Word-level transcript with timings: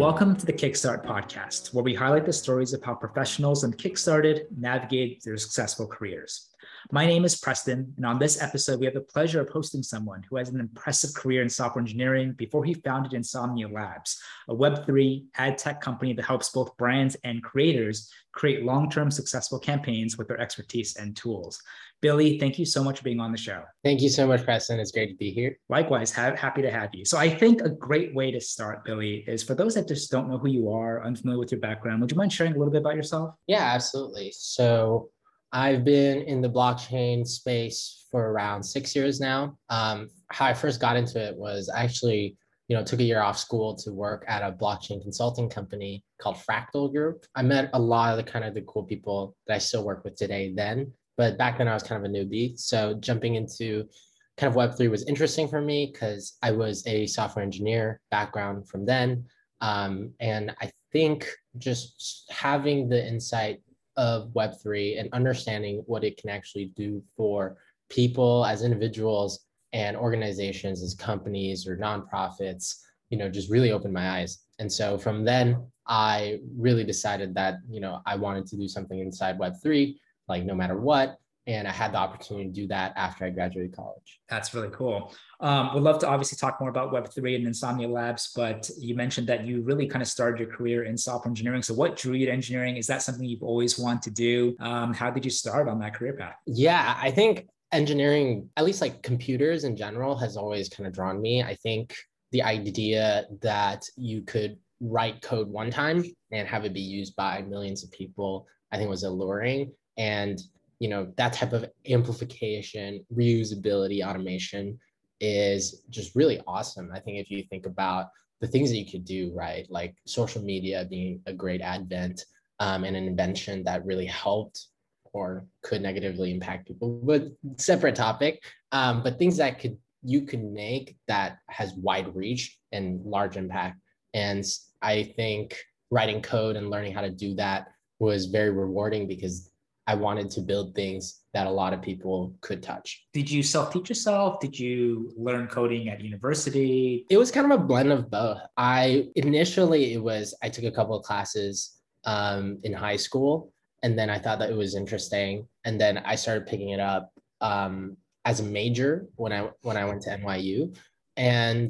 Welcome 0.00 0.34
to 0.36 0.46
the 0.46 0.52
Kickstart 0.54 1.04
podcast, 1.04 1.74
where 1.74 1.84
we 1.84 1.94
highlight 1.94 2.24
the 2.24 2.32
stories 2.32 2.72
of 2.72 2.82
how 2.82 2.94
professionals 2.94 3.64
on 3.64 3.74
Kickstarted 3.74 4.46
navigate 4.56 5.22
their 5.22 5.36
successful 5.36 5.86
careers. 5.86 6.48
My 6.90 7.06
name 7.06 7.24
is 7.24 7.38
Preston, 7.38 7.92
and 7.96 8.06
on 8.06 8.18
this 8.18 8.40
episode, 8.40 8.80
we 8.80 8.86
have 8.86 8.94
the 8.94 9.00
pleasure 9.00 9.40
of 9.40 9.48
hosting 9.50 9.82
someone 9.82 10.22
who 10.28 10.36
has 10.36 10.48
an 10.48 10.58
impressive 10.58 11.14
career 11.14 11.42
in 11.42 11.48
software 11.48 11.82
engineering 11.82 12.32
before 12.32 12.64
he 12.64 12.74
founded 12.74 13.12
Insomnia 13.12 13.68
Labs, 13.68 14.20
a 14.48 14.54
Web3 14.54 15.24
ad 15.36 15.58
tech 15.58 15.80
company 15.80 16.14
that 16.14 16.24
helps 16.24 16.50
both 16.50 16.76
brands 16.78 17.16
and 17.22 17.42
creators 17.42 18.10
create 18.32 18.64
long 18.64 18.88
term 18.90 19.10
successful 19.10 19.58
campaigns 19.58 20.16
with 20.16 20.28
their 20.28 20.40
expertise 20.40 20.96
and 20.96 21.16
tools. 21.16 21.60
Billy, 22.00 22.38
thank 22.38 22.58
you 22.58 22.64
so 22.64 22.82
much 22.82 22.98
for 22.98 23.04
being 23.04 23.20
on 23.20 23.30
the 23.30 23.38
show. 23.38 23.62
Thank 23.84 24.00
you 24.00 24.08
so 24.08 24.26
much, 24.26 24.42
Preston. 24.44 24.80
It's 24.80 24.90
great 24.90 25.10
to 25.10 25.16
be 25.16 25.30
here. 25.30 25.58
Likewise, 25.68 26.10
ha- 26.12 26.34
happy 26.34 26.62
to 26.62 26.70
have 26.70 26.94
you. 26.94 27.04
So, 27.04 27.18
I 27.18 27.28
think 27.28 27.60
a 27.60 27.68
great 27.68 28.14
way 28.14 28.30
to 28.30 28.40
start, 28.40 28.84
Billy, 28.84 29.24
is 29.26 29.42
for 29.42 29.54
those 29.54 29.74
that 29.74 29.86
just 29.86 30.10
don't 30.10 30.30
know 30.30 30.38
who 30.38 30.48
you 30.48 30.70
are, 30.70 31.04
unfamiliar 31.04 31.38
with 31.38 31.52
your 31.52 31.60
background, 31.60 32.00
would 32.00 32.10
you 32.10 32.16
mind 32.16 32.32
sharing 32.32 32.54
a 32.54 32.58
little 32.58 32.72
bit 32.72 32.80
about 32.80 32.96
yourself? 32.96 33.34
Yeah, 33.46 33.62
absolutely. 33.74 34.32
So, 34.34 35.10
I've 35.52 35.84
been 35.84 36.22
in 36.22 36.40
the 36.40 36.48
blockchain 36.48 37.26
space 37.26 38.06
for 38.10 38.30
around 38.30 38.62
six 38.62 38.94
years 38.94 39.20
now. 39.20 39.56
Um, 39.68 40.08
how 40.30 40.46
I 40.46 40.54
first 40.54 40.80
got 40.80 40.96
into 40.96 41.20
it 41.20 41.36
was 41.36 41.70
actually, 41.74 42.36
you 42.68 42.76
know, 42.76 42.84
took 42.84 43.00
a 43.00 43.04
year 43.04 43.20
off 43.20 43.38
school 43.38 43.74
to 43.76 43.92
work 43.92 44.24
at 44.28 44.42
a 44.42 44.52
blockchain 44.52 45.02
consulting 45.02 45.48
company 45.48 46.04
called 46.20 46.36
Fractal 46.36 46.92
Group. 46.92 47.26
I 47.34 47.42
met 47.42 47.70
a 47.72 47.80
lot 47.80 48.16
of 48.16 48.24
the 48.24 48.30
kind 48.30 48.44
of 48.44 48.54
the 48.54 48.62
cool 48.62 48.84
people 48.84 49.34
that 49.46 49.54
I 49.54 49.58
still 49.58 49.84
work 49.84 50.04
with 50.04 50.14
today 50.14 50.52
then, 50.54 50.92
but 51.16 51.36
back 51.36 51.58
then 51.58 51.68
I 51.68 51.74
was 51.74 51.82
kind 51.82 52.04
of 52.04 52.10
a 52.10 52.14
newbie. 52.14 52.56
So 52.58 52.94
jumping 52.94 53.34
into 53.34 53.88
kind 54.36 54.54
of 54.54 54.56
Web3 54.56 54.88
was 54.88 55.06
interesting 55.06 55.48
for 55.48 55.60
me 55.60 55.90
because 55.92 56.38
I 56.42 56.52
was 56.52 56.86
a 56.86 57.06
software 57.06 57.44
engineer 57.44 58.00
background 58.10 58.68
from 58.68 58.86
then. 58.86 59.24
Um, 59.60 60.12
and 60.20 60.54
I 60.60 60.70
think 60.92 61.28
just 61.58 62.30
having 62.30 62.88
the 62.88 63.06
insight 63.06 63.60
of 64.00 64.30
Web3 64.30 64.98
and 64.98 65.12
understanding 65.12 65.82
what 65.86 66.04
it 66.04 66.16
can 66.16 66.30
actually 66.30 66.72
do 66.74 67.02
for 67.14 67.58
people 67.90 68.46
as 68.46 68.62
individuals 68.62 69.44
and 69.74 69.94
organizations 69.94 70.82
as 70.82 70.94
companies 70.94 71.66
or 71.66 71.76
nonprofits, 71.76 72.80
you 73.10 73.18
know, 73.18 73.28
just 73.28 73.50
really 73.50 73.72
opened 73.72 73.92
my 73.92 74.08
eyes. 74.18 74.38
And 74.58 74.72
so 74.72 74.96
from 74.96 75.22
then, 75.22 75.62
I 75.86 76.40
really 76.56 76.82
decided 76.82 77.34
that, 77.34 77.58
you 77.68 77.80
know, 77.80 78.00
I 78.06 78.16
wanted 78.16 78.46
to 78.46 78.56
do 78.56 78.68
something 78.68 79.00
inside 79.00 79.38
Web3, 79.38 79.94
like 80.28 80.44
no 80.44 80.54
matter 80.54 80.80
what 80.80 81.18
and 81.46 81.66
I 81.66 81.72
had 81.72 81.92
the 81.92 81.98
opportunity 81.98 82.46
to 82.46 82.52
do 82.52 82.66
that 82.68 82.92
after 82.96 83.24
I 83.24 83.30
graduated 83.30 83.74
college. 83.74 84.20
That's 84.28 84.54
really 84.54 84.68
cool. 84.72 85.12
Um, 85.40 85.74
we'd 85.74 85.82
love 85.82 85.98
to 86.00 86.08
obviously 86.08 86.36
talk 86.36 86.60
more 86.60 86.68
about 86.68 86.92
Web3 86.92 87.36
and 87.36 87.46
Insomnia 87.46 87.88
Labs, 87.88 88.32
but 88.36 88.70
you 88.78 88.94
mentioned 88.94 89.26
that 89.28 89.44
you 89.44 89.62
really 89.62 89.86
kind 89.86 90.02
of 90.02 90.08
started 90.08 90.38
your 90.38 90.54
career 90.54 90.84
in 90.84 90.96
software 90.96 91.30
engineering. 91.30 91.62
So, 91.62 91.74
what 91.74 91.96
drew 91.96 92.14
you 92.14 92.26
to 92.26 92.32
engineering? 92.32 92.76
Is 92.76 92.86
that 92.88 93.02
something 93.02 93.24
you've 93.24 93.42
always 93.42 93.78
wanted 93.78 94.02
to 94.02 94.10
do? 94.10 94.56
Um, 94.60 94.92
how 94.92 95.10
did 95.10 95.24
you 95.24 95.30
start 95.30 95.68
on 95.68 95.78
that 95.80 95.94
career 95.94 96.12
path? 96.12 96.36
Yeah, 96.46 96.96
I 97.00 97.10
think 97.10 97.48
engineering, 97.72 98.48
at 98.56 98.64
least 98.64 98.80
like 98.80 99.02
computers 99.02 99.64
in 99.64 99.76
general, 99.76 100.16
has 100.18 100.36
always 100.36 100.68
kind 100.68 100.86
of 100.86 100.92
drawn 100.92 101.20
me. 101.20 101.42
I 101.42 101.54
think 101.54 101.94
the 102.32 102.42
idea 102.42 103.24
that 103.40 103.84
you 103.96 104.22
could 104.22 104.56
write 104.80 105.20
code 105.20 105.48
one 105.48 105.70
time 105.70 106.04
and 106.32 106.48
have 106.48 106.64
it 106.64 106.72
be 106.72 106.80
used 106.80 107.16
by 107.16 107.42
millions 107.42 107.84
of 107.84 107.90
people, 107.92 108.46
I 108.72 108.76
think 108.76 108.88
was 108.88 109.04
alluring. 109.04 109.72
And 109.96 110.40
you 110.80 110.88
know 110.88 111.12
that 111.16 111.32
type 111.32 111.52
of 111.52 111.64
amplification 111.88 113.04
reusability 113.14 114.04
automation 114.04 114.78
is 115.20 115.82
just 115.90 116.16
really 116.16 116.40
awesome. 116.46 116.90
I 116.94 116.98
think 116.98 117.18
if 117.18 117.30
you 117.30 117.44
think 117.44 117.66
about 117.66 118.06
the 118.40 118.48
things 118.48 118.70
that 118.70 118.78
you 118.78 118.90
could 118.90 119.04
do 119.04 119.32
right 119.34 119.66
like 119.70 119.94
social 120.06 120.42
media 120.42 120.86
being 120.88 121.20
a 121.26 121.32
great 121.32 121.60
advent 121.60 122.24
um, 122.58 122.84
and 122.84 122.96
an 122.96 123.06
invention 123.06 123.62
that 123.64 123.84
really 123.84 124.06
helped 124.06 124.66
or 125.12 125.44
could 125.62 125.82
negatively 125.82 126.30
impact 126.30 126.66
people 126.66 127.00
but 127.04 127.24
separate 127.56 127.94
topic 127.94 128.42
um, 128.72 129.02
but 129.02 129.18
things 129.18 129.36
that 129.36 129.58
could 129.58 129.76
you 130.02 130.22
could 130.22 130.42
make 130.42 130.96
that 131.08 131.38
has 131.50 131.74
wide 131.74 132.14
reach 132.14 132.58
and 132.72 133.04
large 133.04 133.36
impact. 133.36 133.78
And 134.14 134.44
i 134.82 135.02
think 135.16 135.56
writing 135.90 136.22
code 136.22 136.56
and 136.56 136.70
learning 136.70 136.94
how 136.94 137.02
to 137.02 137.10
do 137.10 137.34
that 137.34 137.68
was 137.98 138.26
very 138.26 138.50
rewarding 138.50 139.06
because 139.06 139.49
I 139.90 139.94
wanted 139.94 140.30
to 140.30 140.40
build 140.40 140.76
things 140.76 141.22
that 141.34 141.48
a 141.48 141.50
lot 141.50 141.72
of 141.72 141.82
people 141.82 142.32
could 142.42 142.62
touch. 142.62 143.06
Did 143.12 143.28
you 143.28 143.42
self 143.42 143.72
teach 143.72 143.88
yourself? 143.88 144.38
Did 144.38 144.56
you 144.56 145.12
learn 145.16 145.48
coding 145.48 145.88
at 145.88 146.00
university? 146.00 147.06
It 147.10 147.16
was 147.16 147.32
kind 147.32 147.50
of 147.50 147.60
a 147.60 147.64
blend 147.64 147.90
of 147.90 148.08
both. 148.08 148.38
I 148.56 149.08
initially, 149.16 149.92
it 149.92 150.00
was, 150.00 150.32
I 150.44 150.48
took 150.48 150.62
a 150.62 150.70
couple 150.70 150.96
of 150.96 151.02
classes 151.02 151.80
um, 152.04 152.60
in 152.62 152.72
high 152.72 152.98
school, 152.98 153.52
and 153.82 153.98
then 153.98 154.10
I 154.10 154.20
thought 154.20 154.38
that 154.38 154.50
it 154.50 154.56
was 154.56 154.76
interesting. 154.76 155.48
And 155.64 155.80
then 155.80 155.98
I 155.98 156.14
started 156.14 156.46
picking 156.46 156.68
it 156.68 156.78
up 156.78 157.10
um, 157.40 157.96
as 158.24 158.38
a 158.38 158.44
major 158.44 159.08
when 159.16 159.32
I 159.32 159.50
when 159.62 159.76
I 159.76 159.86
went 159.86 160.02
to 160.02 160.10
NYU, 160.10 160.76
and 161.16 161.68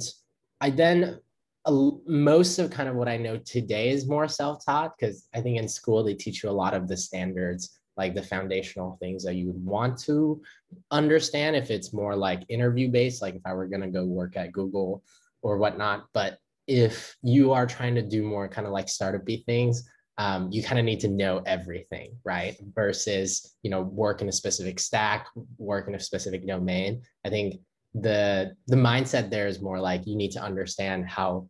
I 0.60 0.68
then 0.68 1.20
uh, 1.64 1.90
most 2.06 2.58
of 2.58 2.70
kind 2.70 2.90
of 2.90 2.96
what 2.96 3.08
I 3.08 3.16
know 3.16 3.38
today 3.38 3.88
is 3.88 4.06
more 4.06 4.28
self 4.28 4.62
taught 4.62 4.92
because 4.98 5.26
I 5.34 5.40
think 5.40 5.56
in 5.56 5.68
school 5.68 6.04
they 6.04 6.12
teach 6.12 6.42
you 6.42 6.50
a 6.50 6.60
lot 6.62 6.74
of 6.74 6.86
the 6.86 6.98
standards 6.98 7.79
like 8.00 8.14
the 8.14 8.22
foundational 8.22 8.96
things 8.98 9.22
that 9.24 9.34
you 9.34 9.46
would 9.48 9.62
want 9.62 9.98
to 9.98 10.40
understand 10.90 11.54
if 11.54 11.70
it's 11.70 11.92
more 11.92 12.16
like 12.16 12.40
interview 12.48 12.88
based, 12.90 13.20
like 13.20 13.34
if 13.34 13.42
I 13.44 13.52
were 13.52 13.66
going 13.66 13.82
to 13.82 13.98
go 13.98 14.06
work 14.06 14.38
at 14.38 14.52
Google 14.52 15.04
or 15.42 15.58
whatnot. 15.58 16.06
But 16.14 16.38
if 16.66 17.14
you 17.22 17.52
are 17.52 17.66
trying 17.66 17.94
to 17.96 18.02
do 18.16 18.22
more 18.22 18.48
kind 18.48 18.66
of 18.66 18.72
like 18.72 18.86
startupy 18.86 19.44
things, 19.44 19.86
um, 20.16 20.48
you 20.50 20.62
kind 20.62 20.78
of 20.78 20.86
need 20.86 21.00
to 21.00 21.08
know 21.08 21.42
everything, 21.44 22.16
right? 22.24 22.56
Versus, 22.74 23.54
you 23.62 23.70
know, 23.70 23.82
work 23.82 24.22
in 24.22 24.28
a 24.30 24.32
specific 24.32 24.80
stack, 24.80 25.26
work 25.58 25.86
in 25.86 25.94
a 25.94 26.00
specific 26.00 26.46
domain. 26.46 27.02
I 27.26 27.28
think 27.28 27.60
the 27.92 28.54
the 28.66 28.76
mindset 28.76 29.28
there 29.28 29.46
is 29.46 29.60
more 29.60 29.80
like 29.80 30.06
you 30.06 30.16
need 30.16 30.32
to 30.32 30.42
understand 30.50 31.06
how 31.06 31.48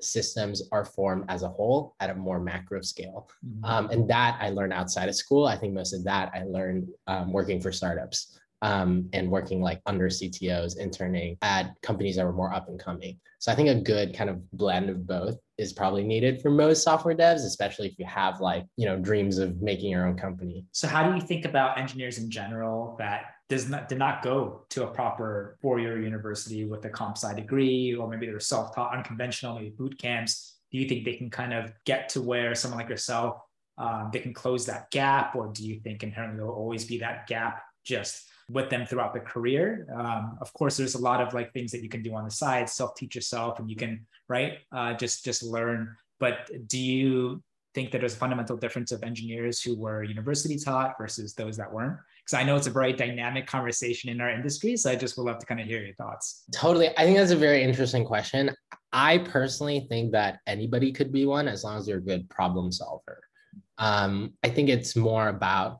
systems 0.00 0.62
are 0.72 0.84
formed 0.84 1.24
as 1.28 1.42
a 1.42 1.48
whole 1.48 1.94
at 2.00 2.10
a 2.10 2.14
more 2.14 2.40
macro 2.40 2.80
scale. 2.80 3.28
Mm-hmm. 3.46 3.64
Um, 3.64 3.90
and 3.90 4.08
that 4.10 4.38
I 4.40 4.50
learned 4.50 4.72
outside 4.72 5.08
of 5.08 5.14
school. 5.14 5.46
I 5.46 5.56
think 5.56 5.74
most 5.74 5.92
of 5.92 6.04
that 6.04 6.30
I 6.34 6.44
learned 6.44 6.88
um, 7.06 7.32
working 7.32 7.60
for 7.60 7.72
startups 7.72 8.38
um, 8.62 9.08
and 9.12 9.30
working 9.30 9.60
like 9.60 9.80
under 9.86 10.08
CTOs, 10.08 10.78
interning 10.78 11.36
at 11.42 11.74
companies 11.82 12.16
that 12.16 12.24
were 12.26 12.32
more 12.32 12.52
up 12.52 12.68
and 12.68 12.78
coming. 12.78 13.18
So 13.38 13.52
I 13.52 13.54
think 13.54 13.68
a 13.68 13.74
good 13.74 14.14
kind 14.14 14.30
of 14.30 14.50
blend 14.50 14.90
of 14.90 15.06
both 15.06 15.38
is 15.58 15.72
probably 15.72 16.02
needed 16.02 16.42
for 16.42 16.50
most 16.50 16.82
software 16.82 17.14
devs, 17.14 17.44
especially 17.44 17.86
if 17.86 17.98
you 17.98 18.04
have 18.04 18.40
like, 18.40 18.64
you 18.76 18.86
know, 18.86 18.98
dreams 18.98 19.38
of 19.38 19.62
making 19.62 19.90
your 19.90 20.06
own 20.06 20.16
company. 20.16 20.66
So 20.72 20.88
how 20.88 21.08
do 21.08 21.14
you 21.14 21.20
think 21.20 21.44
about 21.44 21.78
engineers 21.78 22.18
in 22.18 22.30
general 22.30 22.96
that 22.98 23.26
does 23.48 23.68
not 23.68 23.88
did 23.88 23.98
not 23.98 24.22
go 24.22 24.64
to 24.70 24.84
a 24.84 24.86
proper 24.86 25.56
four-year 25.62 26.00
university 26.00 26.64
with 26.64 26.84
a 26.84 26.90
comp 26.90 27.16
sci 27.16 27.34
degree, 27.34 27.94
or 27.94 28.08
maybe 28.08 28.26
they're 28.26 28.40
self-taught, 28.40 28.94
unconventional, 28.94 29.54
maybe 29.54 29.70
boot 29.70 29.98
camps. 29.98 30.56
Do 30.70 30.78
you 30.78 30.88
think 30.88 31.04
they 31.04 31.14
can 31.14 31.30
kind 31.30 31.54
of 31.54 31.72
get 31.86 32.10
to 32.10 32.20
where 32.20 32.54
someone 32.54 32.78
like 32.78 32.90
yourself 32.90 33.40
um, 33.78 34.10
they 34.12 34.18
can 34.18 34.34
close 34.34 34.66
that 34.66 34.90
gap, 34.90 35.36
or 35.36 35.48
do 35.52 35.64
you 35.64 35.80
think 35.80 36.02
inherently 36.02 36.38
there 36.38 36.46
will 36.46 36.54
always 36.54 36.84
be 36.84 36.98
that 36.98 37.26
gap 37.28 37.62
just 37.84 38.28
with 38.50 38.68
them 38.70 38.84
throughout 38.84 39.14
the 39.14 39.20
career? 39.20 39.86
Um, 39.94 40.36
of 40.40 40.52
course, 40.52 40.76
there's 40.76 40.96
a 40.96 41.00
lot 41.00 41.20
of 41.20 41.32
like 41.32 41.52
things 41.52 41.70
that 41.72 41.82
you 41.82 41.88
can 41.88 42.02
do 42.02 42.14
on 42.14 42.24
the 42.24 42.30
side, 42.30 42.68
self-teach 42.68 43.14
yourself, 43.14 43.60
and 43.60 43.70
you 43.70 43.76
can 43.76 44.04
right 44.28 44.58
uh, 44.72 44.94
just 44.94 45.24
just 45.24 45.42
learn. 45.42 45.94
But 46.18 46.50
do 46.66 46.78
you 46.78 47.42
think 47.74 47.92
that 47.92 47.98
there's 47.98 48.14
a 48.14 48.18
fundamental 48.18 48.56
difference 48.56 48.90
of 48.90 49.04
engineers 49.04 49.62
who 49.62 49.78
were 49.78 50.02
university 50.02 50.58
taught 50.58 50.96
versus 50.98 51.34
those 51.34 51.56
that 51.56 51.72
weren't? 51.72 51.98
Because 52.28 52.42
I 52.42 52.44
know 52.44 52.56
it's 52.56 52.66
a 52.66 52.70
very 52.70 52.92
dynamic 52.92 53.46
conversation 53.46 54.10
in 54.10 54.20
our 54.20 54.28
industry. 54.28 54.76
So 54.76 54.90
I 54.90 54.96
just 54.96 55.16
would 55.16 55.24
love 55.24 55.38
to 55.38 55.46
kind 55.46 55.60
of 55.60 55.66
hear 55.66 55.82
your 55.82 55.94
thoughts. 55.94 56.44
Totally. 56.52 56.88
I 56.98 57.04
think 57.04 57.16
that's 57.16 57.30
a 57.30 57.36
very 57.36 57.62
interesting 57.62 58.04
question. 58.04 58.50
I 58.92 59.18
personally 59.18 59.86
think 59.88 60.12
that 60.12 60.40
anybody 60.46 60.92
could 60.92 61.10
be 61.10 61.24
one 61.24 61.48
as 61.48 61.64
long 61.64 61.78
as 61.78 61.88
you're 61.88 61.98
a 61.98 62.02
good 62.02 62.28
problem 62.28 62.70
solver. 62.70 63.22
Um, 63.78 64.34
I 64.44 64.50
think 64.50 64.68
it's 64.68 64.94
more 64.94 65.28
about 65.28 65.78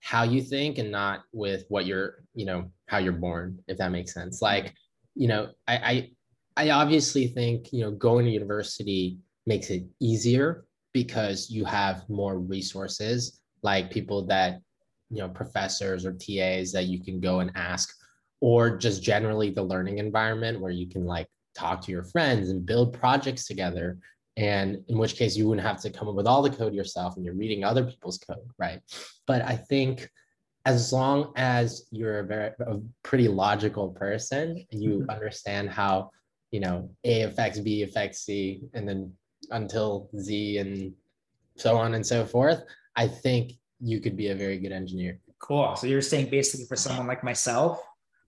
how 0.00 0.22
you 0.22 0.40
think 0.40 0.78
and 0.78 0.92
not 0.92 1.22
with 1.32 1.64
what 1.68 1.84
you're, 1.84 2.22
you 2.32 2.44
know, 2.44 2.70
how 2.86 2.98
you're 2.98 3.12
born, 3.12 3.58
if 3.66 3.78
that 3.78 3.90
makes 3.90 4.14
sense. 4.14 4.40
Like, 4.40 4.74
you 5.16 5.26
know, 5.26 5.48
I, 5.66 6.10
I, 6.56 6.66
I 6.68 6.70
obviously 6.70 7.26
think, 7.26 7.72
you 7.72 7.80
know, 7.80 7.90
going 7.90 8.24
to 8.24 8.30
university 8.30 9.18
makes 9.46 9.70
it 9.70 9.84
easier 10.00 10.64
because 10.92 11.50
you 11.50 11.64
have 11.64 12.08
more 12.08 12.38
resources 12.38 13.40
like 13.62 13.90
people 13.90 14.26
that 14.26 14.60
you 15.10 15.18
know 15.18 15.28
professors 15.28 16.04
or 16.04 16.12
tas 16.12 16.72
that 16.72 16.86
you 16.86 17.00
can 17.00 17.20
go 17.20 17.40
and 17.40 17.50
ask 17.54 17.94
or 18.40 18.76
just 18.76 19.02
generally 19.02 19.50
the 19.50 19.62
learning 19.62 19.98
environment 19.98 20.60
where 20.60 20.70
you 20.70 20.86
can 20.86 21.04
like 21.04 21.26
talk 21.54 21.80
to 21.82 21.90
your 21.90 22.04
friends 22.04 22.50
and 22.50 22.66
build 22.66 22.92
projects 22.92 23.46
together 23.46 23.98
and 24.36 24.78
in 24.88 24.98
which 24.98 25.16
case 25.16 25.36
you 25.36 25.48
wouldn't 25.48 25.66
have 25.66 25.80
to 25.80 25.90
come 25.90 26.08
up 26.08 26.14
with 26.14 26.26
all 26.26 26.42
the 26.42 26.50
code 26.50 26.74
yourself 26.74 27.16
and 27.16 27.24
you're 27.24 27.34
reading 27.34 27.64
other 27.64 27.84
people's 27.84 28.18
code 28.18 28.48
right 28.58 28.80
but 29.26 29.42
i 29.42 29.56
think 29.56 30.08
as 30.66 30.92
long 30.92 31.32
as 31.36 31.86
you're 31.90 32.20
a 32.20 32.24
very 32.24 32.50
a 32.60 32.78
pretty 33.02 33.28
logical 33.28 33.88
person 33.90 34.64
you 34.70 34.98
mm-hmm. 34.98 35.10
understand 35.10 35.68
how 35.70 36.10
you 36.50 36.60
know 36.60 36.88
a 37.04 37.22
affects 37.22 37.58
b 37.58 37.82
affects 37.82 38.20
c 38.20 38.60
and 38.74 38.88
then 38.88 39.12
until 39.50 40.08
Z 40.18 40.58
and 40.58 40.94
so 41.56 41.76
on 41.76 41.94
and 41.94 42.06
so 42.06 42.24
forth, 42.24 42.62
I 42.96 43.08
think 43.08 43.52
you 43.80 44.00
could 44.00 44.16
be 44.16 44.28
a 44.28 44.34
very 44.34 44.58
good 44.58 44.72
engineer. 44.72 45.20
Cool. 45.38 45.76
So 45.76 45.86
you're 45.86 46.02
saying 46.02 46.30
basically 46.30 46.66
for 46.66 46.76
someone 46.76 47.06
like 47.06 47.22
myself, 47.22 47.80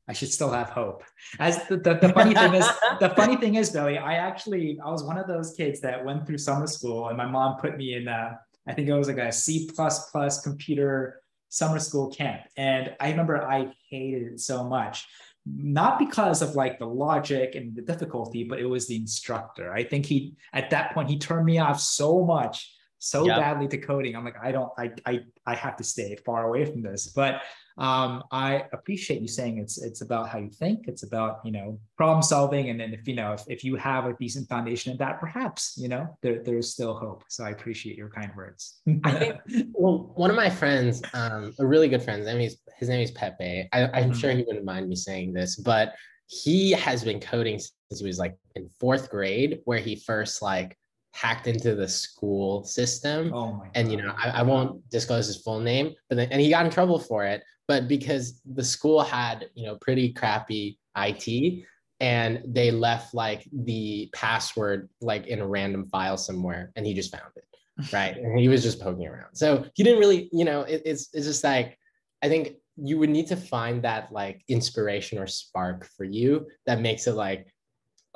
I 0.09 0.13
should 0.13 0.31
still 0.33 0.51
have 0.51 0.71
hope. 0.71 1.05
As 1.39 1.65
the, 1.69 1.77
the, 1.77 1.95
the 1.95 2.09
funny 2.13 2.35
thing 2.35 2.55
is, 2.55 2.69
the 3.01 3.11
funny 3.11 3.37
thing 3.37 3.55
is, 3.57 3.71
Billy, 3.71 3.99
I 3.99 4.15
actually 4.15 4.79
I 4.85 4.91
was 4.91 5.05
one 5.05 5.19
of 5.19 5.27
those 5.27 5.55
kids 5.57 5.81
that 5.81 6.05
went 6.05 6.27
through 6.27 6.39
summer 6.39 6.67
school, 6.67 7.09
and 7.09 7.17
my 7.17 7.27
mom 7.27 7.57
put 7.61 7.77
me 7.77 7.95
in. 7.95 8.09
A, 8.09 8.39
I 8.67 8.73
think 8.73 8.89
it 8.89 8.95
was 8.95 9.09
like 9.09 9.19
a 9.19 9.33
C 9.33 9.69
plus 9.75 10.11
plus 10.11 10.41
computer 10.43 11.23
summer 11.49 11.79
school 11.79 12.11
camp, 12.11 12.43
and 12.57 12.95
I 13.01 13.11
remember 13.11 13.43
I 13.47 13.73
hated 13.89 14.33
it 14.33 14.41
so 14.41 14.65
much 14.65 15.07
not 15.47 15.99
because 15.99 16.43
of 16.43 16.55
like 16.55 16.79
the 16.79 16.87
logic 16.87 17.55
and 17.55 17.75
the 17.75 17.83
difficulty, 17.83 18.45
but 18.45 18.59
it 18.61 18.67
was 18.67 18.87
the 18.87 18.97
instructor. 18.97 19.73
I 19.73 19.85
think 19.85 20.07
he 20.07 20.35
at 20.53 20.71
that 20.71 20.93
point 20.93 21.09
he 21.09 21.19
turned 21.19 21.47
me 21.47 21.59
off 21.59 21.81
so 21.81 22.25
much, 22.25 22.73
so 23.01 23.27
yep. 23.27 23.39
badly 23.39 23.67
to 23.69 23.79
coding. 23.79 24.15
I'm 24.15 24.25
like, 24.25 24.37
I 24.41 24.53
don't, 24.53 24.71
I, 24.79 24.93
I, 25.05 25.21
I 25.47 25.55
have 25.55 25.77
to 25.79 25.85
stay 25.85 26.17
far 26.25 26.47
away 26.47 26.65
from 26.67 26.83
this. 26.83 27.09
But 27.09 27.43
um, 27.81 28.25
I 28.31 28.65
appreciate 28.75 29.23
you 29.23 29.27
saying 29.27 29.57
it's 29.57 29.83
it's 29.83 30.03
about 30.03 30.29
how 30.29 30.39
you 30.39 30.51
think, 30.51 30.87
it's 30.87 31.03
about 31.03 31.41
you 31.45 31.51
know 31.51 31.81
problem 31.97 32.23
solving, 32.23 32.69
and 32.69 32.79
then 32.79 32.93
if 32.93 33.09
you 33.09 33.15
know 33.15 33.33
if, 33.33 33.45
if 33.49 33.65
you 33.65 33.75
have 33.77 34.05
a 34.05 34.13
decent 34.13 34.51
foundation 34.51 34.93
in 34.93 34.99
that, 34.99 35.19
perhaps 35.19 35.75
you 35.79 35.89
know 35.89 36.07
there 36.21 36.43
there's 36.45 36.71
still 36.71 36.95
hope. 36.95 37.25
So 37.29 37.43
I 37.43 37.51
appreciate 37.51 37.97
your 37.97 38.11
kind 38.11 38.31
words. 38.37 38.83
I 39.05 39.13
think 39.13 39.37
well, 39.73 40.13
one 40.15 40.29
of 40.29 40.37
my 40.37 40.51
friends, 40.51 41.01
um, 41.15 41.55
a 41.59 41.67
really 41.67 41.89
good 41.89 42.03
friend, 42.03 42.19
his 42.19 42.27
name 42.27 42.41
is 42.43 42.59
his 42.79 42.91
name 42.91 43.01
is 43.01 43.13
Pepe. 43.13 43.67
I, 43.73 43.85
I'm 43.85 43.91
mm-hmm. 43.91 44.13
sure 44.13 44.33
he 44.33 44.45
wouldn't 44.47 44.67
mind 44.67 44.87
me 44.87 44.95
saying 44.95 45.33
this, 45.33 45.57
but 45.57 45.95
he 46.27 46.73
has 46.73 47.03
been 47.03 47.19
coding 47.19 47.59
since 47.59 48.01
he 48.01 48.07
was 48.07 48.19
like 48.19 48.37
in 48.57 48.69
fourth 48.79 49.09
grade, 49.09 49.61
where 49.65 49.79
he 49.79 49.97
first 49.97 50.43
like 50.43 50.77
hacked 51.13 51.47
into 51.47 51.75
the 51.75 51.89
school 51.89 52.65
system. 52.65 53.33
Oh 53.35 53.63
and 53.75 53.91
you 53.91 53.99
know, 53.99 54.15
I, 54.17 54.31
I, 54.31 54.43
won't 54.43 54.89
disclose 54.91 55.27
his 55.27 55.43
full 55.43 55.61
name, 55.61 55.93
but 56.09 56.17
then, 56.17 56.29
and 56.31 56.41
he 56.41 56.51
got 56.51 56.65
in 56.65 56.71
trouble 56.71 56.99
for 56.99 57.25
it 57.25 57.43
but 57.71 57.87
because 57.87 58.41
the 58.53 58.65
school 58.65 59.01
had 59.01 59.49
you 59.55 59.65
know 59.65 59.77
pretty 59.77 60.13
crappy 60.13 60.77
IT 60.97 61.65
and 62.01 62.43
they 62.45 62.73
left 62.73 63.15
like 63.15 63.49
the 63.53 64.11
password 64.13 64.89
like 65.01 65.29
in 65.29 65.39
a 65.39 65.47
random 65.47 65.87
file 65.87 66.17
somewhere 66.17 66.73
and 66.75 66.85
he 66.85 66.93
just 66.93 67.13
found 67.13 67.31
it 67.37 67.45
right? 67.93 68.17
And 68.17 68.37
he 68.41 68.49
was 68.49 68.65
just 68.65 68.81
poking 68.81 69.07
around. 69.07 69.35
So 69.35 69.65
he 69.75 69.85
didn't 69.85 70.01
really 70.01 70.29
you 70.33 70.45
know 70.45 70.63
it, 70.63 70.83
it's 70.85 71.11
it's 71.13 71.27
just 71.27 71.45
like 71.45 71.79
I 72.25 72.29
think 72.29 72.57
you 72.77 72.99
would 72.99 73.09
need 73.09 73.29
to 73.29 73.37
find 73.37 73.85
that 73.85 74.11
like 74.11 74.43
inspiration 74.49 75.17
or 75.19 75.29
spark 75.29 75.87
for 75.97 76.03
you 76.03 76.49
that 76.67 76.81
makes 76.81 77.07
it 77.07 77.13
like 77.13 77.55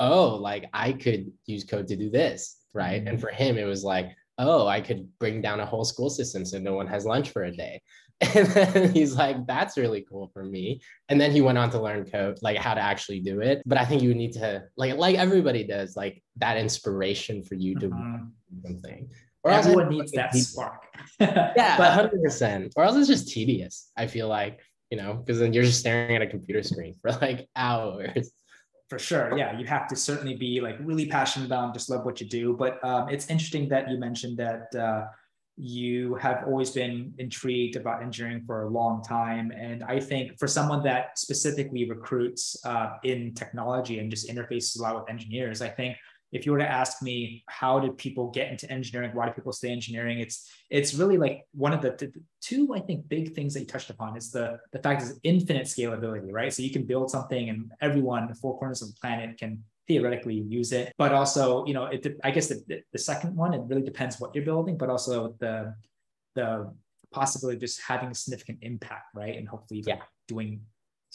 oh 0.01 0.35
like 0.35 0.69
I 0.73 0.95
could 0.95 1.31
use 1.47 1.63
code 1.63 1.87
to 1.87 1.97
do 1.97 2.11
this 2.11 2.57
right 2.75 3.07
and 3.07 3.21
for 3.21 3.29
him 3.29 3.57
it 3.57 3.65
was 3.65 3.85
like 3.85 4.11
oh 4.39 4.67
I 4.67 4.81
could 4.81 5.09
bring 5.19 5.41
down 5.41 5.61
a 5.61 5.67
whole 5.67 5.85
school 5.85 6.11
system 6.11 6.45
so 6.45 6.59
no 6.59 6.75
one 6.75 6.89
has 6.89 7.07
lunch 7.07 7.31
for 7.31 7.45
a 7.45 7.53
day 7.53 7.81
And 8.35 8.47
then 8.49 8.93
he's 8.93 9.17
like, 9.17 9.47
that's 9.47 9.77
really 9.77 10.05
cool 10.09 10.31
for 10.33 10.45
me. 10.45 10.81
And 11.09 11.21
then 11.21 11.31
he 11.33 11.41
went 11.41 11.59
on 11.59 11.71
to 11.71 11.81
learn 11.81 12.09
code, 12.09 12.39
like 12.43 12.57
how 12.57 12.75
to 12.75 12.81
actually 12.81 13.21
do 13.21 13.41
it. 13.41 13.63
But 13.67 13.79
I 13.79 13.85
think 13.85 14.03
you 14.03 14.15
need 14.15 14.33
to, 14.35 14.65
like, 14.77 14.97
like 14.97 15.17
everybody 15.17 15.65
does, 15.65 15.97
like 15.97 16.23
that 16.37 16.57
inspiration 16.57 17.43
for 17.43 17.55
you 17.55 17.79
to 17.81 17.89
mm-hmm. 17.89 18.25
do 18.25 18.69
something. 18.69 19.09
Or 19.43 19.51
Everyone 19.51 19.89
needs 19.91 20.13
that 20.13 20.33
people. 20.33 20.47
spark. 20.47 20.85
yeah, 21.21 21.77
but 21.77 22.13
100%. 22.13 22.73
Or 22.77 22.85
else 22.85 22.97
it's 22.97 23.09
just 23.09 23.29
tedious. 23.29 23.91
I 23.97 24.07
feel 24.07 24.29
like, 24.29 24.61
you 24.91 24.97
know, 24.97 25.15
because 25.15 25.39
then 25.39 25.53
you're 25.53 25.65
just 25.65 25.81
staring 25.81 26.17
at 26.17 26.23
a 26.23 26.27
computer 26.27 26.63
screen 26.63 26.95
for 27.03 27.11
like 27.21 27.49
hours 27.57 28.31
for 28.95 28.99
sure 28.99 29.39
yeah 29.39 29.59
you 29.59 29.67
have 29.67 29.87
to 29.89 29.97
certainly 29.97 30.35
be 30.35 30.61
like 30.61 30.77
really 30.81 31.07
passionate 31.07 31.47
about 31.47 31.65
and 31.65 31.75
just 31.75 31.91
love 31.91 32.05
what 32.05 32.21
you 32.21 32.29
do 32.29 32.55
but 32.57 32.83
um, 32.85 33.09
it's 33.09 33.29
interesting 33.29 33.69
that 33.69 33.91
you 33.91 33.99
mentioned 33.99 34.37
that 34.39 34.75
uh, 34.75 35.05
you 35.57 36.17
have 36.17 36.45
always 36.47 36.71
been 36.71 37.15
intrigued 37.19 37.77
about 37.77 38.03
engineering 38.03 38.43
for 38.45 38.63
a 38.65 38.69
long 38.69 39.03
time. 39.03 39.53
And 39.53 39.85
I 39.85 40.01
think 40.01 40.39
for 40.39 40.49
someone 40.49 40.83
that 40.83 41.17
specifically 41.17 41.89
recruits 41.89 42.57
uh, 42.65 42.95
in 43.05 43.35
technology 43.35 44.01
and 44.01 44.11
just 44.11 44.29
interfaces 44.29 44.79
a 44.79 44.83
lot 44.83 44.97
with 44.97 45.09
engineers, 45.09 45.63
I 45.63 45.69
think 45.69 45.97
if 46.35 46.45
you 46.45 46.53
were 46.53 46.59
to 46.59 46.71
ask 46.71 47.01
me 47.03 47.43
how 47.49 47.79
did 47.79 47.97
people 47.97 48.31
get 48.31 48.51
into 48.51 48.71
engineering 48.71 49.11
why 49.15 49.27
do 49.27 49.33
people 49.33 49.53
stay 49.53 49.71
engineering 49.71 50.19
it's 50.21 50.51
it's 50.69 50.93
really 50.95 51.17
like 51.17 51.47
one 51.53 51.73
of 51.73 51.81
the, 51.81 51.91
the, 51.91 52.13
two 52.43 52.75
i 52.75 52.81
think 52.81 53.09
big 53.09 53.35
things 53.35 53.55
that 53.55 53.61
you 53.61 53.67
touched 53.67 53.89
upon 53.89 54.17
is 54.17 54.31
the 54.31 54.59
the 54.73 54.79
fact 54.81 55.03
is 55.03 55.19
infinite 55.23 55.65
scalability 55.65 56.31
right 56.31 56.53
so 56.53 56.63
you 56.63 56.71
can 56.71 56.85
build 56.85 57.11
something 57.11 57.49
and 57.49 57.71
everyone 57.81 58.29
the 58.29 58.35
four 58.35 58.59
corners 58.59 58.83
of 58.83 58.89
the 58.89 59.01
planet 59.01 59.39
can 59.39 59.63
theoretically 59.87 60.35
use 60.35 60.73
it. 60.73 60.93
But 60.97 61.13
also, 61.13 61.65
you 61.67 61.75
know, 61.75 61.87
it, 61.87 62.07
I 62.25 62.31
guess 62.31 62.49
the, 62.49 62.83
the 62.93 62.99
second 62.99 63.37
one, 63.37 63.55
it 63.55 63.63
really 63.67 63.83
depends 63.83 64.19
what 64.19 64.35
you're 64.35 64.45
building, 64.45 64.77
but 64.77 64.89
also 64.89 65.35
the, 65.41 65.75
the 66.35 66.73
possibility 67.13 67.57
of 67.57 67.61
just 67.61 67.81
having 67.83 68.11
a 68.11 68.15
significant 68.15 68.59
impact, 68.63 69.15
right? 69.15 69.37
And 69.37 69.49
hopefully 69.49 69.85
yeah. 69.87 69.99
doing 70.29 70.61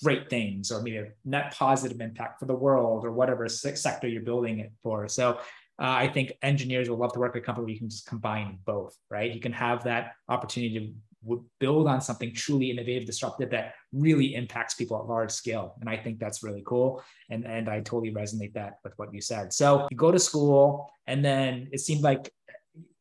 great 0.04 0.30
things 0.30 0.72
or 0.72 0.82
maybe 0.82 0.98
a 0.98 1.08
net 1.26 1.54
positive 1.54 2.00
impact 2.02 2.40
for 2.40 2.46
the 2.46 2.56
world 2.56 3.06
or 3.06 3.12
whatever 3.12 3.48
sector 3.48 4.08
you're 4.08 4.22
building 4.22 4.60
it 4.60 4.72
for. 4.82 5.08
So 5.08 5.40
uh, 5.82 5.96
I 6.04 6.08
think 6.08 6.34
engineers 6.42 6.90
will 6.90 6.98
love 6.98 7.14
to 7.14 7.20
work 7.20 7.34
with 7.34 7.44
a 7.44 7.46
company 7.46 7.66
where 7.66 7.74
you 7.74 7.80
can 7.80 7.90
just 7.90 8.06
combine 8.06 8.60
both, 8.66 8.96
right? 9.10 9.32
You 9.32 9.40
can 9.40 9.54
have 9.54 9.84
that 9.86 10.14
opportunity 10.28 10.80
to 10.80 10.94
would 11.24 11.42
build 11.60 11.88
on 11.88 12.00
something 12.02 12.34
truly 12.34 12.72
innovative, 12.72 13.06
disruptive 13.06 13.50
that 13.50 13.74
really 13.92 14.36
impacts 14.36 14.74
people 14.74 14.98
at 14.98 15.06
large 15.06 15.32
scale. 15.32 15.76
And 15.82 15.90
I 15.90 15.98
think 15.98 16.18
that's 16.18 16.44
really 16.44 16.64
cool. 16.66 17.04
And, 17.30 17.46
and 17.46 17.70
I 17.70 17.82
totally 17.82 18.14
resonate 18.14 18.54
that 18.54 18.76
with 18.84 18.94
what 18.98 19.14
you 19.14 19.22
said. 19.22 19.52
So 19.52 19.88
you 19.92 19.98
go 19.98 20.12
to 20.12 20.20
school, 20.20 20.90
and 21.08 21.24
then 21.24 21.68
it 21.72 21.80
seemed 21.82 22.04
like 22.04 22.32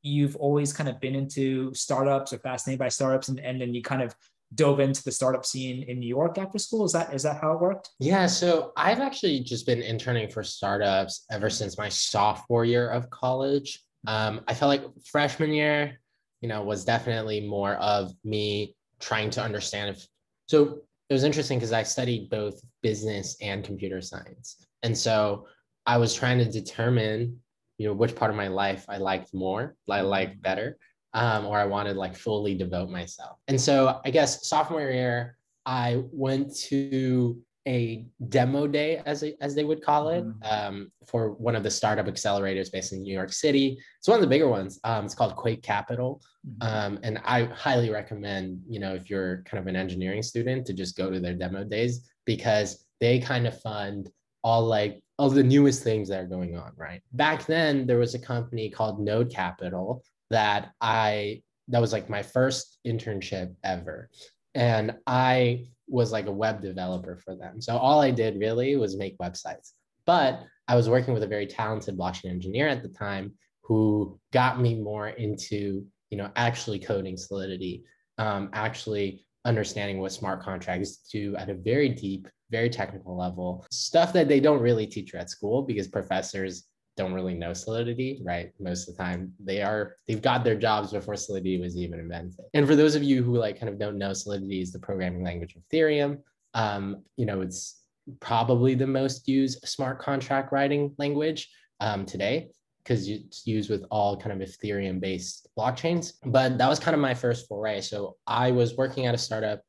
you've 0.02 0.36
always 0.36 0.72
kind 0.72 0.88
of 0.88 1.00
been 1.00 1.14
into 1.14 1.72
startups 1.74 2.32
or 2.32 2.38
fascinated 2.38 2.80
by 2.80 2.88
startups, 2.88 3.28
and, 3.28 3.38
and 3.38 3.60
then 3.60 3.74
you 3.74 3.82
kind 3.82 4.02
of 4.02 4.14
dove 4.54 4.80
into 4.80 5.02
the 5.02 5.12
startup 5.12 5.44
scene 5.44 5.82
in 5.84 5.98
New 5.98 6.08
York 6.08 6.38
after 6.38 6.58
school. 6.58 6.84
Is 6.84 6.92
that 6.92 7.12
is 7.14 7.22
that 7.22 7.40
how 7.40 7.52
it 7.52 7.60
worked? 7.60 7.90
Yeah. 7.98 8.26
So 8.26 8.72
I've 8.76 9.00
actually 9.00 9.40
just 9.40 9.66
been 9.66 9.82
interning 9.82 10.28
for 10.28 10.42
startups 10.42 11.24
ever 11.30 11.50
since 11.50 11.76
my 11.76 11.88
sophomore 11.88 12.64
year 12.64 12.88
of 12.88 13.10
college. 13.10 13.80
Um, 14.06 14.40
I 14.48 14.54
felt 14.54 14.68
like 14.68 14.84
freshman 15.04 15.52
year, 15.52 16.00
you 16.40 16.48
know, 16.48 16.62
was 16.62 16.84
definitely 16.84 17.40
more 17.40 17.74
of 17.74 18.12
me 18.24 18.74
trying 19.00 19.30
to 19.30 19.42
understand 19.42 19.96
if 19.96 20.06
so 20.46 20.80
it 21.08 21.12
was 21.12 21.24
interesting 21.24 21.58
because 21.58 21.72
I 21.72 21.82
studied 21.82 22.30
both 22.30 22.60
business 22.82 23.36
and 23.40 23.64
computer 23.64 24.00
science. 24.00 24.66
And 24.82 24.96
so 24.96 25.46
I 25.86 25.96
was 25.96 26.14
trying 26.14 26.38
to 26.38 26.44
determine, 26.44 27.38
you 27.78 27.86
know, 27.86 27.94
which 27.94 28.14
part 28.14 28.30
of 28.30 28.36
my 28.36 28.48
life 28.48 28.84
I 28.88 28.98
liked 28.98 29.32
more, 29.34 29.74
I 29.90 30.02
liked 30.02 30.42
better, 30.42 30.78
um, 31.14 31.46
or 31.46 31.58
I 31.58 31.64
wanted 31.64 31.96
like 31.96 32.16
fully 32.16 32.54
devote 32.54 32.90
myself. 32.90 33.38
And 33.48 33.60
so 33.60 34.00
I 34.04 34.10
guess 34.10 34.48
sophomore 34.48 34.80
year, 34.80 35.36
I 35.66 36.02
went 36.12 36.54
to 36.68 37.38
a 37.66 38.06
demo 38.30 38.66
day, 38.66 39.02
as, 39.04 39.22
a, 39.22 39.36
as 39.42 39.54
they 39.54 39.62
would 39.62 39.82
call 39.82 40.08
it, 40.08 40.24
mm-hmm. 40.24 40.42
um, 40.42 40.92
for 41.06 41.32
one 41.32 41.54
of 41.54 41.62
the 41.62 41.70
startup 41.70 42.06
accelerators 42.06 42.72
based 42.72 42.94
in 42.94 43.02
New 43.02 43.12
York 43.12 43.30
City. 43.30 43.78
It's 43.98 44.08
one 44.08 44.16
of 44.16 44.22
the 44.22 44.26
bigger 44.26 44.48
ones. 44.48 44.80
Um, 44.84 45.04
it's 45.04 45.14
called 45.14 45.36
Quake 45.36 45.62
Capital. 45.62 46.22
Mm-hmm. 46.46 46.76
Um, 46.76 46.98
and 47.02 47.20
I 47.24 47.44
highly 47.44 47.90
recommend, 47.90 48.62
you 48.66 48.80
know, 48.80 48.94
if 48.94 49.10
you're 49.10 49.42
kind 49.44 49.60
of 49.60 49.66
an 49.66 49.76
engineering 49.76 50.22
student 50.22 50.66
to 50.66 50.72
just 50.72 50.96
go 50.96 51.10
to 51.10 51.20
their 51.20 51.34
demo 51.34 51.62
days 51.62 52.08
because 52.24 52.86
they 53.00 53.18
kind 53.18 53.46
of 53.46 53.60
fund 53.60 54.10
all 54.42 54.64
like 54.64 55.02
all 55.18 55.28
the 55.28 55.42
newest 55.42 55.82
things 55.82 56.08
that 56.08 56.20
are 56.20 56.26
going 56.26 56.56
on, 56.56 56.72
right? 56.76 57.02
Back 57.12 57.44
then, 57.44 57.86
there 57.86 57.98
was 57.98 58.14
a 58.14 58.18
company 58.18 58.70
called 58.70 59.00
Node 59.00 59.30
Capital 59.30 60.02
that 60.30 60.70
I, 60.80 61.42
that 61.68 61.80
was 61.80 61.92
like 61.92 62.08
my 62.08 62.22
first 62.22 62.78
internship 62.86 63.54
ever. 63.64 64.10
And 64.54 64.96
I 65.06 65.66
was 65.88 66.12
like 66.12 66.26
a 66.26 66.32
web 66.32 66.62
developer 66.62 67.16
for 67.16 67.34
them. 67.34 67.60
So 67.60 67.76
all 67.76 68.00
I 68.00 68.10
did 68.10 68.38
really 68.38 68.76
was 68.76 68.96
make 68.96 69.18
websites. 69.18 69.72
But 70.06 70.42
I 70.66 70.76
was 70.76 70.88
working 70.88 71.14
with 71.14 71.22
a 71.22 71.28
very 71.28 71.46
talented 71.46 71.96
blockchain 71.96 72.30
engineer 72.30 72.68
at 72.68 72.82
the 72.82 72.88
time 72.88 73.34
who 73.62 74.18
got 74.32 74.60
me 74.60 74.74
more 74.74 75.08
into, 75.08 75.84
you 76.10 76.18
know, 76.18 76.30
actually 76.36 76.78
coding 76.78 77.16
Solidity, 77.16 77.84
um, 78.16 78.50
actually 78.52 79.26
understanding 79.44 79.98
what 79.98 80.12
smart 80.12 80.42
contracts 80.42 81.08
do 81.12 81.36
at 81.36 81.50
a 81.50 81.54
very 81.54 81.88
deep, 81.88 82.28
very 82.50 82.70
technical 82.70 83.16
level, 83.16 83.66
stuff 83.70 84.12
that 84.12 84.28
they 84.28 84.40
don't 84.40 84.60
really 84.60 84.86
teach 84.86 85.12
you 85.12 85.18
at 85.18 85.30
school 85.30 85.62
because 85.62 85.88
professors 85.88 86.64
don't 86.98 87.14
really 87.14 87.34
know 87.34 87.52
solidity 87.54 88.20
right? 88.22 88.52
Most 88.60 88.88
of 88.88 88.96
the 88.96 89.02
time 89.02 89.32
they 89.42 89.62
are 89.62 89.96
they've 90.06 90.20
got 90.20 90.44
their 90.44 90.56
jobs 90.56 90.92
before 90.92 91.16
solidity 91.16 91.58
was 91.58 91.76
even 91.76 92.00
invented. 92.00 92.44
And 92.52 92.66
for 92.66 92.76
those 92.76 92.94
of 92.94 93.02
you 93.02 93.22
who 93.22 93.38
like 93.38 93.58
kind 93.58 93.72
of 93.72 93.78
don't 93.78 93.96
know 93.96 94.12
solidity 94.12 94.60
is 94.60 94.72
the 94.72 94.78
programming 94.78 95.24
language 95.24 95.54
of 95.56 95.62
ethereum. 95.62 96.18
Um, 96.54 97.02
you 97.16 97.24
know 97.24 97.40
it's 97.40 97.82
probably 98.20 98.74
the 98.74 98.86
most 98.86 99.28
used 99.28 99.66
smart 99.66 100.00
contract 100.00 100.52
writing 100.52 100.94
language 100.98 101.48
um, 101.80 102.04
today 102.04 102.48
because 102.82 103.08
it's 103.08 103.46
used 103.46 103.70
with 103.70 103.84
all 103.90 104.16
kind 104.16 104.40
of 104.40 104.48
ethereum 104.48 104.98
based 104.98 105.48
blockchains. 105.58 106.14
But 106.24 106.58
that 106.58 106.68
was 106.68 106.78
kind 106.78 106.94
of 106.94 107.00
my 107.00 107.14
first 107.14 107.46
foray. 107.48 107.80
So 107.80 108.16
i 108.26 108.50
was 108.50 108.76
working 108.76 109.06
at 109.06 109.14
a 109.14 109.18
startup 109.18 109.62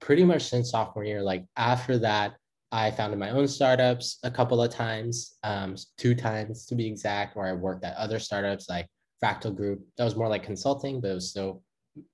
pretty 0.00 0.24
much 0.24 0.42
since 0.42 0.70
sophomore 0.70 1.04
year 1.04 1.22
like 1.22 1.44
after 1.56 1.98
that 1.98 2.36
I 2.72 2.90
founded 2.90 3.18
my 3.18 3.30
own 3.30 3.46
startups 3.46 4.18
a 4.22 4.30
couple 4.30 4.60
of 4.60 4.70
times, 4.70 5.36
um, 5.44 5.76
two 5.96 6.14
times 6.14 6.66
to 6.66 6.74
be 6.74 6.86
exact, 6.86 7.36
where 7.36 7.46
I 7.46 7.52
worked 7.52 7.84
at 7.84 7.96
other 7.96 8.18
startups 8.18 8.68
like 8.68 8.88
Fractal 9.22 9.54
Group. 9.54 9.86
That 9.96 10.04
was 10.04 10.16
more 10.16 10.28
like 10.28 10.42
consulting, 10.42 11.00
but 11.00 11.10
it 11.10 11.14
was 11.14 11.30
still 11.30 11.62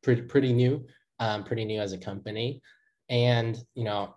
pretty 0.02 0.22
pretty 0.22 0.52
new, 0.52 0.86
um, 1.18 1.44
pretty 1.44 1.64
new 1.64 1.80
as 1.80 1.92
a 1.92 1.98
company. 1.98 2.60
And 3.08 3.58
you 3.74 3.84
know, 3.84 4.14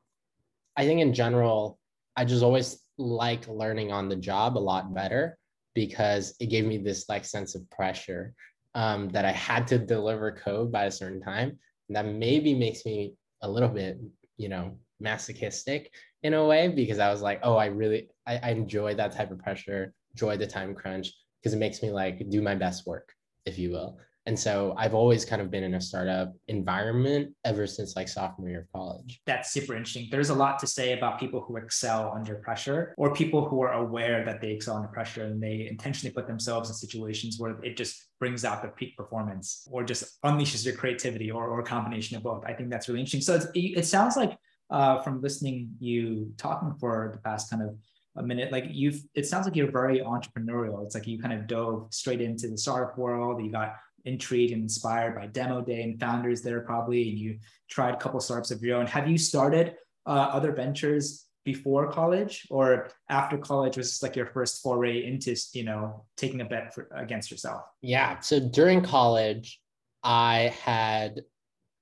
I 0.76 0.86
think 0.86 1.02
in 1.02 1.14
general, 1.14 1.80
I 2.16 2.26
just 2.26 2.44
always 2.44 2.80
like 2.98 3.48
learning 3.48 3.92
on 3.92 4.10
the 4.10 4.16
job 4.16 4.58
a 4.58 4.60
lot 4.60 4.94
better 4.94 5.38
because 5.74 6.36
it 6.40 6.48
gave 6.48 6.66
me 6.66 6.78
this 6.78 7.10
like 7.10 7.26
sense 7.26 7.56
of 7.56 7.70
pressure 7.70 8.34
um, 8.74 9.10
that 9.10 9.26
I 9.26 9.32
had 9.32 9.68
to 9.68 9.78
deliver 9.78 10.32
code 10.32 10.72
by 10.72 10.86
a 10.86 10.92
certain 10.92 11.22
time. 11.22 11.60
And 11.88 11.96
that 11.96 12.06
maybe 12.06 12.54
makes 12.54 12.86
me 12.86 13.14
a 13.42 13.50
little 13.50 13.70
bit, 13.70 14.00
you 14.38 14.50
know, 14.50 14.78
masochistic 15.00 15.92
in 16.24 16.34
a 16.34 16.46
way 16.46 16.68
because 16.68 17.00
I 17.00 17.12
was 17.12 17.22
like, 17.22 17.40
oh, 17.44 17.56
I 17.56 17.68
really 17.68 18.10
I, 18.26 18.38
I 18.38 18.50
enjoy 18.52 18.96
that 18.96 19.14
type 19.14 19.32
of 19.32 19.40
pressure, 19.40 19.94
enjoy 20.14 20.38
the 20.38 20.48
time 20.48 20.74
crunch 20.74 21.14
because 21.42 21.54
it 21.54 21.58
makes 21.58 21.82
me 21.82 21.92
like 21.92 22.30
do 22.30 22.42
my 22.42 22.56
best 22.56 22.88
work, 22.88 23.14
if 23.46 23.58
you 23.58 23.72
will. 23.72 24.00
And 24.28 24.38
so 24.38 24.74
I've 24.76 24.96
always 24.96 25.24
kind 25.24 25.40
of 25.40 25.52
been 25.52 25.64
in 25.64 25.76
a 25.76 25.82
startup 25.82 26.34
environment 26.48 27.36
ever 27.44 27.68
since 27.68 27.96
like 27.96 28.08
sophomore 28.08 28.50
year 28.50 28.62
of 28.62 28.72
college. 28.72 29.22
That's 29.28 29.52
super 29.52 29.76
interesting. 29.76 30.08
There's 30.10 30.32
a 30.32 30.34
lot 30.34 30.58
to 30.60 30.68
say 30.68 30.94
about 30.94 31.20
people 31.20 31.42
who 31.42 31.58
excel 31.58 32.12
under 32.16 32.36
pressure 32.36 32.96
or 32.98 33.14
people 33.14 33.48
who 33.48 33.62
are 33.62 33.74
aware 33.74 34.26
that 34.26 34.42
they 34.42 34.50
excel 34.50 34.78
under 34.78 34.88
pressure 34.88 35.26
and 35.26 35.42
they 35.42 35.68
intentionally 35.70 36.12
put 36.12 36.26
themselves 36.26 36.70
in 36.70 36.76
situations 36.76 37.36
where 37.38 37.64
it 37.64 37.78
just 37.78 38.08
brings 38.20 38.44
out 38.44 38.64
the 38.64 38.70
peak 38.70 38.98
performance 38.98 39.68
or 39.70 39.84
just 39.84 40.20
unleashes 40.24 40.66
your 40.66 40.74
creativity 40.76 41.30
or, 41.30 41.48
or 41.48 41.60
a 41.60 41.64
combination 41.64 42.18
of 42.18 42.24
both. 42.24 42.44
I 42.48 42.54
think 42.54 42.72
that's 42.72 42.88
really 42.88 43.02
interesting. 43.02 43.22
So 43.22 43.48
it 43.54 43.86
sounds 43.86 44.18
like 44.18 44.36
uh, 44.70 45.02
from 45.02 45.22
listening 45.22 45.72
you 45.80 46.32
talking 46.38 46.74
for 46.80 47.12
the 47.14 47.20
past 47.20 47.50
kind 47.50 47.64
of 47.64 47.78
a 48.18 48.24
minute. 48.24 48.52
Like 48.52 48.66
you've 48.70 49.02
it 49.14 49.26
sounds 49.26 49.46
like 49.46 49.56
you're 49.56 49.72
very 49.72 50.00
entrepreneurial. 50.00 50.84
It's 50.86 50.96
like 50.96 51.08
you 51.08 51.20
kind 51.20 51.34
of 51.34 51.48
dove 51.48 51.88
straight 51.92 52.22
into 52.22 52.48
the 52.48 52.58
startup 52.58 52.98
world. 52.98 53.44
You 53.44 53.52
got 53.52 53.76
intrigued 54.06 54.54
and 54.54 54.64
inspired 54.64 55.16
by 55.16 55.28
demo 55.28 55.62
day 55.62 55.82
and 55.82 56.00
founders 56.00 56.42
there 56.42 56.62
probably 56.62 57.10
and 57.10 57.18
you 57.18 57.40
tried 57.70 57.96
a 57.96 57.98
couple 57.98 58.20
startups 58.20 58.52
of 58.52 58.62
your 58.62 58.78
own. 58.78 58.88
Have 58.88 59.10
you 59.10 59.18
started 59.18 59.76
uh, 60.06 60.30
other 60.32 60.52
ventures 60.52 61.26
before 61.44 61.92
college 61.92 62.48
or 62.50 62.90
after 63.10 63.38
college? 63.38 63.78
Was 63.78 64.02
like 64.02 64.16
your 64.16 64.28
first 64.28 64.62
foray 64.64 65.06
into 65.06 65.36
you 65.54 65.64
know 65.64 66.06
taking 66.16 66.42
a 66.42 66.46
bet 66.46 66.74
for, 66.74 66.88
against 66.96 67.32
yourself? 67.32 67.64
Yeah. 67.82 68.20
So 68.20 68.40
during 68.40 68.82
college 68.82 69.60
i 70.06 70.54
had 70.64 71.22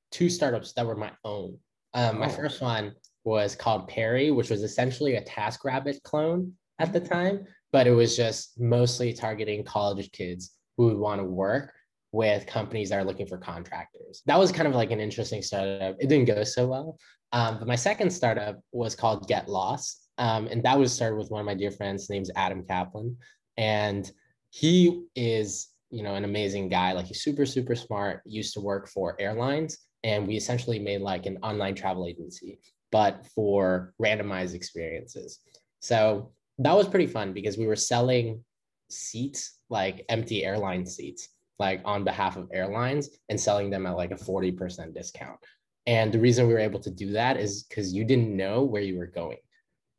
two 0.10 0.30
startups 0.30 0.74
that 0.74 0.86
were 0.86 0.96
my 0.96 1.12
own 1.26 1.58
um, 1.94 2.20
my 2.20 2.28
oh. 2.28 2.30
first 2.30 2.62
one 2.62 2.94
was 3.24 3.56
called 3.56 3.88
Perry, 3.88 4.32
which 4.32 4.50
was 4.50 4.64
essentially 4.64 5.16
a 5.16 5.24
TaskRabbit 5.24 6.04
clone 6.04 6.54
at 6.80 6.92
the 6.92 7.00
time, 7.00 7.46
but 7.72 7.88
it 7.88 7.92
was 7.92 8.18
just 8.18 8.60
mostly 8.60 9.14
targeting 9.14 9.64
college 9.64 10.12
kids 10.12 10.52
who 10.78 10.86
would 10.86 10.98
want 10.98 11.22
to 11.22 11.26
work 11.26 11.74
with 12.12 12.46
companies 12.46 12.90
that 12.90 13.00
are 13.00 13.04
looking 13.04 13.26
for 13.26 13.38
contractors. 13.38 14.22
That 14.26 14.38
was 14.38 14.52
kind 14.52 14.68
of 14.68 14.76
like 14.76 14.92
an 14.92 15.00
interesting 15.00 15.42
startup. 15.42 15.96
It 16.00 16.10
didn't 16.10 16.26
go 16.26 16.44
so 16.44 16.68
well. 16.68 16.98
Um, 17.32 17.58
but 17.58 17.68
my 17.68 17.76
second 17.76 18.12
startup 18.12 18.60
was 18.72 18.96
called 18.96 19.28
Get 19.28 19.50
Lost. 19.50 20.10
Um, 20.20 20.48
and 20.48 20.62
that 20.64 20.78
was 20.78 20.94
started 20.94 21.16
with 21.16 21.32
one 21.32 21.40
of 21.40 21.46
my 21.48 21.56
dear 21.56 21.72
friends, 21.72 22.10
named 22.10 22.30
Adam 22.36 22.64
Kaplan. 22.68 23.18
And 23.58 24.10
he 24.52 25.06
is, 25.16 25.70
you 25.90 26.04
know, 26.04 26.14
an 26.14 26.24
amazing 26.24 26.70
guy. 26.70 26.92
Like 26.92 27.08
he's 27.08 27.24
super, 27.24 27.48
super 27.48 27.74
smart, 27.74 28.22
used 28.26 28.54
to 28.54 28.62
work 28.62 28.88
for 28.88 29.16
airlines 29.20 29.80
and 30.04 30.28
we 30.28 30.36
essentially 30.36 30.80
made 30.80 31.02
like 31.02 31.26
an 31.26 31.38
online 31.44 31.76
travel 31.76 32.08
agency 32.08 32.60
but 32.94 33.26
for 33.34 33.92
randomized 34.00 34.54
experiences. 34.54 35.40
So 35.80 36.32
that 36.60 36.78
was 36.78 36.88
pretty 36.88 37.08
fun 37.08 37.34
because 37.34 37.58
we 37.58 37.66
were 37.66 37.76
selling 37.76 38.44
seats 38.92 39.58
like 39.72 40.06
empty 40.10 40.46
airline 40.46 40.86
seats 40.86 41.30
like 41.58 41.82
on 41.86 42.04
behalf 42.04 42.38
of 42.38 42.50
airlines 42.54 43.10
and 43.30 43.42
selling 43.42 43.72
them 43.72 43.88
at 43.88 43.98
like 43.98 44.12
a 44.12 44.16
40% 44.16 44.94
discount. 44.94 45.40
And 45.88 46.14
the 46.14 46.20
reason 46.20 46.46
we 46.48 46.54
were 46.54 46.60
able 46.60 46.80
to 46.82 46.92
do 46.92 47.12
that 47.14 47.38
is 47.38 47.64
because 47.64 47.92
you 47.92 48.06
didn't 48.06 48.38
know 48.38 48.62
where 48.62 48.84
you 48.84 49.00
were 49.00 49.08
going 49.08 49.38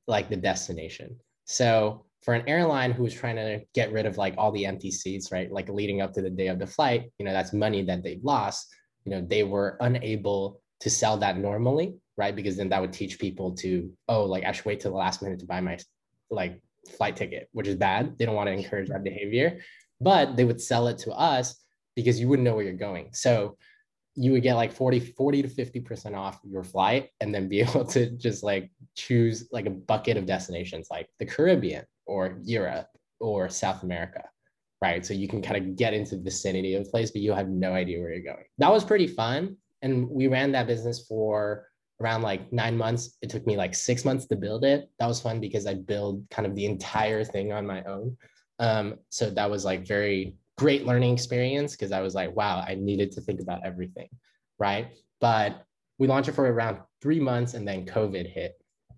like 0.07 0.29
the 0.29 0.37
destination. 0.37 1.17
So 1.47 2.07
for 2.23 2.33
an 2.33 2.49
airline 2.49 2.93
who 2.93 3.03
was 3.03 3.13
trying 3.13 3.37
to 3.37 3.61
get 3.75 3.93
rid 3.93 4.07
of 4.07 4.19
like 4.19 4.35
all 4.39 4.53
the 4.53 4.67
empty 4.67 4.93
seats 4.93 5.33
right 5.33 5.53
like 5.53 5.69
leading 5.69 6.01
up 6.01 6.13
to 6.13 6.23
the 6.23 6.31
day 6.31 6.47
of 6.47 6.59
the 6.59 6.67
flight 6.67 7.13
you 7.19 7.25
know 7.27 7.35
that's 7.35 7.53
money 7.53 7.83
that 7.83 8.03
they've 8.03 8.25
lost 8.25 8.75
you 9.05 9.11
know 9.11 9.21
they 9.21 9.43
were 9.43 9.77
unable 9.81 10.61
to 10.81 10.91
sell 10.91 11.17
that 11.19 11.39
normally 11.39 11.95
right? 12.17 12.35
Because 12.35 12.57
then 12.57 12.69
that 12.69 12.81
would 12.81 12.93
teach 12.93 13.19
people 13.19 13.53
to 13.57 13.91
oh 14.09 14.25
like 14.25 14.45
i 14.45 14.53
should 14.53 14.65
wait 14.67 14.81
till 14.81 14.93
the 14.93 14.97
last 14.97 15.23
minute 15.23 15.39
to 15.41 15.47
buy 15.47 15.61
my 15.61 15.79
like 16.31 16.61
flight 16.97 17.17
ticket 17.17 17.49
which 17.53 17.69
is 17.69 17.77
bad. 17.77 18.17
They 18.19 18.27
don't 18.27 18.35
want 18.35 18.49
to 18.49 18.53
encourage 18.53 18.89
that 18.89 19.05
behavior. 19.05 19.61
But 20.01 20.37
they 20.37 20.45
would 20.45 20.61
sell 20.61 20.89
it 20.89 20.99
to 20.99 21.13
us 21.13 21.57
because 21.97 22.21
you 22.21 22.29
wouldn't 22.29 22.45
know 22.45 22.55
where 22.55 22.65
you're 22.65 22.75
going. 22.75 23.11
So 23.13 23.57
you 24.17 24.33
would 24.33 24.43
get 24.43 24.55
like 24.55 24.73
40 24.73 25.01
40 25.01 25.43
to 25.43 25.49
50% 25.49 26.17
off 26.17 26.39
your 26.45 26.63
flight 26.63 27.11
and 27.21 27.35
then 27.35 27.49
be 27.49 27.61
able 27.67 27.85
to 27.87 28.11
just 28.11 28.43
like 28.43 28.71
choose 28.97 29.49
like 29.51 29.67
a 29.67 29.71
bucket 29.71 30.17
of 30.17 30.27
destinations 30.27 30.89
like 30.91 31.09
the 31.19 31.27
caribbean 31.27 31.85
or 32.07 32.39
europe 32.43 32.87
or 33.19 33.49
south 33.49 33.83
america 33.83 34.23
right? 34.85 35.05
So 35.07 35.15
you 35.15 35.27
can 35.27 35.41
kind 35.41 35.57
of 35.57 35.77
get 35.77 35.95
into 35.95 36.15
the 36.15 36.23
vicinity 36.23 36.75
of 36.75 36.85
the 36.85 36.91
place, 36.91 37.11
but 37.11 37.23
you 37.23 37.33
have 37.33 37.49
no 37.49 37.73
idea 37.73 37.99
where 38.01 38.13
you're 38.13 38.35
going. 38.35 38.45
That 38.59 38.71
was 38.71 38.85
pretty 38.85 39.07
fun. 39.07 39.57
And 39.81 40.07
we 40.11 40.27
ran 40.27 40.53
that 40.53 40.67
business 40.67 41.07
for 41.09 41.69
around 42.03 42.21
like 42.21 42.53
nine 42.53 42.77
months. 42.77 43.17
It 43.23 43.31
took 43.31 43.47
me 43.47 43.57
like 43.57 43.75
six 43.75 44.05
months 44.05 44.27
to 44.27 44.37
build 44.37 44.63
it. 44.63 44.91
That 44.99 45.07
was 45.07 45.23
fun 45.23 45.41
because 45.41 45.67
I 45.67 45.73
built 45.73 46.21
kind 46.31 46.47
of 46.47 46.55
the 46.55 46.67
entire 46.67 47.25
thing 47.25 47.51
on 47.51 47.67
my 47.67 47.83
own. 47.85 48.15
Um, 48.59 48.99
so 49.09 49.31
that 49.31 49.51
was 49.51 49.65
like 49.65 49.87
very 49.87 50.37
great 50.59 50.85
learning 50.85 51.15
experience 51.15 51.73
because 51.73 51.91
I 51.91 52.03
was 52.03 52.15
like, 52.15 52.37
wow, 52.37 52.63
I 52.69 52.75
needed 52.75 53.11
to 53.13 53.23
think 53.23 53.41
about 53.41 53.65
everything, 53.65 54.09
right? 54.59 54.89
But 55.19 55.65
we 55.99 56.09
launched 56.09 56.29
it 56.29 56.35
for 56.35 56.45
around 56.45 56.77
three 57.01 57.21
months 57.21 57.55
and 57.55 57.67
then 57.67 57.87
COVID 57.87 58.31
hit. 58.31 58.53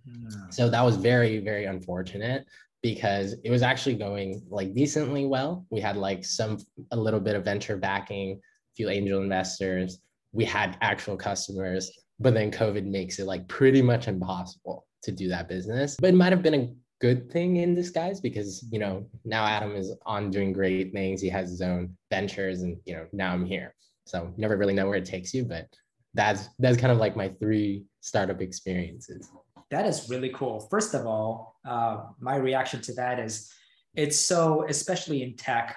Hmm. 0.04 0.50
So 0.50 0.68
that 0.68 0.82
was 0.82 0.96
very, 0.96 1.38
very 1.38 1.66
unfortunate 1.66 2.44
because 2.82 3.34
it 3.44 3.50
was 3.50 3.62
actually 3.62 3.94
going 3.94 4.42
like 4.48 4.74
decently 4.74 5.26
well. 5.26 5.66
We 5.70 5.80
had 5.80 5.96
like 5.96 6.24
some 6.24 6.58
a 6.92 6.96
little 6.96 7.20
bit 7.20 7.34
of 7.34 7.44
venture 7.44 7.76
backing, 7.76 8.32
a 8.32 8.74
few 8.76 8.88
angel 8.88 9.22
investors. 9.22 9.98
We 10.32 10.44
had 10.44 10.76
actual 10.80 11.16
customers, 11.16 11.90
but 12.20 12.34
then 12.34 12.50
COVID 12.50 12.84
makes 12.84 13.18
it 13.18 13.26
like 13.26 13.48
pretty 13.48 13.82
much 13.82 14.08
impossible 14.08 14.86
to 15.02 15.12
do 15.12 15.28
that 15.28 15.48
business. 15.48 15.96
But 16.00 16.10
it 16.10 16.16
might 16.16 16.32
have 16.32 16.42
been 16.42 16.54
a 16.54 16.74
good 17.00 17.30
thing 17.30 17.56
in 17.56 17.74
disguise 17.74 18.20
because 18.20 18.64
you 18.70 18.78
know 18.78 19.06
now 19.24 19.44
Adam 19.44 19.74
is 19.74 19.94
on 20.04 20.30
doing 20.30 20.52
great 20.52 20.92
things. 20.92 21.20
He 21.20 21.28
has 21.28 21.50
his 21.50 21.62
own 21.62 21.96
ventures, 22.10 22.62
and 22.62 22.76
you 22.84 22.94
know 22.94 23.06
now 23.12 23.32
I'm 23.32 23.46
here. 23.46 23.74
So 24.04 24.32
never 24.36 24.56
really 24.56 24.74
know 24.74 24.86
where 24.86 24.98
it 24.98 25.04
takes 25.04 25.34
you, 25.34 25.44
but 25.44 25.66
that's 26.14 26.48
that's 26.58 26.78
kind 26.78 26.92
of 26.92 26.98
like 26.98 27.16
my 27.16 27.28
three 27.40 27.84
startup 28.00 28.40
experiences 28.40 29.30
that 29.70 29.86
is 29.86 30.08
really 30.08 30.30
cool. 30.30 30.60
First 30.70 30.94
of 30.94 31.06
all, 31.06 31.56
uh, 31.64 32.04
my 32.20 32.36
reaction 32.36 32.80
to 32.82 32.94
that 32.94 33.18
is 33.18 33.52
it's 33.94 34.18
so, 34.18 34.64
especially 34.68 35.22
in 35.22 35.36
tech, 35.36 35.76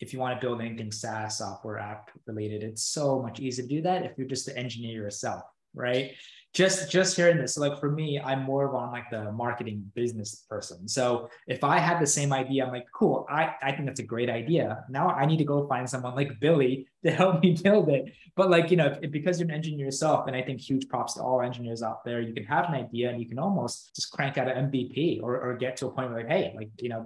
if 0.00 0.12
you 0.12 0.18
want 0.18 0.38
to 0.38 0.46
build 0.46 0.60
anything 0.60 0.92
SaaS 0.92 1.38
software 1.38 1.78
app 1.78 2.10
related, 2.26 2.62
it's 2.62 2.84
so 2.84 3.22
much 3.22 3.40
easier 3.40 3.66
to 3.66 3.68
do 3.68 3.82
that 3.82 4.04
if 4.04 4.12
you're 4.18 4.26
just 4.26 4.46
the 4.46 4.56
engineer 4.56 5.02
yourself, 5.02 5.42
right? 5.74 6.12
Just 6.52 6.90
just 6.90 7.16
hearing 7.16 7.38
this 7.38 7.56
like 7.56 7.78
for 7.78 7.90
me 7.90 8.20
i'm 8.20 8.42
more 8.42 8.68
of 8.68 8.74
on 8.74 8.90
like 8.90 9.08
the 9.10 9.30
marketing 9.32 9.84
business 9.94 10.46
person. 10.48 10.88
So 10.88 11.28
if 11.46 11.62
i 11.62 11.78
had 11.78 12.00
the 12.00 12.06
same 12.06 12.32
idea 12.32 12.64
i'm 12.64 12.72
like 12.72 12.86
cool 12.92 13.26
i 13.30 13.54
i 13.62 13.72
think 13.72 13.86
that's 13.86 14.00
a 14.00 14.04
great 14.04 14.28
idea. 14.28 14.84
Now 14.88 15.10
i 15.10 15.26
need 15.26 15.38
to 15.38 15.44
go 15.44 15.66
find 15.68 15.88
someone 15.88 16.14
like 16.14 16.40
billy 16.40 16.88
to 17.04 17.10
help 17.10 17.42
me 17.42 17.56
build 17.62 17.88
it. 17.88 18.12
But 18.36 18.50
like 18.50 18.70
you 18.70 18.76
know 18.76 18.96
if, 19.00 19.10
because 19.10 19.38
you're 19.38 19.48
an 19.48 19.54
engineer 19.54 19.86
yourself 19.86 20.26
and 20.26 20.36
i 20.36 20.42
think 20.42 20.60
huge 20.60 20.88
props 20.88 21.14
to 21.14 21.22
all 21.22 21.40
engineers 21.40 21.82
out 21.82 22.04
there 22.04 22.20
you 22.20 22.34
can 22.34 22.44
have 22.44 22.66
an 22.68 22.74
idea 22.74 23.10
and 23.10 23.20
you 23.20 23.28
can 23.28 23.38
almost 23.38 23.94
just 23.94 24.10
crank 24.12 24.38
out 24.38 24.48
an 24.48 24.70
mvp 24.70 25.22
or, 25.22 25.40
or 25.40 25.56
get 25.56 25.76
to 25.76 25.86
a 25.86 25.90
point 25.90 26.10
where 26.10 26.20
like 26.20 26.28
hey 26.28 26.52
like 26.56 26.70
you 26.80 26.88
know 26.88 27.04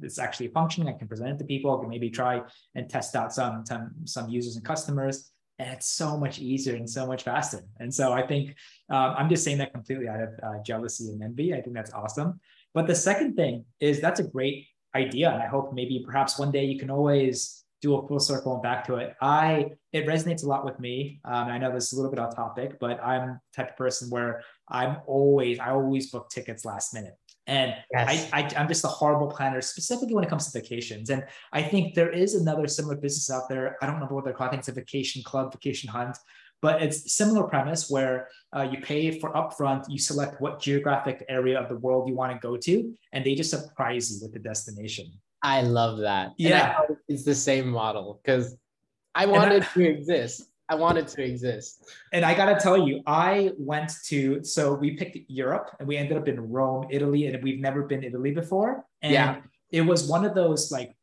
this 0.00 0.18
actually 0.18 0.48
functioning. 0.48 0.88
I 0.88 0.96
can 0.96 1.08
present 1.08 1.30
it 1.30 1.38
to 1.38 1.44
people. 1.44 1.76
I 1.76 1.80
can 1.80 1.88
maybe 1.88 2.10
try 2.10 2.42
and 2.74 2.88
test 2.88 3.16
out 3.16 3.32
some 3.32 3.64
some 3.66 3.90
some 4.04 4.28
users 4.28 4.56
and 4.56 4.64
customers 4.64 5.30
and 5.58 5.70
it's 5.70 5.88
so 5.88 6.16
much 6.16 6.38
easier 6.38 6.74
and 6.74 6.88
so 6.88 7.06
much 7.06 7.22
faster. 7.22 7.60
And 7.78 7.92
so 7.92 8.12
I 8.12 8.26
think 8.26 8.56
um, 8.90 9.14
I'm 9.16 9.28
just 9.28 9.44
saying 9.44 9.58
that 9.58 9.72
completely 9.72 10.08
out 10.08 10.20
of 10.20 10.28
uh, 10.42 10.62
jealousy 10.64 11.10
and 11.10 11.22
envy. 11.22 11.54
I 11.54 11.60
think 11.60 11.74
that's 11.74 11.92
awesome. 11.92 12.40
But 12.72 12.86
the 12.86 12.94
second 12.94 13.36
thing 13.36 13.64
is 13.80 14.00
that's 14.00 14.20
a 14.20 14.24
great 14.24 14.66
idea, 14.94 15.30
and 15.30 15.42
I 15.42 15.46
hope 15.46 15.72
maybe 15.72 16.02
perhaps 16.04 16.38
one 16.38 16.50
day 16.50 16.64
you 16.64 16.78
can 16.78 16.90
always 16.90 17.64
do 17.82 17.96
a 17.96 18.08
full 18.08 18.18
circle 18.18 18.54
and 18.54 18.62
back 18.62 18.86
to 18.86 18.96
it. 18.96 19.14
I 19.20 19.70
it 19.92 20.06
resonates 20.06 20.42
a 20.42 20.46
lot 20.46 20.64
with 20.64 20.80
me. 20.80 21.20
Um, 21.24 21.48
I 21.48 21.58
know 21.58 21.72
this 21.72 21.84
is 21.84 21.92
a 21.92 21.96
little 21.96 22.10
bit 22.10 22.18
off 22.18 22.34
topic, 22.34 22.78
but 22.80 23.02
I'm 23.04 23.28
the 23.28 23.40
type 23.54 23.70
of 23.70 23.76
person 23.76 24.10
where 24.10 24.42
I'm 24.68 24.96
always 25.06 25.58
I 25.58 25.70
always 25.70 26.10
book 26.10 26.30
tickets 26.30 26.64
last 26.64 26.94
minute. 26.94 27.14
And 27.46 27.74
yes. 27.92 28.30
I, 28.32 28.40
I, 28.40 28.60
am 28.60 28.68
just 28.68 28.84
a 28.84 28.88
horrible 28.88 29.26
planner, 29.28 29.60
specifically 29.60 30.14
when 30.14 30.24
it 30.24 30.30
comes 30.30 30.50
to 30.50 30.58
vacations. 30.58 31.10
And 31.10 31.24
I 31.52 31.62
think 31.62 31.94
there 31.94 32.10
is 32.10 32.34
another 32.34 32.66
similar 32.66 32.96
business 32.96 33.30
out 33.30 33.48
there. 33.50 33.76
I 33.82 33.86
don't 33.86 33.96
remember 33.96 34.14
what 34.14 34.24
they're 34.24 34.32
called. 34.32 34.48
I 34.48 34.50
think 34.52 34.60
it's 34.60 34.68
a 34.68 34.72
vacation 34.72 35.22
club, 35.22 35.52
vacation 35.52 35.90
hunt, 35.90 36.16
but 36.62 36.82
it's 36.82 37.14
similar 37.14 37.44
premise 37.44 37.90
where 37.90 38.28
uh, 38.56 38.62
you 38.62 38.80
pay 38.80 39.20
for 39.20 39.30
upfront, 39.34 39.84
you 39.88 39.98
select 39.98 40.40
what 40.40 40.60
geographic 40.60 41.22
area 41.28 41.60
of 41.60 41.68
the 41.68 41.76
world 41.76 42.08
you 42.08 42.14
want 42.14 42.32
to 42.32 42.38
go 42.38 42.56
to, 42.56 42.94
and 43.12 43.24
they 43.24 43.34
just 43.34 43.50
surprise 43.50 44.10
you 44.10 44.20
with 44.22 44.32
the 44.32 44.38
destination. 44.38 45.12
I 45.42 45.60
love 45.60 45.98
that. 45.98 46.32
Yeah, 46.38 46.78
it's 47.06 47.24
the 47.24 47.34
same 47.34 47.68
model 47.68 48.18
because 48.24 48.56
I 49.14 49.26
wanted 49.26 49.62
I, 49.62 49.66
to 49.66 49.84
exist. 49.84 50.44
I 50.68 50.74
wanted 50.76 51.08
to 51.08 51.22
exist. 51.22 51.84
And 52.12 52.24
I 52.24 52.34
gotta 52.34 52.58
tell 52.58 52.88
you, 52.88 53.02
I 53.06 53.52
went 53.58 53.92
to 54.06 54.42
so 54.42 54.74
we 54.74 54.96
picked 54.96 55.18
Europe 55.28 55.70
and 55.78 55.86
we 55.86 55.96
ended 55.96 56.16
up 56.16 56.28
in 56.28 56.40
Rome, 56.40 56.86
Italy, 56.90 57.26
and 57.26 57.42
we've 57.42 57.60
never 57.60 57.82
been 57.82 58.00
to 58.00 58.06
Italy 58.06 58.32
before. 58.32 58.84
And 59.02 59.12
yeah. 59.12 59.36
it 59.70 59.82
was 59.82 60.08
one 60.08 60.24
of 60.24 60.34
those 60.34 60.72
like 60.72 60.96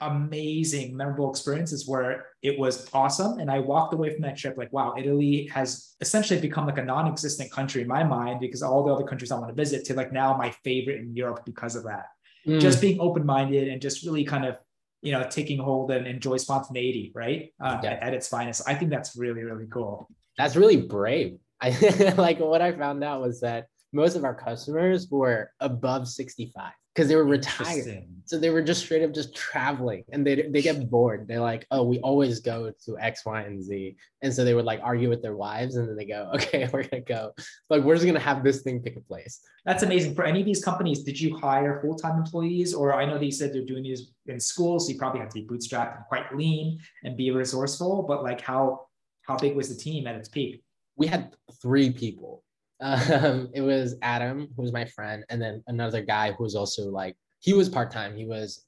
amazing, 0.00 0.96
memorable 0.96 1.28
experiences 1.28 1.88
where 1.88 2.26
it 2.42 2.56
was 2.56 2.88
awesome. 2.92 3.40
And 3.40 3.50
I 3.50 3.58
walked 3.58 3.94
away 3.94 4.12
from 4.12 4.22
that 4.22 4.36
trip 4.36 4.56
like, 4.56 4.72
wow, 4.72 4.94
Italy 4.96 5.50
has 5.52 5.96
essentially 6.00 6.40
become 6.40 6.66
like 6.66 6.78
a 6.78 6.84
non-existent 6.84 7.50
country 7.50 7.82
in 7.82 7.88
my 7.88 8.04
mind 8.04 8.38
because 8.38 8.62
all 8.62 8.84
the 8.84 8.94
other 8.94 9.04
countries 9.04 9.32
I 9.32 9.38
want 9.38 9.48
to 9.48 9.54
visit 9.54 9.84
to 9.86 9.94
like 9.94 10.12
now 10.12 10.36
my 10.36 10.50
favorite 10.62 11.00
in 11.00 11.16
Europe 11.16 11.42
because 11.44 11.74
of 11.74 11.82
that. 11.84 12.06
Mm. 12.46 12.60
Just 12.60 12.80
being 12.80 13.00
open-minded 13.00 13.66
and 13.66 13.82
just 13.82 14.04
really 14.04 14.22
kind 14.22 14.44
of 14.44 14.56
you 15.02 15.12
know 15.12 15.26
taking 15.30 15.58
hold 15.58 15.90
and 15.90 16.06
enjoy 16.06 16.36
spontaneity 16.36 17.12
right? 17.14 17.52
Uh, 17.60 17.78
yeah. 17.82 17.92
at, 17.92 18.02
at, 18.02 18.14
its 18.14 18.28
finest. 18.28 18.62
I 18.66 18.74
think 18.74 18.90
that's 18.90 19.16
really 19.16 19.44
really 19.44 19.66
cool. 19.66 20.08
That's 20.36 20.56
really 20.56 20.76
brave. 20.76 21.38
I 21.60 22.14
like 22.16 22.38
what 22.38 22.62
i 22.62 22.70
found 22.72 23.02
out 23.02 23.20
was 23.20 23.40
that 23.40 23.66
most 23.92 24.14
of 24.14 24.24
our 24.24 24.34
customers 24.34 25.08
were 25.10 25.50
above 25.60 26.06
65 26.06 26.72
because 26.98 27.08
they 27.08 27.14
were 27.14 27.24
retired. 27.24 28.08
So 28.24 28.38
they 28.40 28.50
were 28.50 28.60
just 28.60 28.82
straight 28.82 29.04
up 29.04 29.14
just 29.14 29.32
traveling 29.36 30.02
and 30.12 30.26
they, 30.26 30.48
they 30.50 30.60
get 30.60 30.90
bored. 30.90 31.28
They're 31.28 31.38
like, 31.38 31.64
oh, 31.70 31.84
we 31.84 32.00
always 32.00 32.40
go 32.40 32.72
to 32.86 32.98
X, 32.98 33.24
Y, 33.24 33.40
and 33.42 33.62
Z. 33.62 33.96
And 34.20 34.34
so 34.34 34.44
they 34.44 34.52
would 34.52 34.64
like 34.64 34.80
argue 34.82 35.08
with 35.08 35.22
their 35.22 35.36
wives 35.36 35.76
and 35.76 35.88
then 35.88 35.94
they 35.96 36.06
go, 36.06 36.28
okay, 36.34 36.68
we're 36.72 36.82
going 36.82 37.04
to 37.04 37.12
go. 37.12 37.34
Like, 37.70 37.84
we're 37.84 37.94
just 37.94 38.04
going 38.04 38.16
to 38.16 38.20
have 38.20 38.42
this 38.42 38.62
thing 38.62 38.82
pick 38.82 38.96
a 38.96 39.00
place. 39.00 39.40
That's 39.64 39.84
amazing. 39.84 40.16
For 40.16 40.24
any 40.24 40.40
of 40.40 40.46
these 40.46 40.62
companies, 40.62 41.04
did 41.04 41.20
you 41.20 41.36
hire 41.36 41.80
full 41.80 41.94
time 41.94 42.18
employees? 42.18 42.74
Or 42.74 42.92
I 42.92 43.04
know 43.04 43.16
they 43.16 43.30
said 43.30 43.54
they're 43.54 43.64
doing 43.64 43.84
these 43.84 44.10
in 44.26 44.40
school. 44.40 44.80
So 44.80 44.90
you 44.90 44.98
probably 44.98 45.20
have 45.20 45.28
to 45.30 45.40
be 45.40 45.46
bootstrapped 45.46 45.96
and 45.96 46.04
quite 46.08 46.34
lean 46.34 46.80
and 47.04 47.16
be 47.16 47.30
resourceful. 47.30 48.02
But 48.02 48.24
like, 48.24 48.40
how, 48.40 48.88
how 49.22 49.36
big 49.36 49.54
was 49.54 49.68
the 49.68 49.80
team 49.80 50.08
at 50.08 50.16
its 50.16 50.28
peak? 50.28 50.64
We 50.96 51.06
had 51.06 51.36
three 51.62 51.90
people 51.92 52.42
um, 52.80 53.50
it 53.54 53.60
was 53.60 53.96
Adam, 54.02 54.48
who 54.56 54.62
was 54.62 54.72
my 54.72 54.84
friend, 54.84 55.24
and 55.28 55.40
then 55.40 55.62
another 55.66 56.02
guy 56.02 56.32
who 56.32 56.44
was 56.44 56.54
also 56.54 56.88
like 56.90 57.16
he 57.40 57.52
was 57.52 57.68
part 57.68 57.90
time. 57.90 58.16
He 58.16 58.24
was 58.24 58.64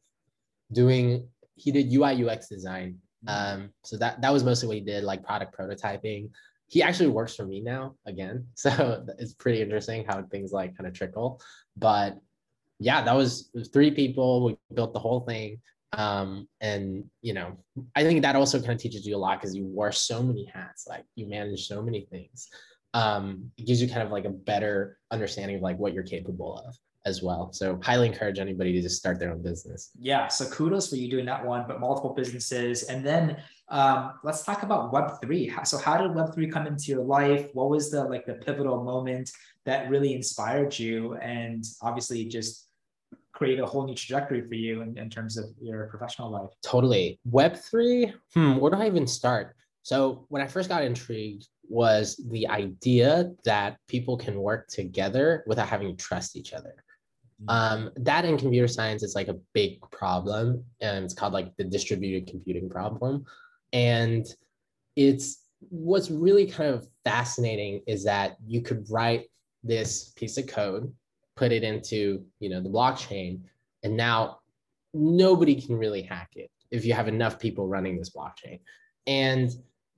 doing 0.73 1.29
he 1.57 1.73
did 1.73 1.93
UI 1.93 2.25
UX 2.25 2.49
design. 2.49 2.99
Mm-hmm. 3.27 3.63
Um, 3.63 3.71
so 3.85 3.97
that 3.99 4.21
that 4.23 4.33
was 4.33 4.45
mostly 4.45 4.69
what 4.69 4.77
he 4.77 4.83
did, 4.83 5.05
like 5.05 5.25
product 5.25 5.57
prototyping. 5.57 6.31
He 6.69 6.83
actually 6.83 7.09
works 7.09 7.35
for 7.35 7.45
me 7.45 7.61
now 7.61 7.97
again, 8.07 8.47
so 8.55 9.05
it's 9.19 9.35
pretty 9.35 9.61
interesting 9.61 10.05
how 10.05 10.23
things 10.25 10.53
like 10.53 10.77
kind 10.77 10.87
of 10.87 10.95
trickle. 10.95 11.41
But 11.77 12.19
yeah, 12.79 13.03
that 13.03 13.15
was, 13.15 13.51
was 13.53 13.69
three 13.69 13.91
people. 13.91 14.45
We 14.45 14.57
built 14.75 14.95
the 14.95 15.01
whole 15.01 15.21
thing 15.21 15.61
um 15.95 16.49
and 16.61 17.05
you 17.21 17.35
know 17.35 17.57
i 17.97 18.05
think 18.05 18.23
that 18.23 18.37
also 18.37 18.61
kind 18.61 18.73
of 18.73 18.79
teaches 18.79 19.05
you 19.05 19.17
a 19.17 19.19
lot 19.19 19.41
because 19.41 19.57
you 19.57 19.67
wear 19.67 19.91
so 19.91 20.23
many 20.23 20.45
hats 20.45 20.87
like 20.89 21.05
you 21.17 21.27
manage 21.27 21.67
so 21.67 21.83
many 21.83 22.07
things 22.11 22.49
um, 22.95 23.51
it 23.57 23.67
gives 23.67 23.81
you 23.81 23.89
kind 23.89 24.03
of 24.03 24.11
like 24.11 24.25
a 24.25 24.31
better 24.31 24.99
understanding 25.11 25.57
of 25.57 25.63
like 25.63 25.79
what 25.79 25.93
you're 25.93 26.03
capable 26.03 26.57
of 26.67 26.77
as 27.07 27.23
well. 27.23 27.53
So 27.53 27.81
highly 27.83 28.07
encourage 28.07 28.39
anybody 28.39 28.73
to 28.75 28.83
just 28.83 28.99
start 28.99 29.19
their 29.19 29.33
own 29.33 29.43
business. 29.43 29.91
Yeah. 29.99 30.29
So 30.29 30.47
kudos 30.47 30.91
for 30.91 30.97
you 30.97 31.11
doing 31.11 31.25
that 31.27 31.45
one, 31.45 31.65
but 31.67 31.81
multiple 31.81 32.13
businesses. 32.13 32.85
And 32.85 33.05
then 33.05 33.43
um, 33.69 34.15
let's 34.23 34.43
talk 34.43 34.63
about 34.63 34.93
Web3. 34.93 35.67
So 35.67 35.79
how 35.79 35.97
did 35.97 36.11
Web3 36.11 36.53
come 36.53 36.67
into 36.67 36.87
your 36.87 37.03
life? 37.03 37.49
What 37.55 37.71
was 37.71 37.91
the 37.91 38.05
like 38.05 38.27
the 38.27 38.35
pivotal 38.35 38.85
moment 38.85 39.31
that 39.65 39.89
really 39.89 40.15
inspired 40.15 40.79
you 40.79 41.15
and 41.17 41.65
obviously 41.81 42.25
just 42.27 42.67
create 43.33 43.61
a 43.61 43.67
whole 43.67 43.87
new 43.87 43.95
trajectory 43.95 44.47
for 44.47 44.55
you 44.55 44.83
in, 44.83 44.99
in 44.99 45.09
terms 45.09 45.39
of 45.39 45.47
your 45.61 45.87
professional 45.87 46.31
life? 46.31 46.51
Totally. 46.63 47.19
Web3, 47.31 48.13
hmm, 48.35 48.57
where 48.57 48.71
do 48.73 48.77
I 48.77 48.87
even 48.87 49.07
start? 49.07 49.57
So 49.83 50.27
when 50.29 50.43
I 50.43 50.47
first 50.47 50.69
got 50.69 50.85
intrigued 50.85 51.49
was 51.71 52.21
the 52.31 52.49
idea 52.49 53.31
that 53.45 53.79
people 53.87 54.17
can 54.17 54.41
work 54.41 54.69
together 54.69 55.45
without 55.47 55.69
having 55.69 55.97
to 55.97 56.05
trust 56.05 56.37
each 56.37 56.53
other. 56.53 56.75
Mm. 57.45 57.47
Um, 57.49 57.91
that 57.97 58.25
in 58.25 58.37
computer 58.37 58.69
science 58.69 59.03
is 59.03 59.15
like 59.15 59.29
a 59.29 59.39
big 59.55 59.81
problem, 59.93 60.65
and 60.81 61.05
it's 61.05 61.15
called 61.15 61.33
like 61.33 61.57
the 61.57 61.65
distributed 61.65 62.29
computing 62.29 62.69
problem. 62.69 63.25
And 63.73 64.27
it's 64.97 65.45
what's 65.69 66.11
really 66.11 66.47
kind 66.47 66.75
of 66.75 66.89
fascinating 67.05 67.83
is 67.87 68.05
that 68.05 68.37
you 68.45 68.63
could 68.63 68.91
write 68.91 69.27
this 69.63 70.11
piece 70.17 70.39
of 70.39 70.49
code, 70.49 70.93
put 71.37 71.53
it 71.53 71.63
into 71.63 72.25
you 72.41 72.51
know 72.51 72.61
the 72.61 72.69
blockchain, 72.69 73.41
and 73.85 73.97
now 73.97 74.41
nobody 74.93 75.55
can 75.55 75.77
really 75.77 76.03
hack 76.03 76.31
it 76.35 76.51
if 76.73 76.85
you 76.85 76.95
have 76.95 77.07
enough 77.07 77.39
people 77.39 77.69
running 77.69 77.97
this 77.97 78.11
blockchain. 78.11 78.59
And 79.07 79.51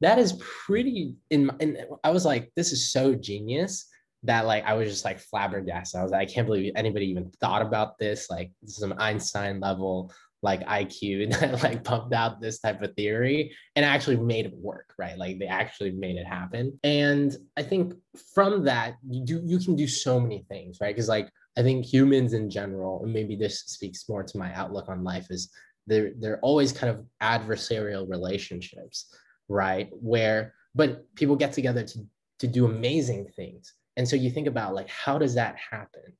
that 0.03 0.19
is 0.19 0.35
pretty 0.67 1.17
in 1.31 1.47
my, 1.47 1.55
and 1.61 1.79
I 2.05 2.11
was 2.11 2.25
like, 2.25 2.51
this 2.57 2.73
is 2.73 2.93
so 2.93 3.15
genius 3.15 3.89
that 4.25 4.47
like 4.47 4.65
I 4.65 4.75
was 4.75 4.89
just 4.89 5.05
like 5.05 5.21
flabbergasted. 5.21 5.99
I 5.99 6.03
was 6.03 6.13
like, 6.13 6.29
I 6.29 6.33
can't 6.33 6.47
believe 6.47 6.73
anybody 6.77 7.07
even 7.07 7.31
thought 7.41 7.63
about 7.63 7.99
this. 7.99 8.29
Like 8.29 8.51
this 8.63 8.77
is 8.77 8.83
an 8.83 8.95
Einstein 8.99 9.61
level 9.61 10.13
like 10.43 10.67
IQ 10.67 11.31
that 11.41 11.63
like 11.63 11.85
pumped 11.85 12.13
out 12.13 12.41
this 12.41 12.59
type 12.59 12.83
of 12.83 12.95
theory 12.95 13.55
and 13.77 13.85
actually 13.85 14.17
made 14.17 14.47
it 14.47 14.55
work, 14.57 14.93
right? 14.99 15.17
Like 15.17 15.39
they 15.39 15.47
actually 15.47 15.93
made 15.93 16.17
it 16.17 16.27
happen. 16.27 16.79
And 16.83 17.37
I 17.57 17.63
think 17.63 17.95
from 18.35 18.65
that, 18.65 18.97
you 19.09 19.25
do 19.25 19.41
you 19.45 19.59
can 19.59 19.77
do 19.77 19.87
so 19.87 20.21
many 20.21 20.45
things, 20.49 20.79
right? 20.81 20.95
Because 20.95 21.09
like 21.09 21.29
I 21.57 21.63
think 21.63 21.85
humans 21.85 22.33
in 22.33 22.51
general, 22.51 23.05
and 23.05 23.13
maybe 23.13 23.37
this 23.37 23.61
speaks 23.67 24.09
more 24.09 24.25
to 24.25 24.39
my 24.39 24.53
outlook 24.55 24.89
on 24.89 25.05
life, 25.05 25.27
is 25.31 25.51
they're 25.87 26.13
they're 26.19 26.41
always 26.41 26.73
kind 26.73 26.91
of 26.91 27.05
adversarial 27.23 28.09
relationships 28.09 29.15
right? 29.53 29.91
Where, 29.93 30.55
but 30.75 31.05
people 31.15 31.37
get 31.37 31.53
together 31.53 31.85
to, 31.85 32.07
to 32.41 32.47
do 32.47 32.65
amazing 32.65 33.29
things. 33.37 33.75
And 33.97 34.09
so 34.09 34.17
you 34.17 34.31
think 34.31 34.47
about 34.47 34.75
like, 34.75 34.89
how 34.89 35.19
does 35.19 35.35
that 35.35 35.57
happen? 35.71 36.17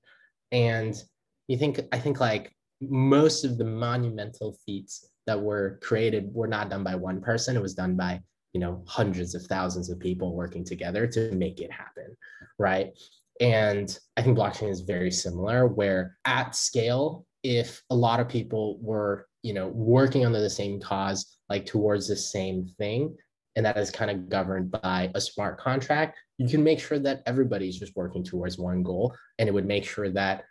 And 0.53 1.03
you 1.49 1.57
think, 1.57 1.81
I 1.91 1.99
think 1.99 2.21
like 2.21 2.55
most 2.81 3.45
of 3.45 3.59
the 3.59 3.65
monumental 3.65 4.57
feats 4.67 5.09
that 5.27 5.41
were 5.41 5.79
created 5.83 6.33
were 6.35 6.47
not 6.47 6.69
done 6.69 6.85
by 6.85 6.95
one 6.95 7.21
person. 7.21 7.57
It 7.57 7.63
was 7.63 7.75
done 7.75 7.97
by, 7.97 8.21
you 8.53 8.61
know, 8.61 8.83
hundreds 8.87 9.35
of 9.35 9.43
thousands 9.45 9.89
of 9.89 9.99
people 9.99 10.35
working 10.35 10.65
together 10.65 11.07
to 11.07 11.33
make 11.33 11.61
it 11.61 11.73
happen. 11.73 12.17
Right. 12.59 12.93
And 13.41 13.99
I 14.17 14.23
think 14.23 14.37
blockchain 14.37 14.69
is 14.69 14.83
very 14.83 15.11
similar, 15.11 15.67
where 15.67 16.19
at 16.27 16.55
scale, 16.55 17.25
if 17.43 17.83
a 17.89 17.95
lot 17.95 18.21
of 18.21 18.29
people 18.29 18.79
were, 18.81 19.27
you 19.43 19.55
know, 19.55 19.69
working 19.69 20.25
under 20.25 20.41
the 20.41 20.51
same 20.51 20.81
cause, 20.81 21.39
like 21.49 21.67
towards 21.67 22.09
the 22.09 22.17
same 22.17 22.67
thing, 22.79 23.17
and 23.57 23.67
that 23.67 23.77
is 23.77 23.91
kind 23.91 24.11
of 24.11 24.29
governed 24.29 24.71
by 24.71 25.11
a 25.15 25.21
smart 25.21 25.59
contract, 25.59 26.19
you 26.39 26.49
can 26.49 26.65
make 26.65 26.81
sure 26.81 26.99
that 26.99 27.23
everybody's 27.27 27.79
just 27.79 27.95
working 27.97 28.25
towards 28.25 28.59
one 28.59 28.83
goal. 28.83 29.15
And 29.39 29.49
it 29.49 29.53
would 29.53 29.67
make 29.67 29.85
sure 29.85 30.11
that 30.11 30.45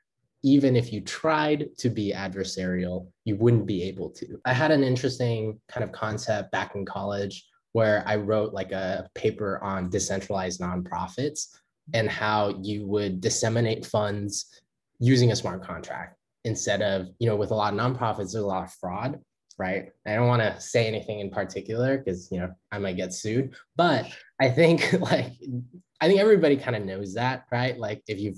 even 0.43 0.75
if 0.75 0.91
you 0.91 1.01
tried 1.01 1.69
to 1.77 1.89
be 1.89 2.13
adversarial, 2.15 3.07
you 3.25 3.35
wouldn't 3.35 3.65
be 3.65 3.83
able 3.83 4.09
to. 4.11 4.39
I 4.45 4.53
had 4.53 4.71
an 4.71 4.83
interesting 4.83 5.59
kind 5.67 5.83
of 5.83 5.91
concept 5.91 6.51
back 6.51 6.75
in 6.75 6.85
college 6.85 7.45
where 7.73 8.03
I 8.05 8.17
wrote 8.17 8.53
like 8.53 8.71
a 8.71 9.09
paper 9.15 9.63
on 9.63 9.89
decentralized 9.89 10.59
nonprofits 10.59 11.47
and 11.93 12.09
how 12.09 12.59
you 12.61 12.87
would 12.87 13.21
disseminate 13.21 13.85
funds 13.85 14.61
using 14.99 15.31
a 15.31 15.35
smart 15.35 15.63
contract 15.63 16.17
instead 16.43 16.81
of, 16.81 17.07
you 17.19 17.27
know, 17.27 17.35
with 17.35 17.51
a 17.51 17.55
lot 17.55 17.73
of 17.73 17.79
nonprofits, 17.79 18.17
there's 18.17 18.35
a 18.35 18.45
lot 18.45 18.63
of 18.63 18.73
fraud 18.73 19.19
right? 19.61 19.89
I 20.07 20.15
don't 20.15 20.27
want 20.27 20.41
to 20.41 20.59
say 20.59 20.87
anything 20.87 21.19
in 21.19 21.29
particular 21.29 21.99
because 21.99 22.29
you 22.31 22.39
know 22.39 22.51
I 22.71 22.79
might 22.79 22.97
get 22.97 23.13
sued, 23.13 23.53
but 23.75 24.07
I 24.41 24.49
think 24.49 24.93
like 24.99 25.33
I 26.01 26.07
think 26.07 26.19
everybody 26.19 26.57
kind 26.57 26.75
of 26.75 26.83
knows 26.83 27.13
that, 27.13 27.45
right? 27.51 27.77
Like 27.77 28.01
if 28.07 28.19
you 28.19 28.33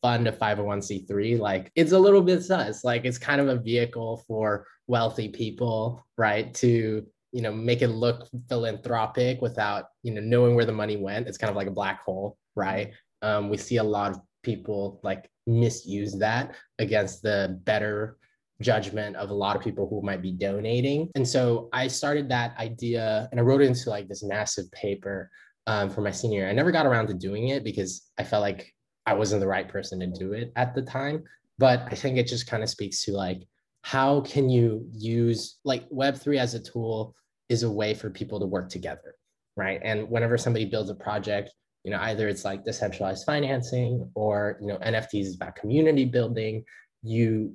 fund 0.00 0.26
a 0.26 0.32
501c3, 0.32 1.38
like 1.38 1.70
it's 1.76 1.92
a 1.92 1.98
little 1.98 2.22
bit 2.22 2.42
sus. 2.42 2.84
Like 2.84 3.04
it's 3.04 3.18
kind 3.18 3.40
of 3.40 3.48
a 3.48 3.60
vehicle 3.60 4.24
for 4.26 4.66
wealthy 4.86 5.28
people, 5.28 6.04
right? 6.16 6.52
To 6.54 7.06
you 7.32 7.42
know 7.42 7.52
make 7.52 7.82
it 7.82 7.88
look 7.88 8.28
philanthropic 8.48 9.40
without 9.42 9.84
you 10.02 10.12
know 10.12 10.22
knowing 10.22 10.54
where 10.54 10.64
the 10.66 10.72
money 10.72 10.96
went. 10.96 11.28
It's 11.28 11.38
kind 11.38 11.50
of 11.50 11.56
like 11.56 11.68
a 11.68 11.72
black 11.72 12.02
hole, 12.02 12.38
right? 12.56 12.92
Um, 13.20 13.50
we 13.50 13.58
see 13.58 13.76
a 13.76 13.84
lot 13.84 14.12
of 14.12 14.20
people 14.42 15.00
like 15.02 15.30
misuse 15.46 16.18
that 16.18 16.54
against 16.78 17.22
the 17.22 17.60
better 17.64 18.18
judgment 18.60 19.16
of 19.16 19.30
a 19.30 19.34
lot 19.34 19.56
of 19.56 19.62
people 19.62 19.88
who 19.88 20.02
might 20.02 20.22
be 20.22 20.32
donating. 20.32 21.10
And 21.14 21.26
so 21.26 21.68
I 21.72 21.88
started 21.88 22.28
that 22.28 22.56
idea 22.58 23.28
and 23.30 23.40
I 23.40 23.42
wrote 23.42 23.60
it 23.60 23.66
into 23.66 23.90
like 23.90 24.08
this 24.08 24.22
massive 24.22 24.70
paper 24.72 25.30
um, 25.66 25.90
for 25.90 26.00
my 26.00 26.10
senior 26.10 26.40
year. 26.40 26.48
I 26.48 26.52
never 26.52 26.72
got 26.72 26.86
around 26.86 27.08
to 27.08 27.14
doing 27.14 27.48
it 27.48 27.64
because 27.64 28.10
I 28.18 28.24
felt 28.24 28.42
like 28.42 28.72
I 29.06 29.14
wasn't 29.14 29.40
the 29.40 29.48
right 29.48 29.68
person 29.68 30.00
to 30.00 30.06
do 30.06 30.32
it 30.32 30.52
at 30.56 30.74
the 30.74 30.82
time. 30.82 31.24
But 31.58 31.82
I 31.90 31.94
think 31.94 32.16
it 32.16 32.26
just 32.26 32.46
kind 32.46 32.62
of 32.62 32.68
speaks 32.68 33.04
to 33.04 33.12
like, 33.12 33.42
how 33.82 34.20
can 34.20 34.48
you 34.48 34.86
use 34.92 35.58
like 35.64 35.88
Web3 35.90 36.38
as 36.38 36.54
a 36.54 36.60
tool 36.60 37.14
is 37.48 37.64
a 37.64 37.70
way 37.70 37.94
for 37.94 38.10
people 38.10 38.40
to 38.40 38.46
work 38.46 38.68
together, 38.68 39.16
right? 39.56 39.80
And 39.82 40.08
whenever 40.08 40.38
somebody 40.38 40.64
builds 40.64 40.90
a 40.90 40.94
project, 40.94 41.52
you 41.84 41.90
know, 41.90 41.98
either 42.00 42.28
it's 42.28 42.44
like 42.44 42.64
decentralized 42.64 43.24
financing 43.24 44.08
or, 44.14 44.58
you 44.60 44.68
know, 44.68 44.78
NFTs 44.78 45.26
is 45.26 45.34
about 45.34 45.56
community 45.56 46.04
building, 46.04 46.64
you 47.02 47.54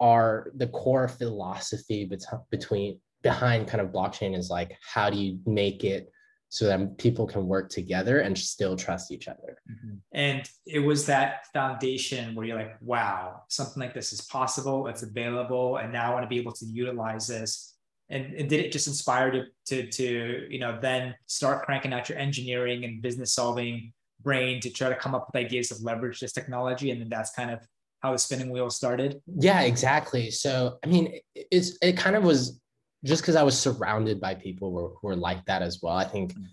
are 0.00 0.50
the 0.56 0.68
core 0.68 1.08
philosophy 1.08 2.10
between 2.50 2.98
behind 3.22 3.68
kind 3.68 3.82
of 3.82 3.88
blockchain 3.88 4.34
is 4.34 4.48
like 4.48 4.76
how 4.80 5.10
do 5.10 5.18
you 5.18 5.38
make 5.44 5.84
it 5.84 6.10
so 6.48 6.66
that 6.66 6.98
people 6.98 7.26
can 7.26 7.46
work 7.46 7.70
together 7.70 8.20
and 8.20 8.36
still 8.36 8.74
trust 8.76 9.12
each 9.12 9.28
other. 9.28 9.58
Mm-hmm. 9.70 9.96
And 10.12 10.50
it 10.66 10.80
was 10.80 11.06
that 11.06 11.46
foundation 11.52 12.34
where 12.34 12.44
you're 12.44 12.56
like, 12.56 12.76
wow, 12.80 13.42
something 13.48 13.80
like 13.80 13.94
this 13.94 14.12
is 14.12 14.22
possible, 14.22 14.88
it's 14.88 15.04
available, 15.04 15.76
and 15.76 15.92
now 15.92 16.10
I 16.10 16.14
want 16.14 16.24
to 16.24 16.28
be 16.28 16.40
able 16.40 16.52
to 16.52 16.66
utilize 16.66 17.28
this. 17.28 17.69
And, 18.10 18.34
and 18.34 18.48
did 18.48 18.60
it 18.60 18.72
just 18.72 18.88
inspire 18.88 19.30
to, 19.30 19.44
to, 19.66 19.86
to, 19.86 20.46
you 20.50 20.58
know, 20.58 20.78
then 20.82 21.14
start 21.26 21.64
cranking 21.64 21.92
out 21.92 22.08
your 22.08 22.18
engineering 22.18 22.84
and 22.84 23.00
business 23.00 23.32
solving 23.32 23.92
brain 24.22 24.60
to 24.60 24.70
try 24.70 24.88
to 24.88 24.96
come 24.96 25.14
up 25.14 25.28
with 25.28 25.40
ideas 25.40 25.68
to 25.68 25.76
leverage 25.82 26.20
this 26.20 26.32
technology? 26.32 26.90
And 26.90 27.00
then 27.00 27.08
that's 27.08 27.30
kind 27.30 27.50
of 27.50 27.60
how 28.00 28.12
the 28.12 28.18
spinning 28.18 28.50
wheel 28.50 28.68
started. 28.68 29.20
Yeah, 29.26 29.60
exactly. 29.60 30.30
So, 30.30 30.78
I 30.84 30.88
mean, 30.88 31.20
it's, 31.34 31.78
it 31.82 31.96
kind 31.96 32.16
of 32.16 32.24
was 32.24 32.60
just 33.04 33.22
because 33.22 33.36
I 33.36 33.42
was 33.42 33.58
surrounded 33.58 34.20
by 34.20 34.34
people 34.34 34.70
who 34.70 34.74
were, 34.74 34.88
who 35.00 35.08
were 35.08 35.16
like 35.16 35.44
that 35.46 35.62
as 35.62 35.80
well. 35.82 35.96
I 35.96 36.04
think 36.04 36.34
mm. 36.34 36.46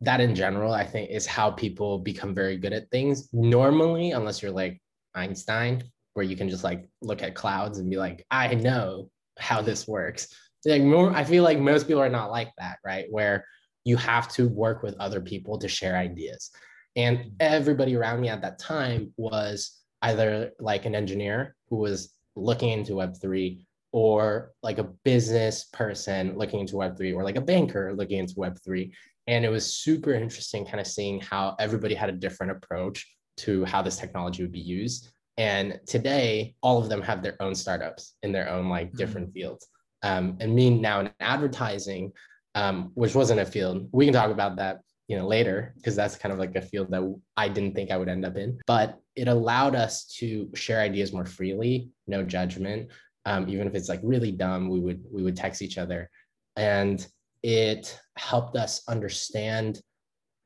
that 0.00 0.20
in 0.20 0.34
general, 0.34 0.72
I 0.72 0.84
think 0.84 1.10
is 1.10 1.26
how 1.26 1.50
people 1.50 1.98
become 1.98 2.34
very 2.34 2.56
good 2.56 2.72
at 2.72 2.90
things. 2.90 3.28
Normally, 3.32 4.12
unless 4.12 4.42
you're 4.42 4.50
like 4.50 4.80
Einstein, 5.14 5.84
where 6.14 6.24
you 6.24 6.36
can 6.36 6.48
just 6.48 6.64
like 6.64 6.88
look 7.02 7.22
at 7.22 7.34
clouds 7.34 7.78
and 7.78 7.90
be 7.90 7.96
like, 7.96 8.24
I 8.30 8.54
know 8.54 9.10
how 9.38 9.62
this 9.62 9.86
works. 9.86 10.28
Like 10.64 10.82
more, 10.82 11.12
I 11.12 11.24
feel 11.24 11.42
like 11.42 11.58
most 11.58 11.86
people 11.86 12.02
are 12.02 12.08
not 12.08 12.30
like 12.30 12.50
that, 12.58 12.78
right? 12.84 13.06
Where 13.10 13.44
you 13.84 13.96
have 13.96 14.28
to 14.34 14.48
work 14.48 14.82
with 14.82 14.94
other 15.00 15.20
people 15.20 15.58
to 15.58 15.68
share 15.68 15.96
ideas. 15.96 16.50
And 16.94 17.32
everybody 17.40 17.96
around 17.96 18.20
me 18.20 18.28
at 18.28 18.42
that 18.42 18.58
time 18.58 19.12
was 19.16 19.80
either 20.02 20.52
like 20.60 20.84
an 20.84 20.94
engineer 20.94 21.56
who 21.68 21.76
was 21.76 22.12
looking 22.36 22.70
into 22.70 22.92
Web3 22.92 23.64
or 23.92 24.52
like 24.62 24.78
a 24.78 24.90
business 25.04 25.64
person 25.64 26.36
looking 26.36 26.60
into 26.60 26.74
Web3 26.74 27.14
or 27.14 27.22
like 27.22 27.36
a 27.36 27.40
banker 27.40 27.92
looking 27.94 28.18
into 28.18 28.34
Web3. 28.34 28.92
And 29.26 29.44
it 29.44 29.50
was 29.50 29.74
super 29.74 30.12
interesting 30.12 30.64
kind 30.64 30.80
of 30.80 30.86
seeing 30.86 31.20
how 31.20 31.54
everybody 31.58 31.94
had 31.94 32.08
a 32.08 32.12
different 32.12 32.52
approach 32.52 33.06
to 33.38 33.64
how 33.64 33.82
this 33.82 33.96
technology 33.96 34.42
would 34.42 34.52
be 34.52 34.60
used. 34.60 35.10
And 35.38 35.80
today, 35.86 36.54
all 36.62 36.82
of 36.82 36.88
them 36.88 37.00
have 37.02 37.22
their 37.22 37.40
own 37.40 37.54
startups 37.54 38.14
in 38.22 38.32
their 38.32 38.50
own 38.50 38.68
like 38.68 38.92
different 38.92 39.28
mm-hmm. 39.28 39.34
fields. 39.40 39.66
Um, 40.02 40.36
and 40.40 40.54
me 40.54 40.70
now 40.70 41.00
in 41.00 41.10
advertising, 41.20 42.12
um, 42.54 42.90
which 42.94 43.14
wasn't 43.14 43.40
a 43.40 43.46
field, 43.46 43.88
we 43.92 44.04
can 44.04 44.14
talk 44.14 44.30
about 44.30 44.56
that 44.56 44.80
you 45.08 45.16
know 45.16 45.26
later 45.26 45.74
because 45.76 45.96
that's 45.96 46.16
kind 46.16 46.32
of 46.32 46.38
like 46.38 46.54
a 46.54 46.62
field 46.62 46.90
that 46.90 47.20
I 47.36 47.48
didn't 47.48 47.74
think 47.74 47.90
I 47.90 47.96
would 47.96 48.08
end 48.08 48.24
up 48.24 48.36
in. 48.36 48.60
But 48.66 48.98
it 49.16 49.28
allowed 49.28 49.74
us 49.74 50.06
to 50.18 50.48
share 50.54 50.80
ideas 50.80 51.12
more 51.12 51.26
freely, 51.26 51.90
no 52.06 52.22
judgment, 52.22 52.90
um, 53.26 53.48
even 53.48 53.66
if 53.66 53.74
it's 53.74 53.88
like 53.88 54.00
really 54.02 54.32
dumb 54.32 54.68
we 54.68 54.80
would 54.80 55.04
we 55.10 55.22
would 55.22 55.36
text 55.36 55.62
each 55.62 55.78
other. 55.78 56.10
And 56.56 57.06
it 57.42 57.98
helped 58.16 58.56
us 58.56 58.82
understand 58.88 59.80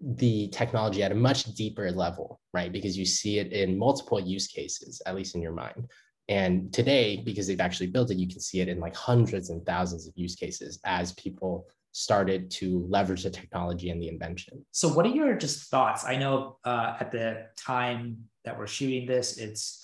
the 0.01 0.49
technology 0.49 1.03
at 1.03 1.13
a 1.13 1.15
much 1.15 1.45
deeper 1.55 1.91
level 1.91 2.41
right? 2.57 2.73
Because 2.73 2.97
you 2.97 3.05
see 3.05 3.39
it 3.39 3.53
in 3.53 3.79
multiple 3.79 4.19
use 4.19 4.47
cases 4.47 5.03
at 5.05 5.15
least 5.15 5.35
in 5.35 5.43
your 5.43 5.53
mind 5.53 5.91
and 6.29 6.73
today 6.73 7.23
because 7.25 7.47
they've 7.47 7.61
actually 7.61 7.87
built 7.87 8.11
it 8.11 8.17
you 8.17 8.29
can 8.29 8.41
see 8.41 8.61
it 8.61 8.69
in 8.69 8.81
like 8.81 8.95
hundreds 8.95 9.51
and 9.51 9.65
thousands 9.65 10.07
of 10.07 10.13
use 10.17 10.35
cases 10.35 10.81
as 10.85 11.13
people 11.13 11.67
started 11.93 12.51
to 12.51 12.87
leverage 12.91 13.23
the 13.23 13.31
technology 13.31 13.91
and 13.91 14.03
the 14.03 14.09
invention 14.09 14.65
so 14.71 14.89
what 14.89 15.07
are 15.07 15.11
your 15.11 15.35
just 15.35 15.71
thoughts 15.71 16.05
i 16.05 16.17
know 16.17 16.59
uh, 16.65 16.97
at 17.01 17.11
the 17.11 17.47
time 17.57 18.17
that 18.45 18.59
we're 18.59 18.67
shooting 18.67 19.07
this 19.07 19.39
it's 19.39 19.83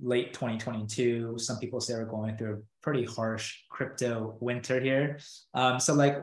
late 0.00 0.32
2022. 0.32 1.38
Some 1.38 1.58
people 1.58 1.80
say 1.80 1.94
we're 1.94 2.04
going 2.04 2.36
through 2.36 2.54
a 2.54 2.82
pretty 2.82 3.04
harsh 3.04 3.54
crypto 3.70 4.36
winter 4.40 4.80
here. 4.80 5.18
Um, 5.54 5.80
so, 5.80 5.94
like, 5.94 6.18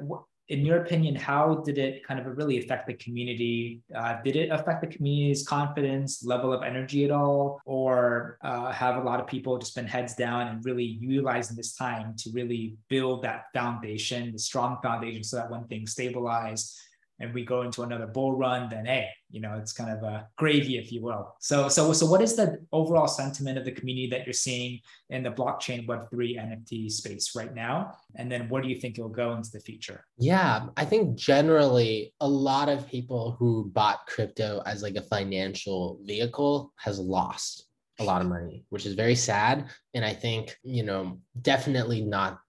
in 0.50 0.66
your 0.66 0.84
opinion, 0.84 1.16
how 1.16 1.56
did 1.66 1.78
it 1.78 2.06
kind 2.06 2.20
of 2.20 2.26
really 2.38 2.60
affect 2.60 2.88
the 2.88 2.94
community? 2.96 3.82
Uh, 3.96 4.22
did 4.24 4.36
it 4.36 4.50
affect 4.50 4.82
the 4.82 4.88
community's 4.88 5.48
confidence, 5.48 6.24
level 6.26 6.52
of 6.52 6.64
energy 6.64 7.06
at 7.06 7.12
all, 7.12 7.62
or 7.66 8.38
uh, 8.42 8.72
have 8.72 8.98
a 8.98 9.02
lot 9.02 9.22
of 9.22 9.28
people 9.28 9.58
just 9.58 9.76
been 9.76 9.88
heads 9.88 10.16
down 10.16 10.48
and 10.48 10.66
really 10.66 10.84
utilizing 10.84 11.56
this 11.56 11.76
time 11.76 12.14
to 12.18 12.30
really 12.34 12.76
build 12.90 13.24
that 13.24 13.46
foundation, 13.54 14.34
the 14.34 14.40
strong 14.40 14.78
foundation, 14.84 15.24
so 15.24 15.38
that 15.38 15.50
when 15.50 15.64
things 15.66 15.92
stabilize, 15.92 16.78
and 17.20 17.34
we 17.34 17.46
go 17.46 17.62
into 17.62 17.84
another 17.84 18.08
bull 18.08 18.36
run, 18.36 18.70
then 18.70 18.86
hey, 18.86 19.10
you 19.30 19.40
know, 19.40 19.56
it's 19.58 19.74
kind 19.74 19.90
of 19.90 20.04
a 20.04 20.28
gravy, 20.38 20.78
if 20.78 20.92
you 20.92 21.02
will. 21.02 21.36
So, 21.40 21.68
so, 21.70 21.94
so 21.94 22.06
what 22.06 22.22
is 22.22 22.36
the 22.36 22.60
overall 22.72 23.08
sentiment 23.08 23.58
of 23.58 23.66
the 23.66 23.72
community 23.72 24.08
that 24.10 24.26
you're 24.26 24.34
seeing 24.34 24.80
in 25.10 25.24
the 25.24 25.32
blockchain 25.32 25.88
Web3 25.88 26.38
NFT 26.38 26.92
space 26.92 27.36
right 27.36 27.54
now? 27.54 27.94
And 28.16 28.32
then 28.32 28.50
where 28.50 28.62
do 28.62 28.68
you 28.68 28.80
think 28.80 28.98
it'll 28.98 29.10
go 29.10 29.34
into 29.34 29.52
the 29.52 29.60
future? 29.60 30.06
Yeah, 30.18 30.68
I 30.78 30.86
think 30.86 31.16
generally 31.16 32.14
a 32.20 32.28
lot 32.28 32.70
of 32.70 32.88
people 32.88 33.36
who 33.40 33.72
bought 33.74 34.06
crypto 34.08 34.62
as 34.66 34.84
like 34.84 34.96
a 34.96 35.02
financial 35.02 36.00
vehicle 36.04 36.74
has 36.78 37.00
lost 37.00 37.66
a 38.00 38.04
lot 38.04 38.22
of 38.22 38.28
money, 38.28 38.66
which 38.70 38.86
is 38.86 38.96
very 38.96 39.16
sad. 39.16 39.70
And 39.94 40.04
I 40.04 40.14
think, 40.14 40.58
you 40.64 40.84
know, 40.84 41.20
definitely 41.42 42.02
not 42.02 42.40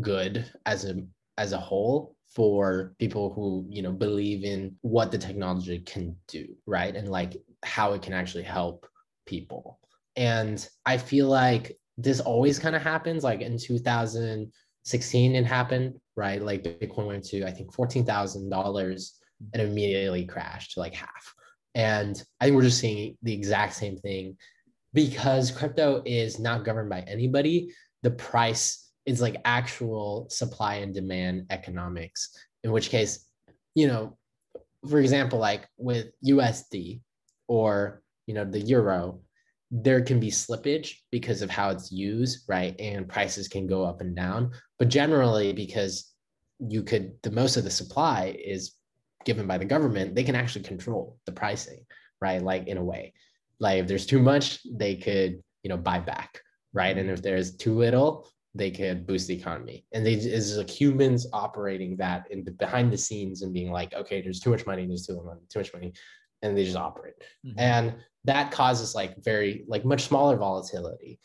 good 0.00 0.50
as 0.66 0.84
a 0.84 1.02
as 1.36 1.52
a 1.52 1.58
whole 1.58 2.14
for 2.34 2.94
people 2.98 3.32
who 3.34 3.66
you 3.68 3.82
know 3.82 3.92
believe 3.92 4.44
in 4.44 4.76
what 4.82 5.10
the 5.10 5.18
technology 5.18 5.80
can 5.80 6.16
do 6.28 6.46
right? 6.66 6.94
And 6.94 7.08
like 7.08 7.36
how 7.64 7.92
it 7.92 8.02
can 8.02 8.12
actually 8.12 8.44
help 8.44 8.86
people. 9.26 9.78
And 10.16 10.66
i 10.86 10.96
feel 10.96 11.28
like 11.28 11.76
this 11.96 12.20
always 12.20 12.58
kind 12.58 12.74
of 12.74 12.82
happens 12.82 13.22
like 13.22 13.40
in 13.40 13.58
2016 13.58 15.34
it 15.34 15.46
happened 15.46 15.94
right? 16.16 16.42
Like 16.42 16.64
bitcoin 16.64 17.06
went 17.06 17.24
to 17.26 17.44
i 17.44 17.50
think 17.50 17.72
$14000 17.74 19.10
and 19.54 19.62
immediately 19.62 20.26
crashed 20.26 20.72
to 20.72 20.80
like 20.80 20.94
half. 20.94 21.34
And 21.74 22.22
i 22.40 22.44
think 22.44 22.56
we're 22.56 22.62
just 22.62 22.80
seeing 22.80 23.16
the 23.22 23.32
exact 23.32 23.74
same 23.74 23.96
thing. 23.96 24.36
Because 24.92 25.52
crypto 25.52 26.02
is 26.04 26.40
not 26.40 26.64
governed 26.64 26.90
by 26.90 27.00
anybody 27.02 27.72
the 28.02 28.10
price 28.10 28.89
is 29.06 29.20
like 29.20 29.36
actual 29.44 30.26
supply 30.30 30.76
and 30.76 30.94
demand 30.94 31.46
economics 31.50 32.36
in 32.64 32.72
which 32.72 32.90
case 32.90 33.26
you 33.74 33.86
know 33.86 34.16
for 34.88 34.98
example 34.98 35.38
like 35.38 35.66
with 35.76 36.08
usd 36.26 37.00
or 37.48 38.02
you 38.26 38.34
know 38.34 38.44
the 38.44 38.60
euro 38.60 39.20
there 39.70 40.00
can 40.00 40.18
be 40.18 40.30
slippage 40.30 40.96
because 41.10 41.42
of 41.42 41.50
how 41.50 41.70
it's 41.70 41.92
used 41.92 42.44
right? 42.48 42.74
And 42.80 43.08
prices 43.08 43.46
can 43.46 43.66
go 43.66 43.84
up 43.84 44.00
and 44.00 44.16
down. 44.16 44.50
But 44.78 44.88
generally 44.88 45.52
because 45.52 46.12
you 46.58 46.82
could 46.82 47.12
the 47.22 47.30
most 47.30 47.56
of 47.56 47.64
the 47.64 47.70
supply 47.70 48.36
is 48.44 48.72
given 49.24 49.46
by 49.46 49.58
the 49.58 49.64
government 49.64 50.14
they 50.14 50.24
can 50.24 50.34
actually 50.34 50.64
control 50.64 51.18
the 51.26 51.32
pricing 51.32 51.84
right? 52.20 52.42
Like 52.42 52.66
in 52.66 52.76
a 52.76 52.84
way. 52.84 53.14
Like 53.60 53.78
if 53.78 53.86
there's 53.86 54.06
too 54.06 54.20
much 54.20 54.60
they 54.70 54.96
could 54.96 55.42
you 55.62 55.68
know 55.68 55.76
buy 55.76 56.00
back 56.00 56.40
right? 56.72 56.96
And 56.96 57.10
if 57.10 57.22
there's 57.22 57.56
too 57.56 57.74
little 57.74 58.28
they 58.54 58.70
could 58.70 59.06
boost 59.06 59.28
the 59.28 59.34
economy. 59.34 59.84
And 59.92 60.04
they 60.04 60.14
is 60.14 60.56
like 60.56 60.70
humans 60.70 61.26
operating 61.32 61.96
that 61.98 62.26
in 62.30 62.44
the, 62.44 62.50
behind 62.52 62.92
the 62.92 62.98
scenes 62.98 63.42
and 63.42 63.52
being 63.52 63.70
like, 63.70 63.94
okay, 63.94 64.20
there's 64.20 64.40
too 64.40 64.50
much 64.50 64.66
money, 64.66 64.86
there's 64.86 65.06
too 65.06 65.16
much, 65.16 65.24
money, 65.24 65.40
too 65.48 65.60
much 65.60 65.72
money, 65.72 65.92
and 66.42 66.56
they 66.56 66.64
just 66.64 66.76
operate. 66.76 67.14
Mm-hmm. 67.46 67.58
And 67.58 67.94
that 68.24 68.50
causes 68.50 68.94
like 68.94 69.22
very 69.22 69.64
like 69.68 69.84
much 69.84 70.02
smaller 70.02 70.36
volatility. 70.36 71.20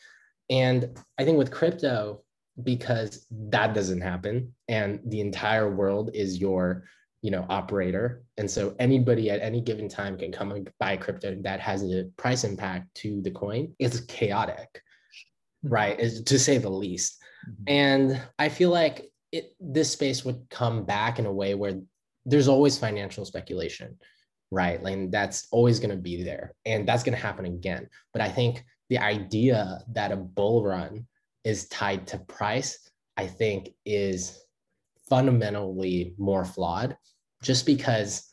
And 0.50 0.96
I 1.18 1.24
think 1.24 1.38
with 1.38 1.50
crypto, 1.50 2.22
because 2.62 3.26
that 3.30 3.74
doesn't 3.74 4.00
happen, 4.00 4.54
and 4.68 5.00
the 5.04 5.20
entire 5.20 5.74
world 5.74 6.10
is 6.14 6.38
your 6.38 6.84
you 7.22 7.30
know 7.30 7.44
operator 7.48 8.22
and 8.36 8.48
so 8.48 8.76
anybody 8.78 9.30
at 9.30 9.40
any 9.40 9.60
given 9.60 9.88
time 9.88 10.16
can 10.16 10.30
come 10.30 10.52
and 10.52 10.70
buy 10.78 10.96
crypto 10.96 11.34
that 11.40 11.58
has 11.58 11.82
a 11.82 12.04
price 12.16 12.44
impact 12.44 12.94
to 12.94 13.20
the 13.22 13.30
coin 13.30 13.72
it's 13.78 14.00
chaotic 14.00 14.82
right 15.68 15.98
is 15.98 16.22
to 16.22 16.38
say 16.38 16.58
the 16.58 16.70
least. 16.70 17.18
Mm-hmm. 17.48 17.64
and 17.68 18.22
i 18.38 18.48
feel 18.48 18.70
like 18.70 19.10
it 19.30 19.54
this 19.60 19.92
space 19.92 20.24
would 20.24 20.46
come 20.50 20.84
back 20.84 21.18
in 21.20 21.26
a 21.26 21.32
way 21.32 21.54
where 21.54 21.80
there's 22.24 22.48
always 22.48 22.78
financial 22.78 23.24
speculation 23.24 23.96
right? 24.52 24.80
Like 24.80 25.10
that's 25.10 25.48
always 25.50 25.80
going 25.80 25.90
to 25.90 25.96
be 25.96 26.22
there 26.22 26.54
and 26.64 26.88
that's 26.88 27.02
going 27.02 27.16
to 27.16 27.20
happen 27.20 27.46
again. 27.46 27.88
But 28.12 28.22
i 28.22 28.28
think 28.28 28.64
the 28.88 28.98
idea 28.98 29.80
that 29.92 30.12
a 30.12 30.16
bull 30.16 30.64
run 30.64 31.06
is 31.44 31.68
tied 31.68 32.06
to 32.08 32.18
price 32.18 32.90
i 33.16 33.26
think 33.26 33.70
is 33.84 34.42
fundamentally 35.08 36.14
more 36.18 36.44
flawed 36.44 36.96
just 37.42 37.66
because 37.66 38.25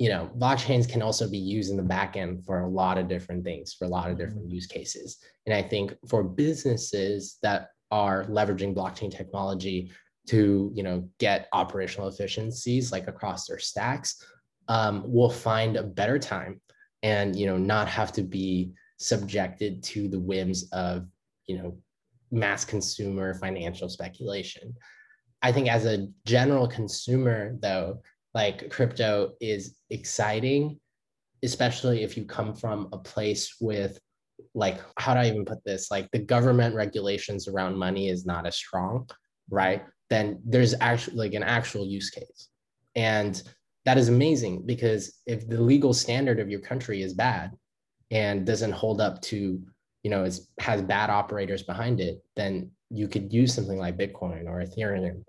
you 0.00 0.08
know, 0.08 0.30
blockchains 0.38 0.88
can 0.88 1.02
also 1.02 1.28
be 1.28 1.38
used 1.38 1.70
in 1.70 1.76
the 1.76 1.82
back 1.82 2.16
end 2.16 2.44
for 2.44 2.60
a 2.60 2.68
lot 2.68 2.98
of 2.98 3.06
different 3.06 3.44
things, 3.44 3.74
for 3.74 3.84
a 3.84 3.88
lot 3.88 4.10
of 4.10 4.16
mm-hmm. 4.16 4.26
different 4.26 4.50
use 4.50 4.66
cases. 4.66 5.18
And 5.46 5.54
I 5.54 5.62
think 5.62 5.94
for 6.08 6.24
businesses 6.24 7.38
that 7.42 7.68
are 7.92 8.24
leveraging 8.24 8.74
blockchain 8.74 9.14
technology, 9.14 9.92
to 10.30 10.70
you 10.74 10.82
know 10.82 11.08
get 11.18 11.48
operational 11.52 12.08
efficiencies 12.08 12.92
like 12.92 13.08
across 13.08 13.46
their 13.46 13.58
stacks 13.58 14.24
um, 14.68 15.02
will 15.04 15.30
find 15.30 15.76
a 15.76 15.82
better 15.82 16.18
time 16.18 16.60
and 17.02 17.34
you 17.34 17.46
know 17.46 17.56
not 17.56 17.88
have 17.88 18.12
to 18.12 18.22
be 18.22 18.72
subjected 18.98 19.82
to 19.82 20.08
the 20.08 20.18
whims 20.18 20.68
of 20.72 21.06
you 21.46 21.58
know 21.58 21.76
mass 22.30 22.64
consumer 22.64 23.34
financial 23.34 23.88
speculation 23.88 24.72
i 25.42 25.50
think 25.50 25.68
as 25.68 25.84
a 25.84 26.06
general 26.26 26.68
consumer 26.68 27.56
though 27.60 28.00
like 28.34 28.70
crypto 28.70 29.32
is 29.40 29.76
exciting 29.90 30.78
especially 31.42 32.02
if 32.02 32.16
you 32.16 32.24
come 32.24 32.54
from 32.54 32.88
a 32.92 32.98
place 32.98 33.56
with 33.60 33.98
like 34.54 34.80
how 34.98 35.14
do 35.14 35.20
i 35.20 35.26
even 35.28 35.44
put 35.44 35.62
this? 35.64 35.90
Like 35.90 36.10
the 36.10 36.18
government 36.18 36.74
regulations 36.74 37.48
around 37.48 37.76
money 37.76 38.08
is 38.08 38.26
not 38.26 38.46
as 38.46 38.56
strong 38.56 39.06
right? 39.50 39.84
Then 40.08 40.40
there's 40.44 40.74
actually 40.80 41.16
like 41.16 41.34
an 41.34 41.42
actual 41.42 41.84
use 41.84 42.10
case. 42.10 42.48
And 42.94 43.40
that 43.84 43.98
is 43.98 44.08
amazing 44.08 44.66
because 44.66 45.20
if 45.26 45.48
the 45.48 45.60
legal 45.60 45.92
standard 45.92 46.40
of 46.40 46.48
your 46.48 46.60
country 46.60 47.02
is 47.02 47.14
bad 47.14 47.50
and 48.10 48.46
doesn't 48.46 48.72
hold 48.72 49.00
up 49.00 49.20
to 49.22 49.60
you 50.02 50.10
know 50.10 50.24
is 50.24 50.48
has 50.58 50.82
bad 50.82 51.10
operators 51.10 51.62
behind 51.62 52.00
it 52.00 52.22
then 52.34 52.70
you 52.90 53.06
could 53.06 53.32
use 53.32 53.54
something 53.54 53.78
like 53.78 53.98
bitcoin 53.98 54.46
or 54.46 54.62
ethereum 54.62 55.22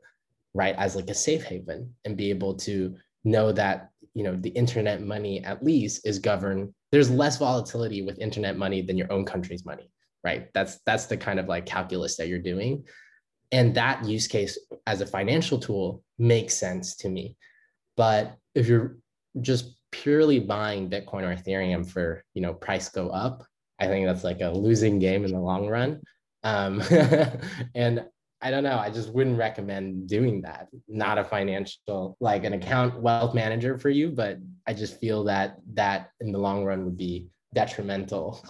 right 0.54 0.76
as 0.78 0.96
like 0.96 1.10
a 1.10 1.14
safe 1.14 1.44
haven 1.44 1.94
and 2.06 2.18
be 2.18 2.30
able 2.30 2.54
to 2.54 2.96
know 3.24 3.52
that 3.52 3.90
you 4.14 4.24
know 4.24 4.36
the 4.36 4.50
internet 4.50 5.02
money 5.02 5.44
at 5.44 5.64
least 5.64 6.06
is 6.06 6.20
governed 6.20 6.74
there's 6.92 7.10
less 7.10 7.38
volatility 7.38 8.02
with 8.02 8.20
internet 8.20 8.58
money 8.58 8.82
than 8.82 8.98
your 8.98 9.12
own 9.12 9.24
country's 9.24 9.66
money 9.66 9.90
right? 10.24 10.48
That's 10.54 10.80
that's 10.86 11.06
the 11.06 11.18
kind 11.18 11.40
of 11.40 11.48
like 11.48 11.66
calculus 11.66 12.18
that 12.18 12.28
you're 12.28 12.40
doing. 12.40 12.86
And 13.52 13.76
that 13.76 14.06
use 14.06 14.28
case 14.28 14.58
as 14.88 15.02
a 15.02 15.06
financial 15.06 15.60
tool 15.60 16.04
makes 16.18 16.56
sense 16.56 16.96
to 16.98 17.10
me. 17.10 17.36
But 17.98 18.36
if 18.56 18.68
you're 18.68 18.98
just 19.42 19.76
purely 19.92 20.40
buying 20.40 20.90
bitcoin 20.90 21.24
or 21.24 21.36
ethereum 21.36 21.86
for 21.86 22.24
you 22.34 22.42
know 22.42 22.54
price 22.54 22.88
go 22.88 23.10
up 23.10 23.44
i 23.78 23.86
think 23.88 24.06
that's 24.06 24.24
like 24.24 24.40
a 24.40 24.50
losing 24.50 25.00
game 25.00 25.26
in 25.26 25.32
the 25.32 25.40
long 25.40 25.68
run. 25.68 26.02
Um, 26.44 26.82
and 27.76 28.06
I 28.42 28.50
don't 28.50 28.64
know. 28.64 28.78
I 28.80 28.90
just 28.90 29.14
wouldn't 29.14 29.38
recommend 29.38 30.08
doing 30.08 30.42
that. 30.42 30.68
Not 30.88 31.18
a 31.18 31.24
financial, 31.24 32.18
like 32.20 32.44
an 32.44 32.54
account 32.54 33.00
wealth 33.00 33.36
manager 33.36 33.78
for 33.78 33.90
you, 33.90 34.10
but 34.10 34.38
I 34.68 34.74
just 34.74 35.00
feel 35.00 35.24
that 35.26 35.58
that 35.74 36.10
in 36.20 36.32
the 36.32 36.40
long 36.40 36.66
run 36.66 36.86
would 36.86 36.98
be 36.98 37.28
detrimental 37.54 38.44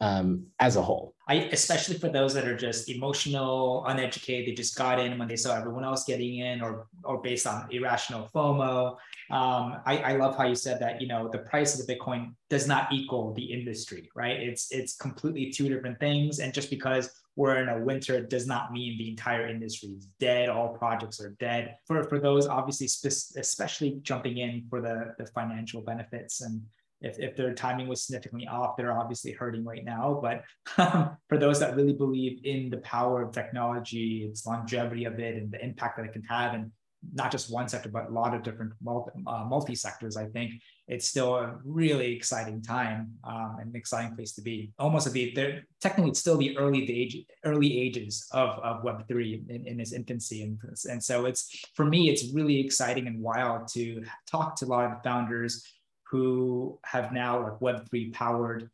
um, 0.00 0.46
as 0.58 0.76
a 0.76 0.82
whole. 0.82 1.14
I, 1.28 1.34
especially 1.52 1.98
for 1.98 2.08
those 2.08 2.34
that 2.34 2.46
are 2.46 2.56
just 2.56 2.88
emotional, 2.88 3.84
uneducated, 3.86 4.48
they 4.48 4.54
just 4.54 4.76
got 4.76 5.00
in 5.00 5.18
when 5.18 5.26
they 5.26 5.36
saw 5.36 5.56
everyone 5.56 5.84
else 5.84 6.04
getting 6.04 6.38
in, 6.38 6.60
or 6.60 6.86
or 7.04 7.20
based 7.20 7.46
on 7.46 7.68
irrational 7.70 8.28
FOMO. 8.34 8.92
Um, 9.30 9.80
I, 9.84 9.98
I 10.04 10.16
love 10.16 10.36
how 10.36 10.44
you 10.44 10.54
said 10.54 10.80
that. 10.80 11.00
You 11.00 11.08
know, 11.08 11.28
the 11.28 11.38
price 11.38 11.78
of 11.78 11.84
the 11.84 11.92
Bitcoin 11.92 12.34
does 12.48 12.68
not 12.68 12.92
equal 12.92 13.32
the 13.34 13.44
industry, 13.44 14.08
right? 14.14 14.38
It's 14.38 14.70
it's 14.70 14.96
completely 14.96 15.50
two 15.50 15.68
different 15.68 15.98
things, 15.98 16.38
and 16.38 16.52
just 16.52 16.70
because 16.70 17.10
we're 17.36 17.56
in 17.56 17.68
a 17.68 17.78
winter 17.78 18.20
does 18.20 18.46
not 18.46 18.72
mean 18.72 18.98
the 18.98 19.10
entire 19.10 19.46
industry 19.46 19.90
is 19.90 20.08
dead. 20.18 20.48
All 20.48 20.70
projects 20.70 21.20
are 21.20 21.36
dead. 21.38 21.76
For 21.86 22.02
for 22.04 22.18
those 22.18 22.46
obviously, 22.46 22.88
spe- 22.88 23.36
especially 23.36 23.98
jumping 24.02 24.38
in 24.38 24.66
for 24.68 24.80
the 24.80 25.14
the 25.18 25.26
financial 25.26 25.82
benefits 25.82 26.40
and 26.40 26.62
if, 27.02 27.18
if 27.18 27.36
their 27.36 27.52
timing 27.54 27.88
was 27.88 28.02
significantly 28.02 28.48
off, 28.48 28.76
they're 28.76 28.98
obviously 28.98 29.32
hurting 29.32 29.64
right 29.64 29.84
now. 29.84 30.18
But 30.22 30.44
um, 30.78 31.16
for 31.28 31.38
those 31.38 31.60
that 31.60 31.76
really 31.76 31.92
believe 31.92 32.40
in 32.44 32.70
the 32.70 32.78
power 32.78 33.22
of 33.22 33.32
technology, 33.32 34.26
its 34.28 34.46
longevity 34.46 35.04
of 35.04 35.18
it, 35.18 35.36
and 35.36 35.52
the 35.52 35.62
impact 35.62 35.98
that 35.98 36.06
it 36.06 36.12
can 36.12 36.22
have, 36.22 36.54
and 36.54 36.72
not 37.12 37.30
just 37.30 37.52
one 37.52 37.68
sector, 37.68 37.88
but 37.88 38.08
a 38.08 38.12
lot 38.12 38.34
of 38.34 38.42
different 38.42 38.72
multi 38.80 39.72
uh, 39.72 39.74
sectors. 39.74 40.16
I 40.16 40.26
think 40.26 40.52
it's 40.88 41.06
still 41.06 41.34
a 41.36 41.58
really 41.64 42.12
exciting 42.12 42.62
time 42.62 43.12
um, 43.24 43.56
and 43.60 43.70
an 43.70 43.76
exciting 43.76 44.14
place 44.14 44.32
to 44.32 44.42
be. 44.42 44.72
Almost 44.78 45.06
at 45.06 45.12
the 45.12 45.32
they're 45.34 45.66
technically 45.80 46.10
it's 46.10 46.20
still 46.20 46.36
the 46.36 46.56
early 46.58 46.90
age 46.90 47.24
early 47.44 47.80
ages 47.80 48.28
of, 48.32 48.58
of 48.60 48.84
Web 48.84 49.06
three 49.08 49.42
in, 49.48 49.66
in 49.66 49.80
its 49.80 49.92
infancy, 49.92 50.42
and 50.42 50.58
and 50.90 51.02
so 51.02 51.26
it's 51.26 51.64
for 51.74 51.84
me 51.84 52.10
it's 52.10 52.32
really 52.32 52.60
exciting 52.60 53.06
and 53.06 53.20
wild 53.20 53.68
to 53.68 54.02
talk 54.30 54.56
to 54.56 54.66
a 54.66 54.68
lot 54.68 54.84
of 54.84 54.90
the 54.92 55.02
founders 55.02 55.64
who 56.10 56.78
have 56.84 57.12
now 57.12 57.42
like 57.42 57.58
Web3 57.58 58.12
powered, 58.12 58.70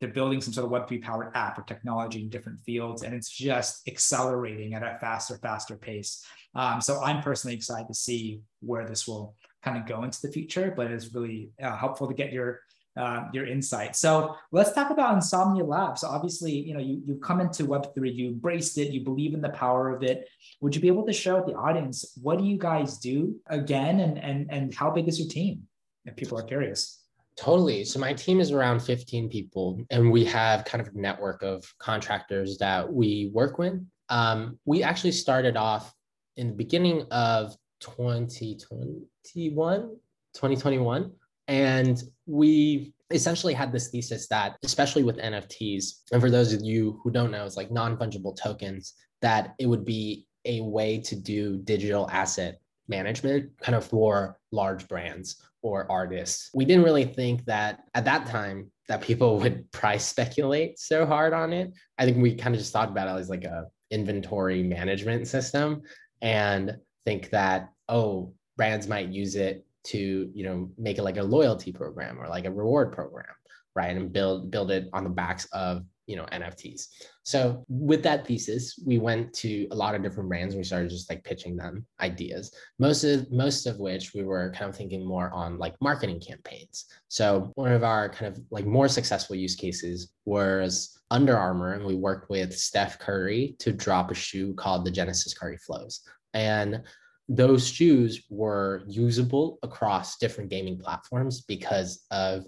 they're 0.00 0.08
building 0.08 0.40
some 0.40 0.52
sort 0.52 0.66
of 0.66 0.72
Web3 0.72 1.02
powered 1.02 1.36
app 1.36 1.58
or 1.58 1.62
technology 1.62 2.22
in 2.22 2.28
different 2.28 2.60
fields, 2.60 3.02
and 3.02 3.14
it's 3.14 3.30
just 3.30 3.86
accelerating 3.88 4.74
at 4.74 4.82
a 4.82 4.98
faster, 5.00 5.38
faster 5.38 5.76
pace. 5.76 6.24
Um, 6.54 6.80
so 6.80 7.02
I'm 7.02 7.22
personally 7.22 7.56
excited 7.56 7.88
to 7.88 7.94
see 7.94 8.40
where 8.60 8.86
this 8.86 9.06
will 9.06 9.34
kind 9.62 9.76
of 9.76 9.86
go 9.86 10.04
into 10.04 10.20
the 10.22 10.30
future, 10.30 10.72
but 10.76 10.90
it's 10.90 11.14
really 11.14 11.50
uh, 11.62 11.76
helpful 11.76 12.06
to 12.06 12.14
get 12.14 12.32
your 12.32 12.60
uh, 12.96 13.24
your 13.32 13.44
insight. 13.44 13.96
So 13.96 14.36
let's 14.52 14.70
talk 14.70 14.90
about 14.90 15.14
Insomnia 15.14 15.64
Labs. 15.64 16.04
Obviously, 16.04 16.52
you 16.52 16.74
know, 16.74 16.80
you 16.80 17.02
you 17.04 17.16
come 17.16 17.40
into 17.40 17.64
Web3, 17.64 18.14
you 18.14 18.28
embraced 18.28 18.78
it, 18.78 18.92
you 18.92 19.02
believe 19.02 19.34
in 19.34 19.40
the 19.40 19.48
power 19.48 19.90
of 19.94 20.04
it. 20.04 20.28
Would 20.60 20.76
you 20.76 20.80
be 20.80 20.86
able 20.86 21.04
to 21.06 21.12
share 21.12 21.34
with 21.34 21.46
the 21.46 21.54
audience 21.54 22.16
what 22.22 22.38
do 22.38 22.44
you 22.44 22.56
guys 22.56 22.98
do 22.98 23.34
again, 23.48 24.00
and 24.00 24.18
and 24.18 24.46
and 24.50 24.74
how 24.74 24.90
big 24.90 25.08
is 25.08 25.18
your 25.18 25.28
team? 25.28 25.66
if 26.04 26.16
people 26.16 26.38
are 26.38 26.42
curious. 26.42 27.00
Totally. 27.36 27.84
So 27.84 27.98
my 27.98 28.12
team 28.12 28.40
is 28.40 28.52
around 28.52 28.80
15 28.80 29.28
people, 29.28 29.80
and 29.90 30.10
we 30.10 30.24
have 30.26 30.64
kind 30.64 30.80
of 30.80 30.94
a 30.94 30.98
network 30.98 31.42
of 31.42 31.64
contractors 31.78 32.58
that 32.58 32.90
we 32.90 33.30
work 33.32 33.58
with. 33.58 33.84
Um, 34.08 34.58
we 34.64 34.82
actually 34.82 35.12
started 35.12 35.56
off 35.56 35.92
in 36.36 36.48
the 36.48 36.54
beginning 36.54 37.06
of 37.10 37.56
2021, 37.80 39.80
2021, 39.80 41.12
and 41.48 42.02
we 42.26 42.92
essentially 43.10 43.54
had 43.54 43.72
this 43.72 43.88
thesis 43.88 44.28
that, 44.28 44.56
especially 44.64 45.02
with 45.02 45.18
NFTs, 45.18 46.02
and 46.12 46.20
for 46.20 46.30
those 46.30 46.52
of 46.52 46.62
you 46.62 47.00
who 47.02 47.10
don't 47.10 47.30
know, 47.30 47.44
it's 47.44 47.56
like 47.56 47.70
non 47.70 47.96
fungible 47.96 48.36
tokens, 48.36 48.94
that 49.22 49.54
it 49.58 49.66
would 49.66 49.84
be 49.84 50.26
a 50.44 50.60
way 50.60 50.98
to 50.98 51.16
do 51.16 51.58
digital 51.58 52.08
asset 52.10 52.58
management 52.88 53.50
kind 53.62 53.74
of 53.74 53.84
for 53.84 54.38
large 54.52 54.86
brands 54.88 55.42
or 55.62 55.90
artists. 55.90 56.50
We 56.54 56.66
didn't 56.66 56.84
really 56.84 57.06
think 57.06 57.44
that 57.46 57.80
at 57.94 58.04
that 58.04 58.26
time 58.26 58.70
that 58.88 59.00
people 59.00 59.38
would 59.40 59.70
price 59.72 60.04
speculate 60.04 60.78
so 60.78 61.06
hard 61.06 61.32
on 61.32 61.52
it. 61.52 61.72
I 61.98 62.04
think 62.04 62.18
we 62.18 62.34
kind 62.34 62.54
of 62.54 62.60
just 62.60 62.72
thought 62.72 62.90
about 62.90 63.08
it 63.08 63.20
as 63.20 63.30
like 63.30 63.44
a 63.44 63.66
inventory 63.90 64.62
management 64.62 65.28
system 65.28 65.82
and 66.24 66.76
think 67.04 67.30
that 67.30 67.70
oh 67.88 68.32
brands 68.56 68.88
might 68.88 69.10
use 69.10 69.36
it 69.36 69.64
to 69.84 70.30
you 70.34 70.44
know 70.44 70.68
make 70.76 70.98
it 70.98 71.04
like 71.04 71.18
a 71.18 71.22
loyalty 71.22 71.70
program 71.70 72.18
or 72.18 72.26
like 72.26 72.46
a 72.46 72.50
reward 72.50 72.92
program 72.92 73.26
right? 73.74 73.96
And 73.96 74.12
build 74.12 74.50
build 74.50 74.70
it 74.70 74.88
on 74.92 75.04
the 75.04 75.10
backs 75.10 75.46
of 75.52 75.84
you 76.06 76.16
know 76.16 76.24
nfts 76.32 76.88
so 77.22 77.64
with 77.68 78.02
that 78.02 78.26
thesis 78.26 78.78
we 78.86 78.98
went 78.98 79.32
to 79.32 79.66
a 79.70 79.74
lot 79.74 79.94
of 79.94 80.02
different 80.02 80.28
brands 80.28 80.54
and 80.54 80.60
we 80.60 80.64
started 80.64 80.90
just 80.90 81.08
like 81.08 81.24
pitching 81.24 81.56
them 81.56 81.86
ideas 82.00 82.54
most 82.78 83.04
of 83.04 83.30
most 83.30 83.66
of 83.66 83.78
which 83.78 84.14
we 84.14 84.22
were 84.22 84.52
kind 84.52 84.68
of 84.68 84.76
thinking 84.76 85.06
more 85.06 85.30
on 85.32 85.58
like 85.58 85.74
marketing 85.80 86.20
campaigns. 86.20 86.86
So 87.08 87.52
one 87.54 87.72
of 87.72 87.84
our 87.84 88.08
kind 88.08 88.34
of 88.34 88.42
like 88.50 88.66
more 88.66 88.88
successful 88.88 89.36
use 89.36 89.54
cases 89.54 90.12
was 90.24 90.98
under 91.10 91.36
armour 91.36 91.74
and 91.74 91.84
we 91.84 91.94
worked 91.94 92.30
with 92.30 92.56
steph 92.56 92.98
curry 92.98 93.56
to 93.58 93.72
drop 93.72 94.10
a 94.10 94.14
shoe 94.14 94.54
called 94.54 94.84
the 94.84 94.90
genesis 94.90 95.34
curry 95.34 95.58
flows. 95.58 96.00
And 96.32 96.82
those 97.28 97.66
shoes 97.66 98.24
were 98.28 98.82
usable 98.86 99.58
across 99.62 100.18
different 100.18 100.50
gaming 100.50 100.78
platforms 100.78 101.42
because 101.42 102.04
of 102.10 102.44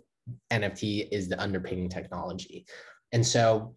NFT 0.50 1.08
is 1.12 1.28
the 1.28 1.40
underpinning 1.40 1.88
technology. 1.88 2.66
And 3.12 3.26
so 3.26 3.74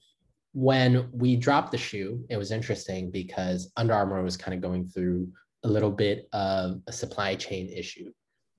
when 0.54 1.10
we 1.12 1.36
dropped 1.36 1.72
the 1.72 1.78
shoe, 1.78 2.26
it 2.30 2.38
was 2.38 2.52
interesting 2.52 3.12
because 3.12 3.72
Under 3.78 3.94
Armour 3.94 4.24
was 4.24 4.38
kind 4.38 4.56
of 4.56 4.62
going 4.62 4.88
through 4.90 5.30
a 5.64 5.68
little 5.68 5.92
bit 5.92 6.28
of 6.34 6.82
a 6.88 6.92
supply 6.92 7.36
chain 7.36 7.70
issue, 7.70 8.12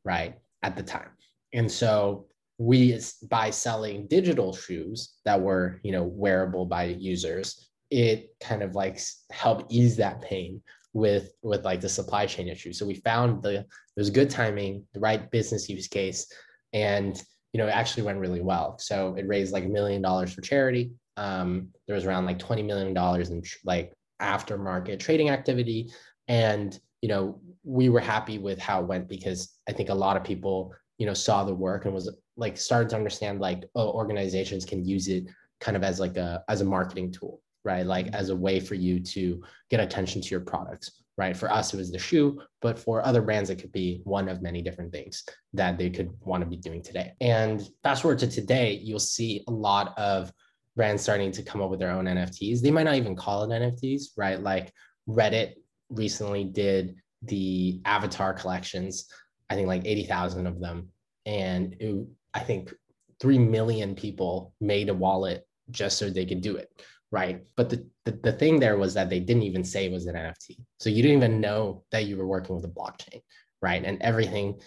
right, 0.04 0.34
at 0.62 0.76
the 0.76 0.82
time. 0.82 1.10
And 1.52 1.70
so 1.70 2.26
we, 2.58 2.98
by 3.28 3.50
selling 3.50 4.06
digital 4.06 4.54
shoes 4.54 5.14
that 5.24 5.40
were, 5.40 5.80
you 5.82 5.92
know, 5.92 6.04
wearable 6.04 6.66
by 6.66 6.84
users, 6.84 7.70
it 7.90 8.34
kind 8.40 8.62
of 8.62 8.74
like 8.74 9.00
helped 9.30 9.72
ease 9.72 9.96
that 9.96 10.22
pain 10.22 10.62
with 10.92 11.32
with 11.42 11.64
like 11.64 11.80
the 11.80 11.88
supply 11.88 12.26
chain 12.26 12.48
issue. 12.48 12.72
So 12.72 12.86
we 12.86 12.94
found 12.94 13.42
the 13.42 13.60
it 13.60 13.66
was 13.96 14.10
good 14.10 14.30
timing, 14.30 14.84
the 14.92 15.00
right 15.00 15.30
business 15.30 15.68
use 15.68 15.88
case, 15.88 16.26
and 16.72 17.20
you 17.52 17.58
know, 17.58 17.66
it 17.66 17.74
actually 17.74 18.04
went 18.04 18.18
really 18.18 18.40
well. 18.40 18.78
So 18.78 19.14
it 19.16 19.26
raised 19.26 19.52
like 19.52 19.64
a 19.64 19.68
million 19.68 20.02
dollars 20.02 20.32
for 20.32 20.40
charity. 20.40 20.92
Um, 21.16 21.68
there 21.86 21.96
was 21.96 22.04
around 22.04 22.26
like 22.26 22.38
$20 22.38 22.64
million 22.64 22.96
in 23.32 23.42
like 23.64 23.92
aftermarket 24.22 25.00
trading 25.00 25.30
activity. 25.30 25.90
And, 26.28 26.78
you 27.02 27.08
know, 27.08 27.40
we 27.64 27.88
were 27.88 28.00
happy 28.00 28.38
with 28.38 28.58
how 28.58 28.80
it 28.80 28.86
went 28.86 29.08
because 29.08 29.58
I 29.68 29.72
think 29.72 29.88
a 29.88 29.94
lot 29.94 30.16
of 30.16 30.24
people, 30.24 30.72
you 30.98 31.06
know, 31.06 31.14
saw 31.14 31.44
the 31.44 31.54
work 31.54 31.84
and 31.84 31.94
was 31.94 32.14
like 32.36 32.56
started 32.56 32.88
to 32.90 32.96
understand 32.96 33.40
like, 33.40 33.64
oh, 33.74 33.90
organizations 33.90 34.64
can 34.64 34.84
use 34.84 35.08
it 35.08 35.24
kind 35.60 35.76
of 35.76 35.82
as 35.82 35.98
like 35.98 36.16
a, 36.16 36.42
as 36.48 36.60
a 36.60 36.64
marketing 36.64 37.10
tool, 37.10 37.42
right? 37.64 37.84
Like 37.84 38.08
as 38.14 38.30
a 38.30 38.36
way 38.36 38.60
for 38.60 38.74
you 38.74 39.00
to 39.00 39.42
get 39.70 39.80
attention 39.80 40.22
to 40.22 40.28
your 40.28 40.40
products 40.40 41.02
right? 41.20 41.36
For 41.36 41.52
us, 41.52 41.74
it 41.74 41.76
was 41.76 41.92
the 41.92 41.98
shoe, 41.98 42.40
but 42.62 42.78
for 42.78 43.04
other 43.04 43.20
brands, 43.20 43.50
it 43.50 43.56
could 43.56 43.72
be 43.72 44.00
one 44.04 44.26
of 44.26 44.40
many 44.40 44.62
different 44.62 44.90
things 44.90 45.22
that 45.52 45.76
they 45.76 45.90
could 45.90 46.10
want 46.22 46.42
to 46.42 46.48
be 46.48 46.56
doing 46.56 46.82
today. 46.82 47.12
And 47.20 47.60
fast 47.82 48.00
forward 48.00 48.20
to 48.20 48.26
today, 48.26 48.80
you'll 48.82 48.98
see 48.98 49.44
a 49.46 49.50
lot 49.50 49.92
of 49.98 50.32
brands 50.76 51.02
starting 51.02 51.30
to 51.32 51.42
come 51.42 51.60
up 51.60 51.68
with 51.68 51.78
their 51.78 51.90
own 51.90 52.06
NFTs. 52.06 52.62
They 52.62 52.70
might 52.70 52.84
not 52.84 52.94
even 52.94 53.14
call 53.14 53.44
it 53.44 53.54
NFTs, 53.54 54.04
right? 54.16 54.40
Like 54.40 54.72
Reddit 55.06 55.56
recently 55.90 56.44
did 56.44 56.96
the 57.24 57.82
avatar 57.84 58.32
collections, 58.32 59.06
I 59.50 59.56
think 59.56 59.68
like 59.68 59.84
80,000 59.84 60.46
of 60.46 60.58
them. 60.58 60.88
And 61.26 61.76
it, 61.80 62.06
I 62.32 62.40
think 62.40 62.72
3 63.20 63.38
million 63.38 63.94
people 63.94 64.54
made 64.58 64.88
a 64.88 64.94
wallet 64.94 65.46
just 65.70 65.98
so 65.98 66.08
they 66.08 66.24
could 66.24 66.40
do 66.40 66.56
it 66.56 66.70
right? 67.12 67.42
But 67.56 67.70
the, 67.70 67.86
the, 68.04 68.12
the 68.12 68.32
thing 68.32 68.60
there 68.60 68.78
was 68.78 68.94
that 68.94 69.10
they 69.10 69.20
didn't 69.20 69.42
even 69.42 69.64
say 69.64 69.86
it 69.86 69.92
was 69.92 70.06
an 70.06 70.14
NFT. 70.14 70.58
So 70.78 70.90
you 70.90 71.02
didn't 71.02 71.18
even 71.18 71.40
know 71.40 71.84
that 71.90 72.06
you 72.06 72.16
were 72.16 72.26
working 72.26 72.54
with 72.54 72.64
a 72.64 72.68
blockchain, 72.68 73.20
right? 73.60 73.84
And 73.84 74.00
everything 74.00 74.60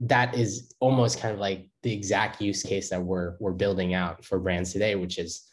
that 0.00 0.36
is 0.36 0.74
almost 0.80 1.20
kind 1.20 1.34
of 1.34 1.40
like 1.40 1.68
the 1.82 1.92
exact 1.92 2.40
use 2.40 2.62
case 2.62 2.90
that 2.90 3.02
we're 3.02 3.36
we're 3.40 3.52
building 3.52 3.94
out 3.94 4.24
for 4.24 4.38
brands 4.38 4.72
today, 4.72 4.94
which 4.94 5.18
is 5.18 5.48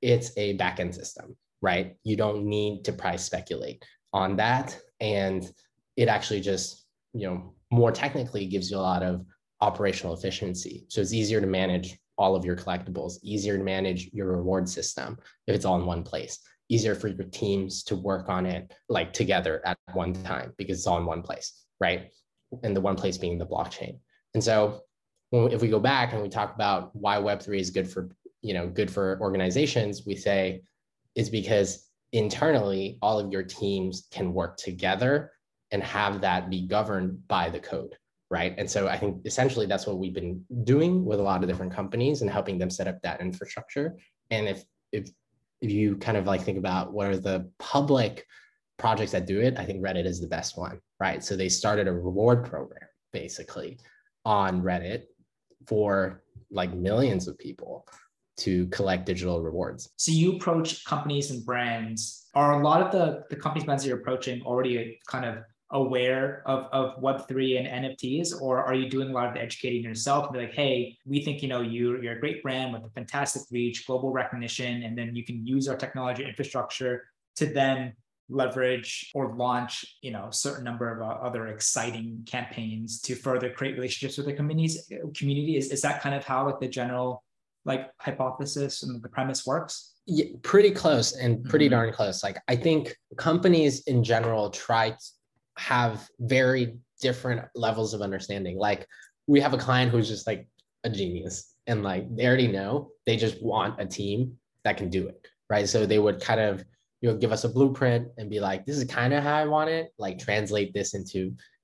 it's 0.00 0.32
a 0.36 0.56
backend 0.56 0.94
system, 0.94 1.36
right? 1.60 1.96
You 2.04 2.16
don't 2.16 2.44
need 2.44 2.84
to 2.84 2.92
price 2.92 3.24
speculate 3.24 3.84
on 4.12 4.36
that. 4.36 4.78
And 5.00 5.50
it 5.96 6.08
actually 6.08 6.40
just, 6.40 6.86
you 7.12 7.26
know, 7.26 7.54
more 7.70 7.92
technically 7.92 8.46
gives 8.46 8.70
you 8.70 8.76
a 8.76 8.78
lot 8.78 9.02
of 9.02 9.24
operational 9.60 10.14
efficiency. 10.14 10.84
So 10.88 11.00
it's 11.00 11.12
easier 11.12 11.40
to 11.40 11.46
manage 11.46 11.98
all 12.20 12.36
of 12.36 12.44
your 12.44 12.54
collectibles, 12.54 13.14
easier 13.22 13.56
to 13.56 13.64
manage 13.64 14.10
your 14.12 14.36
reward 14.36 14.68
system 14.68 15.18
if 15.46 15.56
it's 15.56 15.64
all 15.64 15.80
in 15.80 15.86
one 15.86 16.02
place, 16.02 16.38
easier 16.68 16.94
for 16.94 17.08
your 17.08 17.24
teams 17.24 17.82
to 17.82 17.96
work 17.96 18.28
on 18.28 18.44
it 18.44 18.74
like 18.90 19.14
together 19.14 19.62
at 19.64 19.78
one 19.94 20.12
time 20.12 20.52
because 20.58 20.76
it's 20.78 20.86
all 20.86 20.98
in 20.98 21.06
one 21.06 21.22
place, 21.22 21.64
right? 21.80 22.10
And 22.62 22.76
the 22.76 22.80
one 22.82 22.94
place 22.94 23.16
being 23.16 23.38
the 23.38 23.46
blockchain. 23.46 23.98
And 24.34 24.44
so 24.44 24.82
when, 25.30 25.50
if 25.50 25.62
we 25.62 25.68
go 25.68 25.80
back 25.80 26.12
and 26.12 26.22
we 26.22 26.28
talk 26.28 26.54
about 26.54 26.94
why 26.94 27.16
Web3 27.16 27.58
is 27.58 27.70
good 27.70 27.90
for, 27.90 28.10
you 28.42 28.52
know, 28.52 28.68
good 28.68 28.90
for 28.90 29.18
organizations, 29.22 30.04
we 30.04 30.14
say 30.14 30.60
it's 31.16 31.30
because 31.30 31.88
internally 32.12 32.98
all 33.00 33.18
of 33.18 33.32
your 33.32 33.44
teams 33.44 34.08
can 34.10 34.34
work 34.34 34.58
together 34.58 35.32
and 35.70 35.82
have 35.82 36.20
that 36.20 36.50
be 36.50 36.66
governed 36.66 37.26
by 37.28 37.48
the 37.48 37.60
code 37.60 37.96
right? 38.30 38.54
And 38.56 38.70
so 38.70 38.88
I 38.88 38.96
think 38.96 39.26
essentially 39.26 39.66
that's 39.66 39.86
what 39.86 39.98
we've 39.98 40.14
been 40.14 40.44
doing 40.64 41.04
with 41.04 41.18
a 41.18 41.22
lot 41.22 41.42
of 41.42 41.48
different 41.48 41.72
companies 41.72 42.22
and 42.22 42.30
helping 42.30 42.58
them 42.58 42.70
set 42.70 42.86
up 42.86 43.02
that 43.02 43.20
infrastructure. 43.20 43.98
And 44.30 44.48
if 44.48 44.64
if 44.92 45.10
if 45.60 45.70
you 45.70 45.96
kind 45.96 46.16
of 46.16 46.26
like 46.26 46.42
think 46.42 46.56
about 46.56 46.92
what 46.92 47.08
are 47.08 47.18
the 47.18 47.50
public 47.58 48.26
projects 48.78 49.12
that 49.12 49.26
do 49.26 49.40
it, 49.40 49.58
I 49.58 49.64
think 49.64 49.82
Reddit 49.84 50.06
is 50.06 50.20
the 50.20 50.26
best 50.26 50.56
one, 50.56 50.80
right? 50.98 51.22
So 51.22 51.36
they 51.36 51.50
started 51.50 51.86
a 51.86 51.92
reward 51.92 52.44
program 52.44 52.88
basically 53.12 53.78
on 54.24 54.62
Reddit 54.62 55.04
for 55.66 56.22
like 56.50 56.72
millions 56.72 57.28
of 57.28 57.38
people 57.38 57.86
to 58.38 58.66
collect 58.68 59.04
digital 59.04 59.42
rewards. 59.42 59.90
So 59.96 60.12
you 60.12 60.36
approach 60.36 60.84
companies 60.84 61.30
and 61.30 61.44
brands. 61.44 62.28
Are 62.34 62.60
a 62.60 62.64
lot 62.64 62.80
of 62.80 62.92
the, 62.92 63.24
the 63.28 63.36
companies 63.36 63.64
brands 63.64 63.82
that 63.82 63.88
you're 63.88 63.98
approaching 63.98 64.40
already 64.42 64.98
kind 65.06 65.26
of 65.26 65.38
aware 65.72 66.42
of, 66.46 66.66
of 66.72 67.00
web3 67.00 67.58
and 67.58 67.84
nfts 67.84 68.40
or 68.40 68.62
are 68.62 68.74
you 68.74 68.88
doing 68.88 69.10
a 69.10 69.12
lot 69.12 69.28
of 69.28 69.36
educating 69.36 69.82
yourself 69.82 70.26
and 70.26 70.34
be 70.34 70.40
like 70.40 70.54
hey 70.54 70.96
we 71.06 71.22
think 71.22 71.42
you 71.42 71.48
know 71.48 71.60
you, 71.60 72.00
you're 72.02 72.14
a 72.14 72.20
great 72.20 72.42
brand 72.42 72.72
with 72.72 72.82
a 72.82 72.90
fantastic 72.90 73.42
reach 73.50 73.86
global 73.86 74.10
recognition 74.10 74.82
and 74.82 74.98
then 74.98 75.14
you 75.14 75.24
can 75.24 75.46
use 75.46 75.68
our 75.68 75.76
technology 75.76 76.24
infrastructure 76.24 77.04
to 77.36 77.46
then 77.46 77.92
leverage 78.30 79.10
or 79.14 79.34
launch 79.34 79.84
you 80.02 80.10
know 80.10 80.28
a 80.28 80.32
certain 80.32 80.64
number 80.64 80.90
of 80.90 81.02
uh, 81.02 81.12
other 81.26 81.48
exciting 81.48 82.22
campaigns 82.26 83.00
to 83.00 83.14
further 83.14 83.50
create 83.50 83.74
relationships 83.74 84.16
with 84.16 84.26
the 84.26 84.32
communities 84.32 84.90
community? 85.16 85.56
Is, 85.56 85.70
is 85.70 85.82
that 85.82 86.00
kind 86.00 86.14
of 86.14 86.24
how 86.24 86.46
like 86.46 86.60
the 86.60 86.68
general 86.68 87.24
like 87.64 87.90
hypothesis 87.98 88.82
and 88.82 89.02
the 89.02 89.08
premise 89.08 89.44
works? 89.44 89.94
Yeah, 90.06 90.26
pretty 90.42 90.70
close 90.70 91.12
and 91.12 91.44
pretty 91.44 91.66
mm-hmm. 91.66 91.74
darn 91.74 91.92
close. 91.92 92.22
Like 92.22 92.38
i 92.48 92.56
think 92.56 92.96
companies 93.16 93.82
in 93.82 94.04
general 94.04 94.50
try 94.50 94.94
have 95.58 96.08
very 96.18 96.76
different 97.00 97.42
levels 97.54 97.94
of 97.94 98.02
understanding. 98.02 98.58
Like 98.58 98.86
we 99.26 99.40
have 99.40 99.54
a 99.54 99.58
client 99.58 99.90
who's 99.90 100.08
just 100.08 100.26
like 100.26 100.48
a 100.84 100.90
genius 100.90 101.54
and 101.66 101.82
like 101.82 102.14
they 102.16 102.26
already 102.26 102.48
know 102.48 102.90
they 103.06 103.16
just 103.16 103.42
want 103.42 103.80
a 103.80 103.86
team 103.86 104.36
that 104.64 104.76
can 104.76 104.90
do 104.90 105.08
it. 105.08 105.26
Right. 105.48 105.68
So 105.68 105.84
they 105.84 105.98
would 105.98 106.20
kind 106.20 106.40
of, 106.40 106.64
you 107.00 107.10
know, 107.10 107.16
give 107.16 107.32
us 107.32 107.44
a 107.44 107.48
blueprint 107.48 108.08
and 108.18 108.30
be 108.30 108.40
like, 108.40 108.64
this 108.64 108.76
is 108.76 108.84
kind 108.84 109.12
of 109.12 109.24
how 109.24 109.34
I 109.34 109.46
want 109.46 109.70
it, 109.70 109.92
like 109.98 110.18
translate 110.18 110.72
this 110.72 110.94
into, 110.94 111.18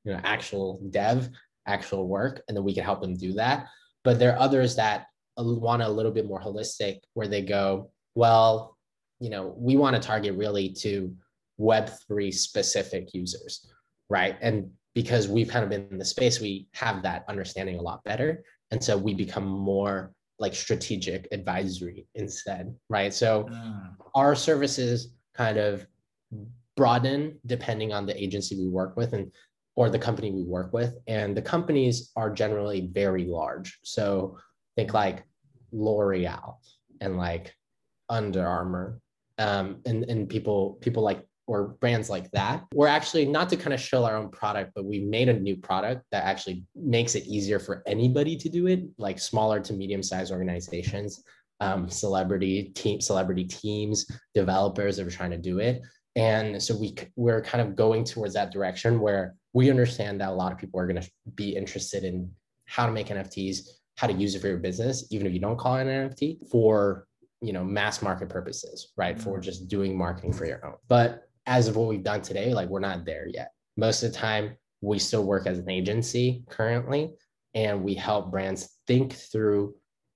you 0.04 0.12
know, 0.12 0.20
actual 0.24 0.80
dev, 0.90 1.28
actual 1.66 2.08
work, 2.08 2.42
and 2.48 2.56
then 2.56 2.64
we 2.64 2.74
can 2.74 2.84
help 2.84 3.00
them 3.00 3.14
do 3.14 3.32
that. 3.34 3.66
But 4.02 4.18
there 4.18 4.32
are 4.32 4.38
others 4.38 4.76
that 4.76 5.06
want 5.36 5.82
a 5.82 5.88
little 5.88 6.12
bit 6.12 6.26
more 6.26 6.40
holistic 6.40 6.98
where 7.14 7.28
they 7.28 7.42
go, 7.42 7.90
well, 8.14 8.76
you 9.20 9.30
know, 9.30 9.54
we 9.56 9.76
want 9.76 9.94
to 9.94 10.02
target 10.02 10.34
really 10.36 10.72
to 10.80 11.14
Web3 11.60 12.32
specific 12.32 13.14
users 13.14 13.66
right? 14.08 14.36
And 14.40 14.70
because 14.94 15.28
we've 15.28 15.48
kind 15.48 15.62
of 15.62 15.70
been 15.70 15.86
in 15.90 15.98
the 15.98 16.04
space, 16.04 16.40
we 16.40 16.68
have 16.72 17.02
that 17.02 17.24
understanding 17.28 17.78
a 17.78 17.82
lot 17.82 18.02
better. 18.04 18.42
And 18.70 18.82
so 18.82 18.96
we 18.96 19.14
become 19.14 19.46
more 19.46 20.12
like 20.38 20.54
strategic 20.54 21.28
advisory 21.32 22.06
instead, 22.14 22.74
right? 22.88 23.12
So 23.12 23.44
mm. 23.44 23.90
our 24.14 24.34
services 24.34 25.14
kind 25.34 25.58
of 25.58 25.86
broaden 26.76 27.38
depending 27.46 27.92
on 27.92 28.06
the 28.06 28.22
agency 28.22 28.56
we 28.58 28.68
work 28.68 28.96
with 28.96 29.12
and 29.12 29.30
or 29.76 29.90
the 29.90 29.98
company 29.98 30.30
we 30.30 30.42
work 30.42 30.72
with. 30.72 30.94
And 31.06 31.36
the 31.36 31.42
companies 31.42 32.10
are 32.16 32.30
generally 32.30 32.88
very 32.92 33.24
large. 33.24 33.78
So 33.84 34.38
think 34.76 34.94
like 34.94 35.24
L'Oreal 35.72 36.56
and 37.00 37.16
like 37.18 37.54
Under 38.08 38.46
Armour. 38.46 39.00
Um, 39.38 39.80
and, 39.84 40.04
and 40.04 40.28
people 40.28 40.78
people 40.80 41.02
like 41.02 41.22
or 41.46 41.68
brands 41.80 42.10
like 42.10 42.30
that. 42.32 42.64
We're 42.74 42.88
actually 42.88 43.24
not 43.26 43.48
to 43.50 43.56
kind 43.56 43.72
of 43.72 43.80
show 43.80 44.04
our 44.04 44.16
own 44.16 44.30
product, 44.30 44.72
but 44.74 44.84
we 44.84 45.00
made 45.00 45.28
a 45.28 45.38
new 45.38 45.56
product 45.56 46.04
that 46.10 46.24
actually 46.24 46.64
makes 46.74 47.14
it 47.14 47.26
easier 47.26 47.58
for 47.58 47.82
anybody 47.86 48.36
to 48.36 48.48
do 48.48 48.66
it, 48.66 48.84
like 48.98 49.18
smaller 49.18 49.60
to 49.60 49.72
medium 49.72 50.02
sized 50.02 50.32
organizations, 50.32 51.22
um, 51.60 51.88
celebrity 51.88 52.64
team, 52.74 53.00
celebrity 53.00 53.44
teams, 53.44 54.06
developers 54.34 54.96
that 54.96 55.06
are 55.06 55.10
trying 55.10 55.30
to 55.30 55.38
do 55.38 55.58
it. 55.60 55.82
And 56.16 56.60
so 56.62 56.76
we 56.76 56.94
we're 57.14 57.42
kind 57.42 57.66
of 57.66 57.76
going 57.76 58.04
towards 58.04 58.34
that 58.34 58.50
direction 58.50 59.00
where 59.00 59.34
we 59.52 59.70
understand 59.70 60.20
that 60.20 60.30
a 60.30 60.32
lot 60.32 60.52
of 60.52 60.58
people 60.58 60.80
are 60.80 60.86
going 60.86 61.00
to 61.00 61.10
be 61.34 61.54
interested 61.54 62.04
in 62.04 62.30
how 62.64 62.86
to 62.86 62.92
make 62.92 63.08
NFTs, 63.08 63.68
how 63.96 64.06
to 64.06 64.12
use 64.12 64.34
it 64.34 64.40
for 64.40 64.48
your 64.48 64.58
business, 64.58 65.06
even 65.10 65.26
if 65.26 65.32
you 65.32 65.38
don't 65.38 65.58
call 65.58 65.76
it 65.76 65.86
an 65.86 66.10
NFT 66.10 66.48
for 66.50 67.06
you 67.40 67.52
know 67.52 67.62
mass 67.62 68.02
market 68.02 68.28
purposes 68.28 68.92
right 68.96 69.20
for 69.20 69.34
mm-hmm. 69.34 69.42
just 69.42 69.68
doing 69.68 69.96
marketing 69.96 70.32
for 70.32 70.46
your 70.46 70.64
own 70.66 70.74
but 70.88 71.25
as 71.46 71.68
of 71.68 71.76
what 71.76 71.88
we've 71.88 72.02
done 72.02 72.22
today, 72.22 72.52
like 72.52 72.68
we're 72.68 72.80
not 72.80 73.04
there 73.04 73.28
yet. 73.28 73.52
Most 73.76 74.02
of 74.02 74.12
the 74.12 74.18
time, 74.18 74.56
we 74.80 74.98
still 74.98 75.24
work 75.24 75.46
as 75.46 75.58
an 75.58 75.70
agency 75.70 76.44
currently, 76.48 77.14
and 77.54 77.82
we 77.82 77.94
help 77.94 78.30
brands 78.30 78.76
think 78.86 79.12
through 79.12 79.74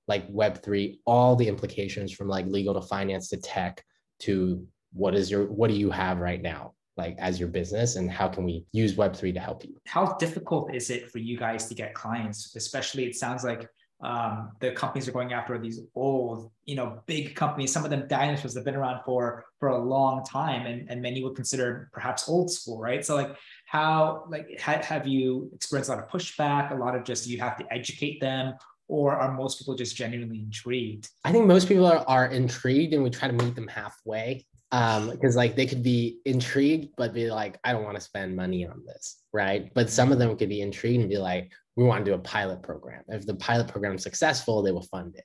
like 0.08 0.30
Web3, 0.32 0.98
all 1.06 1.36
the 1.36 1.48
implications 1.48 2.12
from 2.12 2.28
like 2.28 2.46
legal 2.46 2.74
to 2.74 2.82
finance 2.82 3.28
to 3.28 3.36
tech 3.36 3.82
to 4.20 4.66
what 4.92 5.14
is 5.14 5.30
your 5.30 5.46
what 5.46 5.70
do 5.70 5.76
you 5.76 5.90
have 5.90 6.18
right 6.18 6.42
now 6.42 6.74
like 6.96 7.16
as 7.18 7.38
your 7.38 7.48
business 7.48 7.96
and 7.96 8.10
how 8.10 8.28
can 8.28 8.44
we 8.44 8.64
use 8.72 8.94
web3 8.94 9.32
to 9.32 9.40
help 9.40 9.64
you 9.64 9.74
how 9.86 10.14
difficult 10.14 10.74
is 10.74 10.90
it 10.90 11.10
for 11.10 11.18
you 11.18 11.38
guys 11.38 11.66
to 11.66 11.74
get 11.74 11.94
clients 11.94 12.54
especially 12.56 13.04
it 13.04 13.14
sounds 13.14 13.44
like 13.44 13.68
um, 14.02 14.52
the 14.60 14.72
companies 14.72 15.06
are 15.08 15.12
going 15.12 15.32
after 15.32 15.58
these 15.58 15.80
old, 15.94 16.50
you 16.64 16.74
know, 16.74 17.02
big 17.06 17.34
companies. 17.34 17.72
Some 17.72 17.84
of 17.84 17.90
them 17.90 18.06
dinosaurs 18.08 18.54
that 18.54 18.60
have 18.60 18.64
been 18.64 18.76
around 18.76 19.02
for 19.04 19.44
for 19.58 19.68
a 19.68 19.78
long 19.78 20.24
time, 20.24 20.66
and 20.66 20.90
and 20.90 21.02
many 21.02 21.22
would 21.22 21.36
consider 21.36 21.90
perhaps 21.92 22.28
old 22.28 22.50
school, 22.50 22.80
right? 22.80 23.04
So 23.04 23.14
like, 23.14 23.36
how 23.66 24.24
like 24.30 24.46
ha- 24.60 24.82
have 24.82 25.06
you 25.06 25.50
experienced 25.54 25.90
a 25.90 25.94
lot 25.94 26.02
of 26.02 26.10
pushback? 26.10 26.72
A 26.72 26.74
lot 26.74 26.94
of 26.94 27.04
just 27.04 27.26
you 27.26 27.38
have 27.40 27.58
to 27.58 27.72
educate 27.72 28.20
them, 28.20 28.54
or 28.88 29.14
are 29.14 29.32
most 29.32 29.58
people 29.58 29.74
just 29.74 29.96
genuinely 29.96 30.40
intrigued? 30.40 31.08
I 31.24 31.32
think 31.32 31.46
most 31.46 31.68
people 31.68 31.86
are, 31.86 32.04
are 32.06 32.26
intrigued, 32.28 32.94
and 32.94 33.02
we 33.02 33.10
try 33.10 33.28
to 33.28 33.34
meet 33.34 33.54
them 33.54 33.68
halfway 33.68 34.46
um 34.72 35.10
because 35.10 35.34
like 35.34 35.56
they 35.56 35.66
could 35.66 35.82
be 35.82 36.20
intrigued 36.24 36.94
but 36.96 37.12
be 37.12 37.28
like 37.28 37.58
i 37.64 37.72
don't 37.72 37.82
want 37.82 37.96
to 37.96 38.00
spend 38.00 38.36
money 38.36 38.64
on 38.64 38.84
this 38.86 39.22
right 39.32 39.72
but 39.74 39.90
some 39.90 40.12
of 40.12 40.20
them 40.20 40.36
could 40.36 40.48
be 40.48 40.60
intrigued 40.60 41.00
and 41.00 41.10
be 41.10 41.18
like 41.18 41.50
we 41.80 41.86
want 41.86 42.04
to 42.04 42.10
do 42.10 42.14
a 42.14 42.18
pilot 42.18 42.62
program. 42.62 43.02
If 43.08 43.24
the 43.24 43.34
pilot 43.36 43.66
program 43.66 43.94
is 43.94 44.02
successful, 44.02 44.62
they 44.62 44.70
will 44.70 44.82
fund 44.82 45.14
it. 45.16 45.24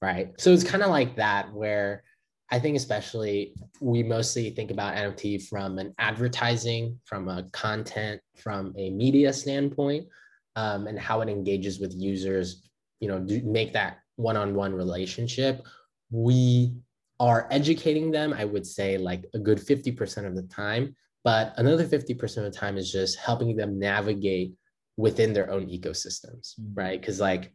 Right. 0.00 0.28
So 0.38 0.52
it's 0.52 0.62
kind 0.62 0.84
of 0.84 0.90
like 0.90 1.16
that 1.16 1.52
where 1.52 2.04
I 2.52 2.60
think 2.60 2.76
especially 2.76 3.54
we 3.80 4.04
mostly 4.04 4.50
think 4.50 4.70
about 4.70 4.94
NFT 4.94 5.48
from 5.48 5.78
an 5.78 5.92
advertising, 5.98 7.00
from 7.06 7.28
a 7.28 7.42
content, 7.50 8.20
from 8.36 8.72
a 8.76 8.90
media 8.90 9.32
standpoint, 9.32 10.06
um, 10.54 10.86
and 10.86 10.96
how 10.96 11.22
it 11.22 11.28
engages 11.28 11.80
with 11.80 11.92
users. 11.92 12.68
You 13.00 13.08
know, 13.08 13.18
do 13.18 13.42
make 13.42 13.72
that 13.72 13.98
one-on-one 14.14 14.74
relationship. 14.74 15.66
We 16.12 16.72
are 17.18 17.48
educating 17.50 18.12
them. 18.12 18.32
I 18.32 18.44
would 18.44 18.64
say 18.64 18.96
like 18.96 19.24
a 19.34 19.40
good 19.40 19.60
fifty 19.60 19.90
percent 19.90 20.28
of 20.28 20.36
the 20.36 20.42
time, 20.42 20.94
but 21.24 21.52
another 21.56 21.84
50% 21.84 22.22
of 22.22 22.44
the 22.44 22.50
time 22.52 22.76
is 22.76 22.92
just 22.92 23.18
helping 23.18 23.56
them 23.56 23.80
navigate 23.80 24.52
within 24.96 25.32
their 25.32 25.50
own 25.50 25.66
ecosystems, 25.66 26.58
mm-hmm. 26.58 26.74
right? 26.74 27.00
Because 27.00 27.20
like, 27.20 27.52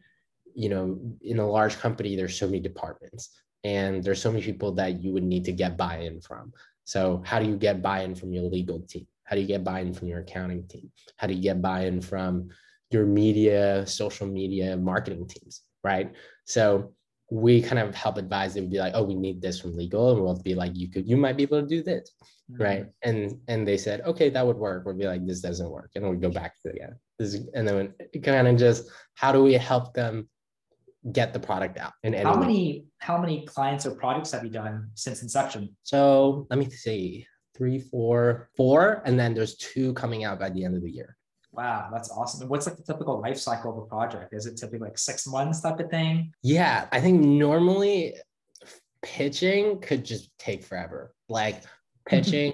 you 0.54 0.70
know, 0.70 1.00
in 1.22 1.40
a 1.40 1.48
large 1.48 1.78
company, 1.78 2.16
there's 2.16 2.38
so 2.38 2.46
many 2.46 2.60
departments 2.60 3.30
and 3.64 4.04
there's 4.04 4.22
so 4.22 4.32
many 4.32 4.44
people 4.44 4.72
that 4.74 5.02
you 5.02 5.14
would 5.14 5.24
need 5.24 5.46
to 5.46 5.52
get 5.52 5.78
buy-in 5.78 6.22
from. 6.22 6.54
So 6.84 7.22
how 7.26 7.40
do 7.40 7.48
you 7.48 7.56
get 7.56 7.82
buy-in 7.82 8.16
from 8.16 8.34
your 8.34 8.44
legal 8.44 8.82
team? 8.82 9.08
How 9.24 9.36
do 9.36 9.42
you 9.42 9.48
get 9.48 9.64
buy-in 9.64 9.94
from 9.94 10.08
your 10.10 10.20
accounting 10.20 10.68
team? 10.68 10.92
How 11.18 11.28
do 11.28 11.34
you 11.34 11.42
get 11.42 11.62
buy-in 11.62 12.02
from 12.02 12.50
your 12.90 13.06
media, 13.06 13.88
social 13.88 14.28
media, 14.28 14.76
marketing 14.76 15.28
teams, 15.28 15.62
right? 15.84 16.14
So 16.46 16.94
we 17.32 17.62
kind 17.62 17.80
of 17.80 17.96
help 17.96 18.18
advise 18.18 18.54
them 18.54 18.68
be 18.68 18.78
like, 18.78 18.92
oh, 18.94 19.04
we 19.04 19.16
need 19.16 19.42
this 19.42 19.60
from 19.60 19.76
legal, 19.76 20.12
and 20.12 20.22
we'll 20.22 20.38
be 20.42 20.54
like, 20.54 20.74
you 20.76 20.90
could, 20.90 21.08
you 21.08 21.16
might 21.16 21.38
be 21.38 21.44
able 21.44 21.62
to 21.62 21.68
do 21.68 21.82
this, 21.82 22.12
mm-hmm. 22.52 22.62
right? 22.62 22.86
And 23.04 23.40
and 23.48 23.66
they 23.66 23.78
said, 23.78 24.02
okay, 24.02 24.30
that 24.30 24.46
would 24.46 24.58
work. 24.58 24.86
We'll 24.86 24.96
be 24.96 25.08
like, 25.08 25.26
this 25.26 25.40
doesn't 25.40 25.70
work, 25.70 25.92
and 25.96 26.04
then 26.04 26.12
we 26.12 26.18
go 26.18 26.30
back 26.30 26.62
to 26.62 26.70
it 26.70 26.76
again. 26.76 26.96
This, 27.18 27.40
and 27.56 27.66
then 27.66 27.94
kind 28.22 28.50
of 28.50 28.58
just 28.58 28.90
how 29.14 29.32
do 29.32 29.42
we 29.42 29.54
help 29.54 29.94
them 29.94 30.28
get 31.14 31.32
the 31.32 31.40
product 31.40 31.78
out? 31.78 31.94
And 32.04 32.14
how 32.16 32.36
many 32.36 32.88
how 32.98 33.18
many 33.18 33.46
clients 33.46 33.86
or 33.86 33.92
projects 33.92 34.34
have 34.34 34.44
you 34.44 34.52
done 34.52 34.90
since 34.96 35.22
inception? 35.24 35.76
So 35.84 36.48
let 36.50 36.60
me 36.60 36.70
see, 36.70 37.26
three, 37.56 37.80
four, 37.80 38.50
four, 38.58 39.04
and 39.06 39.18
then 39.18 39.34
there's 39.34 39.56
two 39.56 39.94
coming 39.94 40.26
out 40.26 40.38
by 40.38 40.50
the 40.50 40.66
end 40.66 40.76
of 40.76 40.84
the 40.84 40.92
year. 40.92 41.16
Wow, 41.54 41.90
that's 41.92 42.10
awesome. 42.10 42.42
And 42.42 42.50
what's 42.50 42.66
like 42.66 42.78
the 42.78 42.84
typical 42.84 43.20
life 43.20 43.38
cycle 43.38 43.72
of 43.72 43.78
a 43.78 43.86
project? 43.86 44.34
Is 44.34 44.46
it 44.46 44.58
typically 44.58 44.80
like 44.88 44.98
six 44.98 45.28
months 45.28 45.62
type 45.62 45.80
of 45.80 45.90
thing? 45.90 46.34
Yeah, 46.44 46.88
I 46.92 47.02
think 47.02 47.22
normally 47.22 48.16
pitching 49.02 49.80
could 49.80 50.06
just 50.06 50.32
take 50.40 50.64
forever. 50.64 51.14
Like 51.28 51.64
pitching 52.06 52.54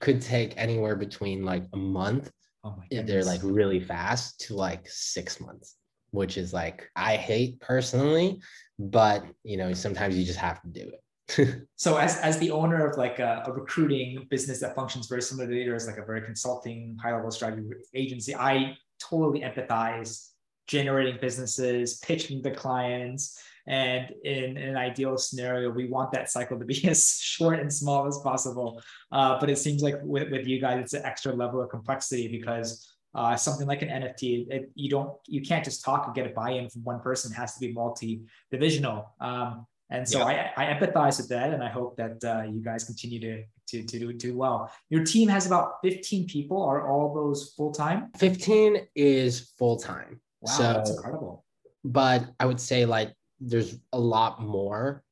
could 0.00 0.22
take 0.22 0.54
anywhere 0.56 0.94
between 0.94 1.44
like 1.44 1.64
a 1.72 1.76
month 1.76 2.30
oh 2.62 2.76
if 2.90 3.06
they're 3.06 3.24
like 3.24 3.40
really 3.42 3.80
fast 3.80 4.40
to 4.46 4.54
like 4.54 4.88
six 4.88 5.40
months, 5.40 5.76
which 6.12 6.38
is 6.38 6.52
like 6.52 6.88
I 6.94 7.16
hate 7.16 7.58
personally, 7.60 8.40
but 8.78 9.24
you 9.42 9.56
know, 9.56 9.72
sometimes 9.72 10.16
you 10.16 10.24
just 10.24 10.38
have 10.38 10.62
to 10.62 10.68
do 10.68 10.82
it. 10.82 11.02
so 11.76 11.96
as, 11.96 12.18
as 12.18 12.38
the 12.38 12.50
owner 12.50 12.86
of 12.86 12.96
like 12.96 13.18
a, 13.18 13.42
a, 13.46 13.52
recruiting 13.52 14.26
business 14.30 14.60
that 14.60 14.74
functions 14.74 15.08
very 15.08 15.20
similar 15.20 15.46
to 15.48 15.54
yours, 15.54 15.86
like 15.86 15.98
a 15.98 16.04
very 16.04 16.22
consulting 16.22 16.96
high 17.02 17.14
level 17.14 17.30
strategy 17.30 17.68
agency, 17.94 18.34
I 18.34 18.76
totally 18.98 19.40
empathize 19.40 20.30
generating 20.66 21.18
businesses, 21.20 21.98
pitching 21.98 22.42
the 22.42 22.50
clients. 22.50 23.38
And 23.66 24.10
in, 24.24 24.56
in, 24.56 24.68
an 24.70 24.76
ideal 24.76 25.18
scenario, 25.18 25.70
we 25.70 25.88
want 25.88 26.12
that 26.12 26.30
cycle 26.30 26.58
to 26.58 26.64
be 26.64 26.82
as 26.88 27.18
short 27.20 27.60
and 27.60 27.72
small 27.72 28.06
as 28.06 28.18
possible. 28.24 28.80
Uh, 29.12 29.38
but 29.38 29.50
it 29.50 29.58
seems 29.58 29.82
like 29.82 29.96
with, 30.02 30.30
with 30.30 30.46
you 30.46 30.60
guys, 30.60 30.80
it's 30.80 30.94
an 30.94 31.04
extra 31.04 31.34
level 31.34 31.60
of 31.60 31.68
complexity 31.68 32.28
because 32.28 32.94
uh, 33.14 33.36
something 33.36 33.66
like 33.66 33.82
an 33.82 33.88
NFT, 33.88 34.46
it, 34.50 34.70
you 34.74 34.88
don't, 34.88 35.10
you 35.26 35.42
can't 35.42 35.64
just 35.64 35.84
talk 35.84 36.06
and 36.06 36.14
get 36.14 36.26
a 36.26 36.30
buy-in 36.30 36.70
from 36.70 36.84
one 36.84 37.00
person. 37.00 37.32
It 37.32 37.36
has 37.36 37.54
to 37.54 37.60
be 37.60 37.72
multi-divisional. 37.72 39.14
Um, 39.20 39.66
and 39.90 40.08
so 40.08 40.18
yeah. 40.18 40.50
I, 40.56 40.66
I 40.66 40.74
empathize 40.74 41.18
with 41.18 41.28
that, 41.30 41.52
and 41.52 41.62
I 41.62 41.68
hope 41.68 41.96
that 41.96 42.22
uh, 42.24 42.42
you 42.42 42.60
guys 42.62 42.84
continue 42.84 43.20
to, 43.20 43.42
to, 43.68 43.82
to 43.82 43.98
do, 43.98 44.12
do 44.12 44.36
well. 44.36 44.70
Your 44.90 45.04
team 45.04 45.28
has 45.28 45.46
about 45.46 45.74
15 45.82 46.26
people. 46.26 46.62
Are 46.62 46.86
all 46.88 47.14
those 47.14 47.54
full 47.56 47.72
time? 47.72 48.10
15 48.18 48.86
is 48.94 49.52
full 49.58 49.78
time. 49.78 50.20
Wow, 50.40 50.52
so, 50.52 50.62
that's 50.62 50.90
incredible. 50.90 51.44
But 51.84 52.26
I 52.38 52.44
would 52.44 52.60
say 52.60 52.84
like 52.84 53.14
there's 53.40 53.78
a 53.92 53.98
lot 53.98 54.42
more 54.42 55.02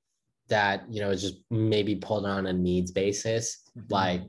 that 0.49 0.85
you 0.91 1.01
know 1.01 1.11
is 1.11 1.23
just 1.23 1.37
maybe 1.51 1.97
pulled 1.97 2.27
on 2.27 2.47
a 2.47 2.53
needs 2.53 2.91
basis. 2.91 3.63
Mm-hmm. 3.79 3.93
Like 3.93 4.23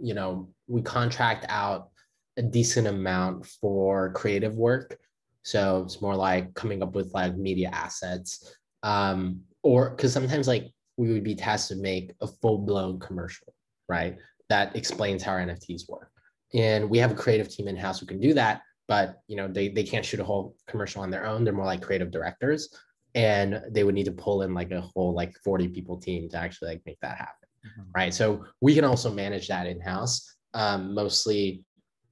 you 0.00 0.14
know 0.14 0.48
we 0.66 0.82
contract 0.82 1.46
out 1.48 1.90
a 2.36 2.42
decent 2.42 2.88
amount 2.88 3.46
for 3.46 4.12
creative 4.14 4.56
work, 4.56 4.98
so 5.44 5.82
it's 5.84 6.02
more 6.02 6.16
like 6.16 6.54
coming 6.54 6.82
up 6.82 6.94
with 6.94 7.14
like 7.14 7.36
media 7.36 7.70
assets. 7.72 8.56
Um, 8.82 9.42
or 9.62 9.90
because 9.90 10.12
sometimes 10.12 10.48
like 10.48 10.70
we 10.96 11.12
would 11.12 11.24
be 11.24 11.34
tasked 11.34 11.68
to 11.68 11.76
make 11.76 12.12
a 12.20 12.26
full-blown 12.26 12.98
commercial 13.00 13.54
right 13.88 14.16
that 14.48 14.74
explains 14.76 15.22
how 15.22 15.32
our 15.32 15.40
nfts 15.40 15.88
work. 15.88 16.10
And 16.54 16.90
we 16.90 16.98
have 16.98 17.12
a 17.12 17.14
creative 17.14 17.48
team 17.48 17.66
in 17.68 17.76
house 17.76 18.00
who 18.00 18.06
can 18.06 18.20
do 18.20 18.34
that 18.34 18.62
but 18.88 19.22
you 19.26 19.36
know 19.36 19.48
they, 19.48 19.68
they 19.68 19.84
can't 19.84 20.04
shoot 20.04 20.20
a 20.20 20.24
whole 20.24 20.54
commercial 20.66 21.02
on 21.02 21.10
their 21.10 21.24
own. 21.24 21.44
They're 21.44 21.54
more 21.54 21.64
like 21.64 21.82
creative 21.82 22.10
directors 22.10 22.68
and 23.14 23.62
they 23.70 23.84
would 23.84 23.94
need 23.94 24.06
to 24.06 24.12
pull 24.12 24.42
in 24.42 24.54
like 24.54 24.70
a 24.70 24.80
whole 24.80 25.14
like 25.14 25.34
40 25.44 25.68
people 25.68 25.98
team 25.98 26.28
to 26.30 26.36
actually 26.36 26.68
like 26.68 26.82
make 26.86 26.98
that 27.00 27.18
happen 27.18 27.48
mm-hmm. 27.66 27.90
right? 27.94 28.12
So 28.12 28.44
we 28.60 28.74
can 28.74 28.84
also 28.84 29.12
manage 29.12 29.48
that 29.48 29.66
in 29.66 29.80
house 29.80 30.36
um, 30.54 30.94
mostly 30.94 31.64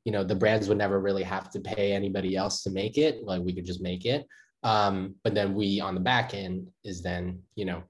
you 0.04 0.12
know 0.12 0.24
the 0.24 0.34
brands 0.34 0.68
would 0.68 0.78
never 0.78 0.98
really 1.00 1.22
have 1.22 1.50
to 1.50 1.60
pay 1.60 1.92
anybody 1.92 2.36
else 2.36 2.62
to 2.62 2.70
make 2.70 2.96
it. 2.96 3.22
Like 3.24 3.42
we 3.42 3.54
could 3.54 3.66
just 3.66 3.82
make 3.82 4.06
it 4.06 4.26
um, 4.62 5.14
but 5.24 5.34
then 5.34 5.54
we 5.54 5.80
on 5.80 5.94
the 5.94 6.00
back 6.00 6.34
end 6.34 6.68
is 6.84 7.02
then, 7.02 7.40
you 7.54 7.64
know, 7.64 7.82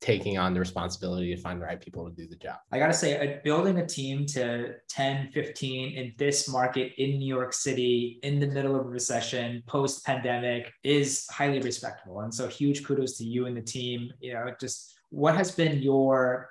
taking 0.00 0.38
on 0.38 0.54
the 0.54 0.60
responsibility 0.60 1.34
to 1.34 1.40
find 1.40 1.60
the 1.60 1.64
right 1.64 1.80
people 1.80 2.08
to 2.08 2.14
do 2.14 2.26
the 2.26 2.36
job. 2.36 2.56
I 2.72 2.78
got 2.78 2.86
to 2.86 2.94
say, 2.94 3.34
uh, 3.34 3.38
building 3.44 3.78
a 3.78 3.86
team 3.86 4.24
to 4.26 4.76
10, 4.88 5.30
15 5.32 5.92
in 5.92 6.14
this 6.16 6.48
market 6.48 6.92
in 6.96 7.18
New 7.18 7.28
York 7.28 7.52
City 7.52 8.18
in 8.22 8.40
the 8.40 8.46
middle 8.46 8.74
of 8.76 8.86
a 8.86 8.88
recession, 8.88 9.62
post 9.66 10.04
pandemic 10.06 10.72
is 10.84 11.26
highly 11.30 11.60
respectable. 11.60 12.20
And 12.20 12.32
so 12.32 12.48
huge 12.48 12.84
kudos 12.84 13.18
to 13.18 13.24
you 13.24 13.46
and 13.46 13.56
the 13.56 13.62
team. 13.62 14.10
You 14.20 14.34
know, 14.34 14.54
just 14.58 14.94
what 15.10 15.34
has 15.34 15.50
been 15.50 15.82
your 15.82 16.50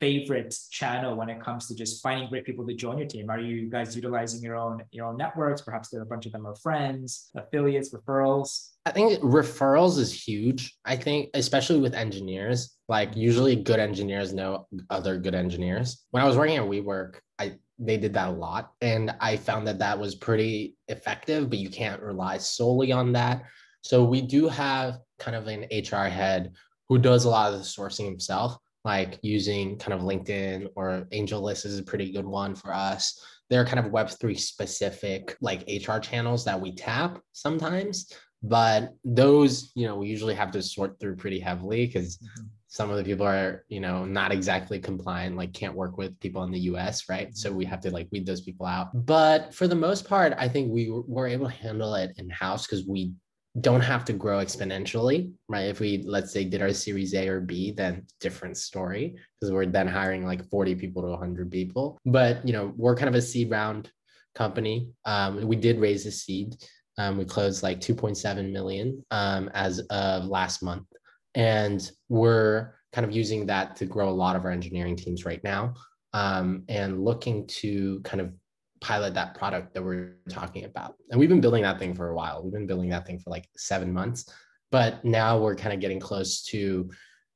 favorite 0.00 0.54
channel 0.70 1.16
when 1.16 1.28
it 1.28 1.40
comes 1.42 1.66
to 1.66 1.74
just 1.74 2.02
finding 2.02 2.28
great 2.28 2.44
people 2.44 2.66
to 2.66 2.74
join 2.74 2.98
your 2.98 3.06
team? 3.06 3.30
Are 3.30 3.40
you 3.40 3.68
guys 3.68 3.96
utilizing 3.96 4.42
your 4.42 4.56
own 4.56 4.82
your 4.90 5.06
own 5.06 5.16
networks? 5.16 5.62
Perhaps 5.62 5.92
a 5.92 6.04
bunch 6.04 6.26
of 6.26 6.32
them 6.32 6.46
are 6.46 6.54
friends, 6.56 7.30
affiliates, 7.36 7.92
referrals. 7.92 8.70
I 8.86 8.90
think 8.90 9.20
referrals 9.20 9.98
is 9.98 10.12
huge. 10.12 10.76
I 10.84 10.96
think 10.96 11.30
especially 11.34 11.80
with 11.80 11.94
engineers, 11.94 12.76
like 12.88 13.16
usually 13.16 13.56
good 13.56 13.80
engineers 13.80 14.32
know 14.32 14.66
other 14.90 15.18
good 15.18 15.34
engineers. 15.34 16.04
When 16.10 16.22
I 16.22 16.26
was 16.26 16.36
working 16.36 16.56
at 16.56 16.64
WeWork, 16.64 17.16
I 17.38 17.54
they 17.78 17.96
did 17.96 18.14
that 18.14 18.28
a 18.28 18.32
lot, 18.32 18.72
and 18.80 19.14
I 19.20 19.36
found 19.36 19.66
that 19.68 19.78
that 19.78 19.98
was 19.98 20.14
pretty 20.14 20.76
effective. 20.88 21.50
But 21.50 21.58
you 21.58 21.70
can't 21.70 22.02
rely 22.02 22.38
solely 22.38 22.92
on 22.92 23.12
that. 23.12 23.44
So 23.82 24.04
we 24.04 24.20
do 24.22 24.48
have 24.48 24.98
kind 25.18 25.36
of 25.36 25.46
an 25.46 25.66
HR 25.72 26.08
head 26.08 26.52
who 26.88 26.98
does 26.98 27.24
a 27.24 27.28
lot 27.28 27.52
of 27.52 27.58
the 27.58 27.64
sourcing 27.64 28.06
himself 28.06 28.58
like 28.84 29.18
using 29.22 29.78
kind 29.78 29.92
of 29.92 30.00
LinkedIn 30.00 30.68
or 30.76 31.06
AngelList 31.12 31.66
is 31.66 31.78
a 31.78 31.82
pretty 31.82 32.12
good 32.12 32.26
one 32.26 32.54
for 32.54 32.72
us. 32.72 33.20
There 33.50 33.60
are 33.60 33.64
kind 33.64 33.84
of 33.84 33.92
Web3 33.92 34.38
specific 34.38 35.36
like 35.40 35.68
HR 35.68 35.98
channels 35.98 36.44
that 36.44 36.60
we 36.60 36.74
tap 36.74 37.20
sometimes, 37.32 38.12
but 38.42 38.94
those, 39.04 39.72
you 39.74 39.86
know, 39.86 39.96
we 39.96 40.08
usually 40.08 40.34
have 40.34 40.50
to 40.52 40.62
sort 40.62 41.00
through 41.00 41.16
pretty 41.16 41.40
heavily 41.40 41.86
because 41.86 42.18
mm-hmm. 42.18 42.46
some 42.68 42.90
of 42.90 42.96
the 42.96 43.04
people 43.04 43.26
are, 43.26 43.64
you 43.68 43.80
know, 43.80 44.04
not 44.04 44.32
exactly 44.32 44.78
compliant, 44.78 45.36
like 45.36 45.52
can't 45.52 45.74
work 45.74 45.96
with 45.98 46.18
people 46.20 46.44
in 46.44 46.52
the 46.52 46.60
US, 46.60 47.08
right? 47.08 47.36
So 47.36 47.50
we 47.50 47.64
have 47.64 47.80
to 47.80 47.90
like 47.90 48.08
weed 48.12 48.26
those 48.26 48.42
people 48.42 48.66
out. 48.66 49.06
But 49.06 49.54
for 49.54 49.66
the 49.66 49.74
most 49.74 50.06
part, 50.06 50.34
I 50.38 50.48
think 50.48 50.70
we 50.70 50.90
were 50.90 51.26
able 51.26 51.46
to 51.46 51.52
handle 51.52 51.94
it 51.94 52.12
in 52.18 52.30
house 52.30 52.66
because 52.66 52.86
we 52.86 53.12
don't 53.60 53.80
have 53.80 54.04
to 54.04 54.12
grow 54.12 54.38
exponentially, 54.38 55.32
right? 55.48 55.66
If 55.66 55.80
we 55.80 56.04
let's 56.06 56.32
say 56.32 56.44
did 56.44 56.62
our 56.62 56.72
series 56.72 57.14
A 57.14 57.28
or 57.28 57.40
B, 57.40 57.72
then 57.72 58.06
different 58.20 58.56
story 58.56 59.16
because 59.40 59.52
we're 59.52 59.66
then 59.66 59.88
hiring 59.88 60.24
like 60.24 60.48
40 60.48 60.74
people 60.74 61.02
to 61.02 61.08
100 61.08 61.50
people. 61.50 61.98
But 62.04 62.46
you 62.46 62.52
know, 62.52 62.72
we're 62.76 62.96
kind 62.96 63.08
of 63.08 63.14
a 63.14 63.22
seed 63.22 63.50
round 63.50 63.90
company. 64.34 64.90
Um, 65.04 65.46
we 65.46 65.56
did 65.56 65.80
raise 65.80 66.06
a 66.06 66.12
seed. 66.12 66.56
Um, 66.98 67.16
we 67.16 67.24
closed 67.24 67.62
like 67.62 67.80
2.7 67.80 68.52
million 68.52 69.04
um, 69.10 69.50
as 69.54 69.78
of 69.90 70.26
last 70.26 70.62
month, 70.62 70.86
and 71.34 71.90
we're 72.08 72.74
kind 72.92 73.04
of 73.04 73.12
using 73.12 73.46
that 73.46 73.76
to 73.76 73.86
grow 73.86 74.08
a 74.08 74.10
lot 74.10 74.36
of 74.36 74.44
our 74.44 74.50
engineering 74.50 74.96
teams 74.96 75.24
right 75.24 75.42
now, 75.44 75.74
um, 76.12 76.64
and 76.68 77.04
looking 77.04 77.46
to 77.46 78.00
kind 78.02 78.20
of 78.20 78.32
pilot 78.80 79.14
that 79.14 79.34
product 79.34 79.74
that 79.74 79.82
we're 79.82 80.16
talking 80.28 80.64
about. 80.64 80.94
And 81.10 81.18
we've 81.18 81.28
been 81.28 81.40
building 81.40 81.62
that 81.62 81.78
thing 81.78 81.94
for 81.94 82.10
a 82.10 82.14
while. 82.14 82.42
We've 82.42 82.52
been 82.52 82.66
building 82.66 82.90
that 82.90 83.06
thing 83.06 83.18
for 83.18 83.30
like 83.30 83.48
seven 83.56 83.92
months, 83.92 84.32
but 84.70 85.04
now 85.04 85.38
we're 85.38 85.56
kind 85.56 85.72
of 85.72 85.80
getting 85.80 86.00
close 86.00 86.42
to, 86.44 86.90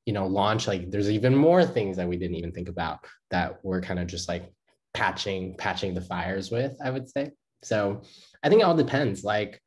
you 0.06 0.12
know, 0.12 0.26
launch. 0.26 0.66
Like 0.66 0.90
there's 0.90 1.10
even 1.10 1.34
more 1.34 1.64
things 1.64 1.96
that 1.96 2.08
we 2.08 2.16
didn't 2.16 2.36
even 2.36 2.52
think 2.52 2.68
about 2.68 3.00
that 3.30 3.58
we're 3.64 3.80
kind 3.80 3.98
of 3.98 4.06
just 4.06 4.28
like 4.28 4.52
patching, 4.94 5.56
patching 5.56 5.94
the 5.94 6.00
fires 6.00 6.50
with, 6.50 6.76
I 6.84 6.90
would 6.90 7.08
say. 7.08 7.30
So 7.62 8.02
I 8.42 8.48
think 8.48 8.60
it 8.60 8.64
all 8.64 8.76
depends. 8.76 9.24
Like 9.24 9.60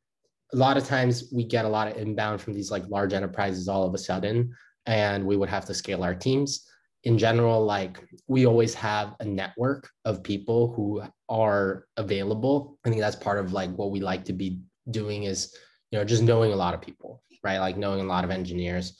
a 0.52 0.56
lot 0.56 0.76
of 0.76 0.84
times 0.84 1.30
we 1.32 1.44
get 1.44 1.64
a 1.64 1.68
lot 1.68 1.88
of 1.88 1.96
inbound 1.96 2.40
from 2.40 2.54
these 2.54 2.70
like 2.70 2.88
large 2.88 3.12
enterprises 3.12 3.68
all 3.68 3.86
of 3.86 3.94
a 3.94 3.98
sudden, 3.98 4.54
and 4.86 5.26
we 5.26 5.36
would 5.36 5.48
have 5.48 5.64
to 5.66 5.74
scale 5.74 6.04
our 6.04 6.14
teams 6.14 6.68
in 7.06 7.16
general, 7.16 7.64
like 7.64 8.02
we 8.26 8.46
always 8.46 8.74
have 8.74 9.14
a 9.20 9.24
network 9.24 9.88
of 10.04 10.24
people 10.24 10.72
who 10.74 11.00
are 11.28 11.86
available. 11.96 12.80
I 12.84 12.88
think 12.88 13.00
that's 13.00 13.14
part 13.14 13.38
of 13.38 13.52
like 13.52 13.70
what 13.76 13.92
we 13.92 14.00
like 14.00 14.24
to 14.24 14.32
be 14.32 14.60
doing 14.90 15.22
is, 15.22 15.54
you 15.92 15.98
know, 15.98 16.04
just 16.04 16.24
knowing 16.24 16.52
a 16.52 16.56
lot 16.56 16.74
of 16.74 16.82
people, 16.82 17.22
right? 17.44 17.60
Like 17.60 17.76
knowing 17.76 18.00
a 18.00 18.08
lot 18.08 18.24
of 18.24 18.32
engineers. 18.32 18.98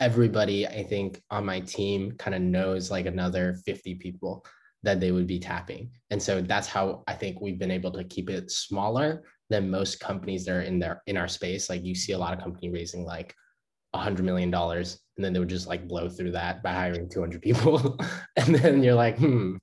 Everybody, 0.00 0.66
I 0.66 0.82
think, 0.82 1.22
on 1.30 1.46
my 1.46 1.60
team 1.60 2.16
kind 2.18 2.34
of 2.34 2.42
knows 2.42 2.90
like 2.90 3.06
another 3.06 3.54
50 3.64 3.94
people 3.94 4.44
that 4.82 4.98
they 4.98 5.12
would 5.12 5.28
be 5.28 5.38
tapping. 5.38 5.92
And 6.10 6.20
so 6.20 6.42
that's 6.42 6.66
how 6.66 7.04
I 7.06 7.14
think 7.14 7.40
we've 7.40 7.58
been 7.58 7.70
able 7.70 7.92
to 7.92 8.02
keep 8.02 8.30
it 8.30 8.50
smaller 8.50 9.22
than 9.48 9.70
most 9.70 10.00
companies 10.00 10.44
that 10.46 10.56
are 10.56 10.62
in 10.62 10.80
their 10.80 11.02
in 11.06 11.16
our 11.16 11.28
space. 11.28 11.70
Like 11.70 11.84
you 11.84 11.94
see 11.94 12.14
a 12.14 12.18
lot 12.18 12.36
of 12.36 12.42
company 12.42 12.68
raising 12.70 13.04
like 13.04 13.32
hundred 13.98 14.24
million 14.24 14.50
dollars 14.50 15.00
and 15.16 15.24
then 15.24 15.32
they 15.32 15.38
would 15.38 15.48
just 15.48 15.68
like 15.68 15.86
blow 15.86 16.08
through 16.08 16.32
that 16.32 16.62
by 16.62 16.72
hiring 16.72 17.08
200 17.08 17.40
people. 17.40 17.98
and 18.36 18.54
then 18.54 18.82
you're 18.82 18.94
like, 18.94 19.18
hmm, 19.18 19.56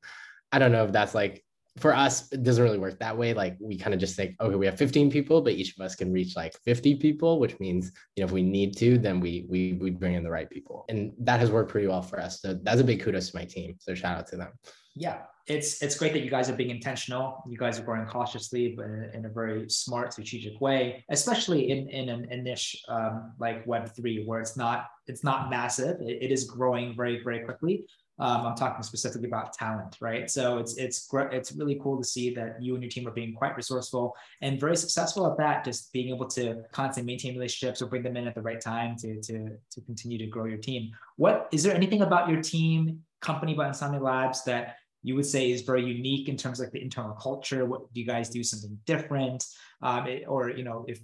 I 0.51 0.59
don't 0.59 0.71
know 0.71 0.85
if 0.85 0.91
that's 0.91 1.13
like 1.13 1.43
for 1.77 1.95
us, 1.95 2.31
it 2.31 2.43
doesn't 2.43 2.63
really 2.63 2.77
work 2.77 2.99
that 2.99 3.17
way. 3.17 3.33
Like 3.33 3.57
we 3.59 3.77
kind 3.77 3.93
of 3.93 3.99
just 3.99 4.15
think, 4.15 4.35
okay, 4.41 4.55
we 4.55 4.65
have 4.65 4.77
15 4.77 5.09
people, 5.09 5.41
but 5.41 5.53
each 5.53 5.73
of 5.77 5.85
us 5.85 5.95
can 5.95 6.11
reach 6.11 6.35
like 6.35 6.53
50 6.65 6.95
people, 6.95 7.39
which 7.39 7.59
means, 7.59 7.91
you 8.15 8.21
know, 8.21 8.25
if 8.25 8.31
we 8.31 8.43
need 8.43 8.75
to, 8.77 8.97
then 8.97 9.19
we 9.19 9.45
we 9.49 9.73
we 9.73 9.89
bring 9.89 10.15
in 10.15 10.23
the 10.23 10.29
right 10.29 10.49
people. 10.49 10.85
And 10.89 11.13
that 11.19 11.39
has 11.39 11.49
worked 11.49 11.71
pretty 11.71 11.87
well 11.87 12.01
for 12.01 12.19
us. 12.19 12.41
So 12.41 12.59
that's 12.61 12.81
a 12.81 12.83
big 12.83 13.01
kudos 13.01 13.31
to 13.31 13.37
my 13.37 13.45
team. 13.45 13.75
So 13.79 13.95
shout 13.95 14.17
out 14.17 14.27
to 14.27 14.37
them. 14.37 14.51
Yeah, 14.95 15.19
it's 15.47 15.81
it's 15.81 15.97
great 15.97 16.13
that 16.13 16.23
you 16.23 16.29
guys 16.29 16.49
are 16.49 16.55
being 16.55 16.69
intentional. 16.69 17.43
You 17.47 17.57
guys 17.57 17.79
are 17.79 17.83
growing 17.83 18.05
cautiously, 18.05 18.73
but 18.75 18.85
in, 18.85 19.11
in 19.13 19.25
a 19.25 19.29
very 19.29 19.69
smart, 19.69 20.13
strategic 20.13 20.59
way. 20.59 21.03
Especially 21.09 21.71
in 21.71 21.89
in 21.89 22.09
an, 22.09 22.27
a 22.29 22.37
niche 22.37 22.83
um, 22.87 23.33
like 23.39 23.65
Web 23.65 23.89
three, 23.95 24.23
where 24.25 24.39
it's 24.39 24.57
not 24.57 24.87
it's 25.07 25.23
not 25.23 25.49
massive. 25.49 25.99
it, 26.01 26.21
it 26.21 26.31
is 26.31 26.43
growing 26.43 26.95
very 26.95 27.23
very 27.23 27.39
quickly. 27.39 27.85
Um, 28.19 28.45
I'm 28.45 28.55
talking 28.55 28.83
specifically 28.83 29.27
about 29.27 29.51
talent, 29.53 29.97
right? 29.99 30.29
So 30.29 30.59
it's 30.59 30.77
it's 30.77 31.09
it's 31.11 31.51
really 31.53 31.79
cool 31.81 31.97
to 31.97 32.03
see 32.03 32.35
that 32.35 32.61
you 32.61 32.75
and 32.75 32.83
your 32.83 32.91
team 32.91 33.07
are 33.07 33.11
being 33.11 33.33
quite 33.33 33.55
resourceful 33.55 34.15
and 34.41 34.59
very 34.59 34.75
successful 34.75 35.25
at 35.25 35.37
that. 35.37 35.65
Just 35.65 35.91
being 35.91 36.13
able 36.13 36.27
to 36.27 36.61
constantly 36.71 37.11
maintain 37.13 37.33
relationships 37.33 37.81
or 37.81 37.87
bring 37.87 38.03
them 38.03 38.17
in 38.17 38.27
at 38.27 38.35
the 38.35 38.41
right 38.41 38.61
time 38.61 38.95
to 38.97 39.19
to 39.21 39.57
to 39.71 39.81
continue 39.87 40.19
to 40.19 40.27
grow 40.27 40.45
your 40.45 40.59
team. 40.59 40.91
What 41.15 41.47
is 41.51 41.63
there 41.63 41.73
anything 41.73 42.01
about 42.03 42.29
your 42.29 42.41
team, 42.41 43.01
company 43.21 43.55
by 43.55 43.69
Insomnia 43.69 44.01
Labs 44.01 44.43
that 44.43 44.75
you 45.03 45.15
would 45.15 45.25
say 45.25 45.51
is 45.51 45.61
very 45.61 45.83
unique 45.83 46.29
in 46.29 46.37
terms 46.37 46.59
of 46.59 46.65
like 46.65 46.73
the 46.73 46.81
internal 46.81 47.13
culture? 47.13 47.65
What 47.65 47.91
do 47.93 47.99
you 47.99 48.05
guys 48.05 48.29
do 48.29 48.43
something 48.43 48.77
different? 48.85 49.45
Um, 49.81 50.07
it, 50.07 50.25
or 50.27 50.49
you 50.49 50.63
know, 50.63 50.85
if 50.87 50.99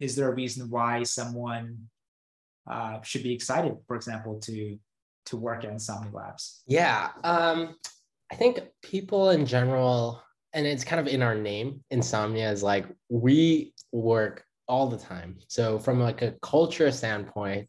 is 0.00 0.14
there 0.14 0.30
a 0.30 0.34
reason 0.34 0.70
why 0.70 1.02
someone 1.02 1.88
uh, 2.70 3.00
should 3.02 3.22
be 3.22 3.32
excited, 3.32 3.76
for 3.86 3.96
example, 3.96 4.38
to 4.40 4.78
to 5.26 5.36
work 5.36 5.64
at 5.64 5.70
Insomnia 5.70 6.10
Labs? 6.12 6.62
Yeah, 6.66 7.10
um, 7.24 7.76
I 8.30 8.36
think 8.36 8.60
people 8.82 9.30
in 9.30 9.46
general, 9.46 10.22
and 10.52 10.66
it's 10.66 10.84
kind 10.84 11.00
of 11.00 11.12
in 11.12 11.22
our 11.22 11.34
name, 11.34 11.82
Insomnia 11.90 12.50
is 12.50 12.62
like 12.62 12.86
we 13.08 13.74
work 13.92 14.44
all 14.68 14.86
the 14.86 14.98
time. 14.98 15.38
So 15.48 15.78
from 15.78 16.00
like 16.00 16.22
a 16.22 16.34
culture 16.42 16.90
standpoint, 16.92 17.68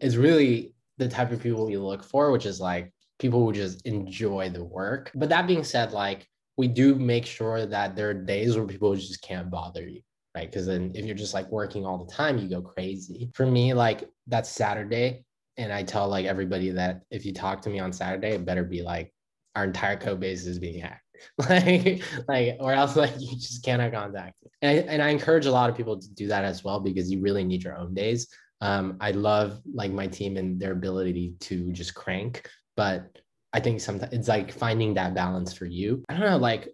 it's 0.00 0.16
really 0.16 0.74
the 0.96 1.08
type 1.08 1.30
of 1.30 1.40
people 1.42 1.66
we 1.66 1.76
look 1.76 2.02
for, 2.02 2.32
which 2.32 2.46
is 2.46 2.60
like 2.60 2.92
people 3.18 3.44
who 3.44 3.52
just 3.52 3.84
enjoy 3.86 4.48
the 4.48 4.64
work. 4.64 5.10
But 5.14 5.28
that 5.30 5.46
being 5.46 5.64
said, 5.64 5.92
like 5.92 6.26
we 6.56 6.68
do 6.68 6.94
make 6.94 7.26
sure 7.26 7.66
that 7.66 7.96
there 7.96 8.10
are 8.10 8.14
days 8.14 8.56
where 8.56 8.66
people 8.66 8.94
just 8.94 9.22
can't 9.22 9.50
bother 9.50 9.86
you 9.86 10.00
right? 10.34 10.50
Because 10.50 10.66
then 10.66 10.92
if 10.94 11.04
you're 11.04 11.16
just 11.16 11.34
like 11.34 11.50
working 11.50 11.84
all 11.84 11.98
the 11.98 12.12
time, 12.12 12.38
you 12.38 12.48
go 12.48 12.60
crazy. 12.60 13.30
For 13.34 13.44
me, 13.44 13.74
like 13.74 14.08
that's 14.26 14.48
Saturday 14.48 15.24
and 15.56 15.72
I 15.72 15.82
tell 15.82 16.08
like 16.08 16.26
everybody 16.26 16.70
that 16.70 17.02
if 17.10 17.26
you 17.26 17.34
talk 17.34 17.60
to 17.62 17.70
me 17.70 17.80
on 17.80 17.92
Saturday, 17.92 18.30
it 18.30 18.44
better 18.44 18.62
be 18.62 18.82
like 18.82 19.12
our 19.56 19.64
entire 19.64 19.96
code 19.96 20.20
base 20.20 20.46
is 20.46 20.58
being 20.60 20.80
hacked. 20.80 21.02
like, 21.50 22.02
like, 22.28 22.56
or 22.60 22.72
else 22.72 22.94
like 22.94 23.12
you 23.18 23.34
just 23.34 23.64
cannot 23.64 23.92
contact 23.92 24.36
me. 24.44 24.50
And 24.62 24.70
I, 24.70 24.92
and 24.92 25.02
I 25.02 25.08
encourage 25.08 25.46
a 25.46 25.50
lot 25.50 25.68
of 25.68 25.76
people 25.76 25.98
to 25.98 26.14
do 26.14 26.28
that 26.28 26.44
as 26.44 26.62
well 26.62 26.78
because 26.78 27.10
you 27.10 27.20
really 27.20 27.42
need 27.42 27.64
your 27.64 27.76
own 27.76 27.92
days. 27.92 28.28
Um, 28.60 28.96
I 29.00 29.10
love 29.10 29.60
like 29.72 29.90
my 29.90 30.06
team 30.06 30.36
and 30.36 30.60
their 30.60 30.72
ability 30.72 31.34
to 31.40 31.72
just 31.72 31.94
crank, 31.94 32.48
but 32.78 33.18
I 33.52 33.58
think 33.58 33.80
sometimes 33.80 34.12
it's 34.12 34.28
like 34.28 34.52
finding 34.52 34.94
that 34.94 35.12
balance 35.12 35.52
for 35.52 35.66
you. 35.66 36.04
I 36.08 36.12
don't 36.12 36.30
know, 36.30 36.36
like 36.36 36.68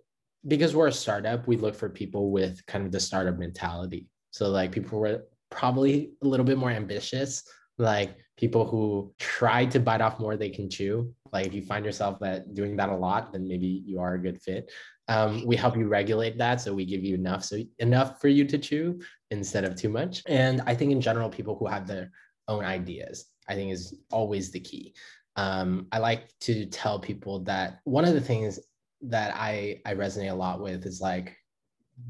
because 0.47 0.77
we're 0.77 0.89
a 0.89 0.93
startup, 0.93 1.49
we 1.49 1.57
look 1.57 1.75
for 1.75 1.89
people 1.89 2.31
with 2.31 2.61
kind 2.67 2.85
of 2.85 2.93
the 2.93 3.01
startup 3.01 3.39
mentality. 3.39 4.07
So 4.31 4.51
like 4.51 4.71
people 4.71 5.01
were 5.01 5.25
probably 5.51 6.11
a 6.23 6.27
little 6.27 6.45
bit 6.45 6.59
more 6.59 6.71
ambitious, 6.71 7.43
like 7.79 8.19
people 8.37 8.67
who 8.67 9.15
try 9.19 9.65
to 9.65 9.81
bite 9.81 10.03
off 10.03 10.21
more 10.21 10.37
they 10.37 10.51
can 10.51 10.69
chew. 10.69 11.11
Like 11.33 11.47
if 11.47 11.55
you 11.55 11.63
find 11.63 11.87
yourself 11.87 12.19
that 12.21 12.53
doing 12.53 12.77
that 12.77 12.91
a 12.91 12.97
lot, 12.97 13.33
then 13.33 13.49
maybe 13.49 13.83
you 13.87 13.99
are 13.99 14.15
a 14.15 14.23
good 14.23 14.43
fit. 14.43 14.71
Um, 15.09 15.47
we 15.47 15.57
help 15.57 15.75
you 15.75 15.89
regulate 15.89 16.37
that, 16.37 16.61
so 16.61 16.75
we 16.75 16.85
give 16.85 17.03
you 17.03 17.15
enough, 17.15 17.45
so 17.45 17.57
enough 17.79 18.21
for 18.21 18.29
you 18.29 18.45
to 18.45 18.59
chew 18.59 19.01
instead 19.31 19.65
of 19.65 19.75
too 19.75 19.89
much. 19.89 20.23
And 20.27 20.61
I 20.67 20.75
think 20.75 20.93
in 20.93 21.01
general, 21.01 21.31
people 21.31 21.57
who 21.57 21.67
have 21.67 21.87
their 21.87 22.11
own 22.49 22.65
ideas, 22.65 23.27
I 23.49 23.55
think 23.55 23.73
is 23.73 23.95
always 24.11 24.51
the 24.51 24.61
key. 24.61 24.95
Um, 25.37 25.89
I 25.93 25.99
like 25.99 26.29
to 26.43 26.67
tell 26.67 26.99
people 26.99 27.41
that 27.41 27.81
one 27.85 28.05
of 28.05 28.15
the 28.15 28.21
things 28.21 28.59
that 29.03 29.35
I 29.35 29.81
I 29.85 29.95
resonate 29.95 30.31
a 30.31 30.35
lot 30.35 30.63
with 30.63 30.87
is 30.87 31.01
like 31.01 31.37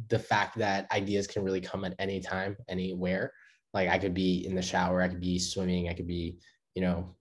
the 0.08 0.18
fact 0.18 0.58
that 0.58 0.90
ideas 0.92 1.26
can 1.26 1.42
really 1.42 1.60
come 1.60 1.84
at 1.84 1.94
any 1.98 2.20
time, 2.20 2.56
anywhere 2.68 3.32
like 3.74 3.88
I 3.88 3.98
could 3.98 4.14
be 4.14 4.46
in 4.46 4.54
the 4.54 4.62
shower, 4.62 5.02
I 5.02 5.08
could 5.08 5.20
be 5.20 5.38
swimming, 5.38 5.88
I 5.88 5.94
could 5.94 6.06
be, 6.06 6.38
you 6.74 6.80
know, 6.80 7.14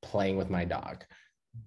playing 0.00 0.36
with 0.36 0.48
my 0.48 0.64
dog. 0.64 1.04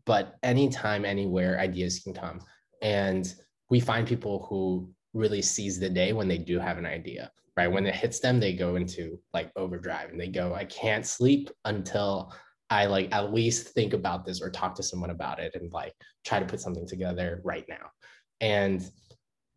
But 0.05 0.37
anytime, 0.41 1.03
anywhere, 1.03 1.59
ideas 1.59 1.99
can 1.99 2.13
come. 2.13 2.39
And 2.81 3.31
we 3.69 3.81
find 3.81 4.07
people 4.07 4.47
who 4.49 4.89
really 5.13 5.41
seize 5.41 5.79
the 5.79 5.89
day 5.89 6.13
when 6.13 6.29
they 6.29 6.37
do 6.37 6.57
have 6.59 6.77
an 6.77 6.85
idea, 6.85 7.29
right? 7.57 7.67
When 7.67 7.85
it 7.85 7.93
hits 7.93 8.21
them, 8.21 8.39
they 8.39 8.53
go 8.53 8.77
into 8.77 9.19
like 9.33 9.51
overdrive 9.57 10.09
and 10.09 10.19
they 10.19 10.29
go, 10.29 10.55
I 10.55 10.63
can't 10.63 11.05
sleep 11.05 11.49
until 11.65 12.33
I 12.71 12.85
like 12.85 13.13
at 13.13 13.33
least 13.33 13.69
think 13.69 13.93
about 13.93 14.25
this 14.25 14.41
or 14.41 14.49
talk 14.49 14.75
to 14.75 14.83
someone 14.83 15.09
about 15.09 15.39
it 15.39 15.53
and 15.55 15.71
like 15.73 15.93
try 16.25 16.39
to 16.39 16.45
put 16.45 16.61
something 16.61 16.87
together 16.87 17.41
right 17.43 17.65
now. 17.67 17.91
And 18.39 18.81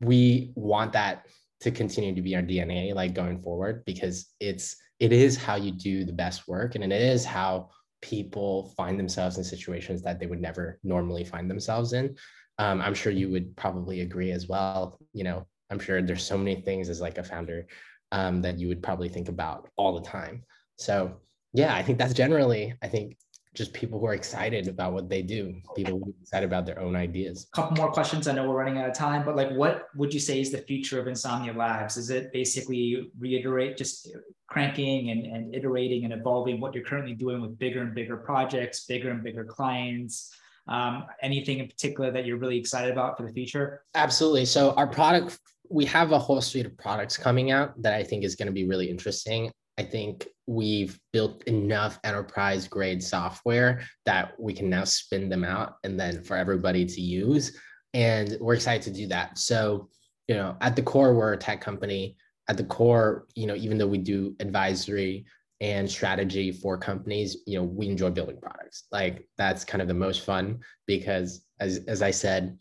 we 0.00 0.52
want 0.56 0.92
that 0.92 1.26
to 1.60 1.70
continue 1.70 2.14
to 2.14 2.20
be 2.20 2.34
our 2.34 2.42
DNA 2.42 2.92
like 2.92 3.14
going 3.14 3.40
forward 3.40 3.84
because 3.86 4.26
it's 4.40 4.76
it 4.98 5.12
is 5.12 5.36
how 5.36 5.54
you 5.54 5.70
do 5.70 6.04
the 6.04 6.12
best 6.12 6.48
work 6.48 6.74
and 6.74 6.84
it 6.84 6.92
is 6.92 7.24
how 7.24 7.70
people 8.02 8.74
find 8.76 8.98
themselves 8.98 9.38
in 9.38 9.44
situations 9.44 10.02
that 10.02 10.18
they 10.18 10.26
would 10.26 10.40
never 10.40 10.78
normally 10.82 11.24
find 11.24 11.48
themselves 11.48 11.92
in. 11.92 12.16
Um, 12.58 12.80
I'm 12.80 12.94
sure 12.94 13.12
you 13.12 13.30
would 13.30 13.56
probably 13.56 14.00
agree 14.00 14.32
as 14.32 14.48
well. 14.48 14.98
You 15.12 15.24
know, 15.24 15.46
I'm 15.70 15.78
sure 15.78 16.02
there's 16.02 16.22
so 16.24 16.36
many 16.36 16.56
things 16.60 16.88
as 16.88 17.00
like 17.00 17.18
a 17.18 17.24
founder 17.24 17.66
um, 18.12 18.42
that 18.42 18.58
you 18.58 18.68
would 18.68 18.82
probably 18.82 19.08
think 19.08 19.28
about 19.28 19.68
all 19.76 19.98
the 19.98 20.06
time. 20.06 20.42
So 20.76 21.20
yeah, 21.54 21.74
I 21.74 21.82
think 21.82 21.98
that's 21.98 22.14
generally 22.14 22.74
I 22.82 22.88
think 22.88 23.16
just 23.54 23.72
people 23.72 24.00
who 24.00 24.06
are 24.06 24.14
excited 24.14 24.66
about 24.66 24.92
what 24.92 25.08
they 25.08 25.22
do, 25.22 25.54
people 25.76 25.98
who 25.98 26.06
are 26.06 26.14
excited 26.20 26.44
about 26.44 26.66
their 26.66 26.80
own 26.80 26.96
ideas. 26.96 27.46
A 27.52 27.56
couple 27.56 27.76
more 27.76 27.92
questions. 27.92 28.26
I 28.26 28.32
know 28.32 28.48
we're 28.48 28.56
running 28.56 28.78
out 28.78 28.88
of 28.88 28.94
time, 28.94 29.24
but 29.24 29.36
like, 29.36 29.52
what 29.52 29.86
would 29.94 30.12
you 30.12 30.18
say 30.18 30.40
is 30.40 30.50
the 30.50 30.58
future 30.58 31.00
of 31.00 31.06
Insomnia 31.06 31.52
Labs? 31.52 31.96
Is 31.96 32.10
it 32.10 32.32
basically 32.32 33.12
reiterate, 33.16 33.76
just 33.76 34.10
cranking 34.48 35.10
and, 35.10 35.24
and 35.24 35.54
iterating 35.54 36.04
and 36.04 36.12
evolving 36.12 36.60
what 36.60 36.74
you're 36.74 36.84
currently 36.84 37.14
doing 37.14 37.40
with 37.40 37.56
bigger 37.56 37.80
and 37.80 37.94
bigger 37.94 38.16
projects, 38.16 38.86
bigger 38.86 39.10
and 39.10 39.22
bigger 39.22 39.44
clients? 39.44 40.34
Um, 40.66 41.04
anything 41.22 41.58
in 41.58 41.68
particular 41.68 42.10
that 42.10 42.26
you're 42.26 42.38
really 42.38 42.58
excited 42.58 42.90
about 42.90 43.16
for 43.16 43.24
the 43.24 43.32
future? 43.32 43.82
Absolutely. 43.94 44.46
So 44.46 44.72
our 44.72 44.88
product, 44.88 45.38
we 45.70 45.84
have 45.84 46.10
a 46.10 46.18
whole 46.18 46.40
suite 46.40 46.66
of 46.66 46.76
products 46.76 47.16
coming 47.16 47.52
out 47.52 47.80
that 47.82 47.94
I 47.94 48.02
think 48.02 48.24
is 48.24 48.34
going 48.34 48.46
to 48.46 48.52
be 48.52 48.66
really 48.66 48.90
interesting. 48.90 49.52
I 49.78 49.82
think 49.82 50.28
we've 50.46 50.98
built 51.12 51.42
enough 51.44 51.98
enterprise 52.04 52.68
grade 52.68 53.02
software 53.02 53.82
that 54.04 54.38
we 54.38 54.52
can 54.52 54.68
now 54.68 54.84
spin 54.84 55.28
them 55.28 55.44
out 55.44 55.76
and 55.84 55.98
then 55.98 56.22
for 56.22 56.36
everybody 56.36 56.84
to 56.84 57.00
use. 57.00 57.58
And 57.92 58.36
we're 58.40 58.54
excited 58.54 58.82
to 58.84 59.00
do 59.00 59.06
that. 59.08 59.38
So, 59.38 59.88
you 60.28 60.34
know, 60.34 60.56
at 60.60 60.76
the 60.76 60.82
core, 60.82 61.14
we're 61.14 61.32
a 61.32 61.38
tech 61.38 61.60
company. 61.60 62.16
At 62.48 62.56
the 62.56 62.64
core, 62.64 63.26
you 63.34 63.46
know, 63.46 63.54
even 63.54 63.78
though 63.78 63.86
we 63.86 63.98
do 63.98 64.36
advisory 64.38 65.24
and 65.60 65.90
strategy 65.90 66.52
for 66.52 66.76
companies, 66.76 67.38
you 67.46 67.58
know, 67.58 67.64
we 67.64 67.88
enjoy 67.88 68.10
building 68.10 68.38
products. 68.40 68.84
Like 68.92 69.26
that's 69.38 69.64
kind 69.64 69.80
of 69.80 69.88
the 69.88 69.94
most 69.94 70.24
fun 70.24 70.60
because 70.86 71.46
as 71.60 71.78
as 71.88 72.02
I 72.02 72.10
said, 72.10 72.58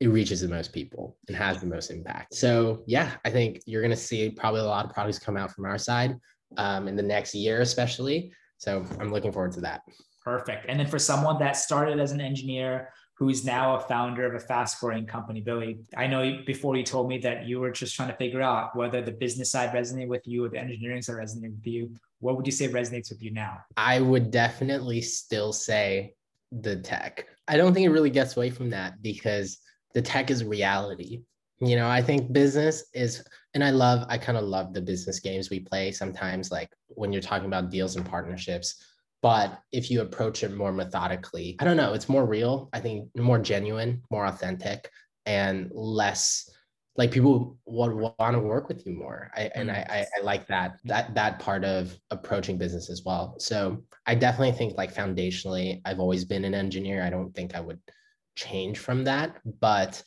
it 0.00 0.08
reaches 0.08 0.42
the 0.42 0.48
most 0.48 0.72
people 0.72 1.16
and 1.26 1.36
has 1.36 1.60
the 1.60 1.66
most 1.66 1.90
impact. 1.90 2.34
So 2.34 2.84
yeah, 2.86 3.14
I 3.24 3.30
think 3.30 3.60
you're 3.66 3.82
gonna 3.82 3.96
see 3.96 4.30
probably 4.30 4.60
a 4.60 4.64
lot 4.64 4.84
of 4.84 4.92
products 4.92 5.18
come 5.18 5.36
out 5.36 5.50
from 5.50 5.64
our 5.64 5.78
side 5.78 6.16
um, 6.56 6.88
in 6.88 6.96
the 6.96 7.02
next 7.02 7.34
year, 7.34 7.60
especially. 7.60 8.32
So 8.56 8.84
I'm 8.98 9.12
looking 9.12 9.32
forward 9.32 9.52
to 9.52 9.60
that. 9.62 9.82
Perfect. 10.24 10.66
And 10.68 10.78
then 10.78 10.86
for 10.86 10.98
someone 10.98 11.38
that 11.38 11.56
started 11.56 12.00
as 12.00 12.12
an 12.12 12.20
engineer 12.20 12.90
who's 13.14 13.44
now 13.44 13.76
a 13.76 13.80
founder 13.80 14.26
of 14.26 14.34
a 14.34 14.44
fast 14.44 14.80
growing 14.80 15.06
company, 15.06 15.40
Billy, 15.40 15.80
I 15.96 16.06
know 16.06 16.40
before 16.46 16.76
you 16.76 16.84
told 16.84 17.08
me 17.08 17.18
that 17.18 17.46
you 17.46 17.60
were 17.60 17.70
just 17.70 17.96
trying 17.96 18.10
to 18.10 18.16
figure 18.16 18.42
out 18.42 18.76
whether 18.76 19.00
the 19.02 19.12
business 19.12 19.50
side 19.50 19.70
resonated 19.70 20.08
with 20.08 20.26
you 20.26 20.44
or 20.44 20.48
the 20.48 20.58
engineering 20.58 21.02
side 21.02 21.16
resonated 21.16 21.56
with 21.56 21.66
you. 21.66 21.94
What 22.20 22.36
would 22.36 22.46
you 22.46 22.52
say 22.52 22.68
resonates 22.68 23.10
with 23.10 23.22
you 23.22 23.32
now? 23.32 23.58
I 23.76 24.00
would 24.00 24.30
definitely 24.30 25.00
still 25.00 25.52
say 25.52 26.14
the 26.52 26.76
tech. 26.76 27.26
I 27.46 27.56
don't 27.56 27.72
think 27.72 27.86
it 27.86 27.90
really 27.90 28.10
gets 28.10 28.36
away 28.36 28.50
from 28.50 28.70
that 28.70 29.00
because 29.02 29.58
the 29.94 30.02
tech 30.02 30.30
is 30.30 30.44
reality. 30.44 31.22
You 31.60 31.76
know, 31.76 31.88
I 31.88 32.02
think 32.02 32.32
business 32.32 32.84
is 32.94 33.24
and 33.58 33.64
I 33.64 33.70
love, 33.70 34.06
I 34.08 34.18
kind 34.18 34.38
of 34.38 34.44
love 34.44 34.72
the 34.72 34.80
business 34.80 35.18
games 35.18 35.50
we 35.50 35.58
play 35.58 35.90
sometimes, 35.90 36.52
like 36.52 36.70
when 36.86 37.12
you're 37.12 37.20
talking 37.20 37.48
about 37.48 37.70
deals 37.70 37.96
and 37.96 38.06
partnerships. 38.06 38.80
But 39.20 39.60
if 39.72 39.90
you 39.90 40.00
approach 40.00 40.44
it 40.44 40.54
more 40.54 40.70
methodically, 40.70 41.56
I 41.58 41.64
don't 41.64 41.76
know, 41.76 41.92
it's 41.92 42.08
more 42.08 42.24
real. 42.24 42.68
I 42.72 42.78
think 42.78 43.08
more 43.16 43.40
genuine, 43.40 44.00
more 44.12 44.26
authentic, 44.26 44.88
and 45.26 45.72
less 45.74 46.48
like 46.96 47.10
people 47.10 47.58
would 47.66 47.92
want 47.92 48.34
to 48.34 48.38
work 48.38 48.68
with 48.68 48.86
you 48.86 48.92
more. 48.92 49.28
I, 49.34 49.50
and 49.56 49.72
I, 49.72 49.84
I, 49.90 50.06
I 50.16 50.22
like 50.22 50.46
that 50.46 50.78
that 50.84 51.16
that 51.16 51.40
part 51.40 51.64
of 51.64 51.98
approaching 52.12 52.58
business 52.58 52.88
as 52.90 53.02
well. 53.04 53.34
So 53.40 53.82
I 54.06 54.14
definitely 54.14 54.52
think 54.52 54.76
like 54.76 54.94
foundationally, 54.94 55.80
I've 55.84 55.98
always 55.98 56.24
been 56.24 56.44
an 56.44 56.54
engineer. 56.54 57.02
I 57.02 57.10
don't 57.10 57.34
think 57.34 57.56
I 57.56 57.60
would 57.60 57.80
change 58.36 58.78
from 58.78 59.02
that, 59.02 59.36
but 59.58 60.00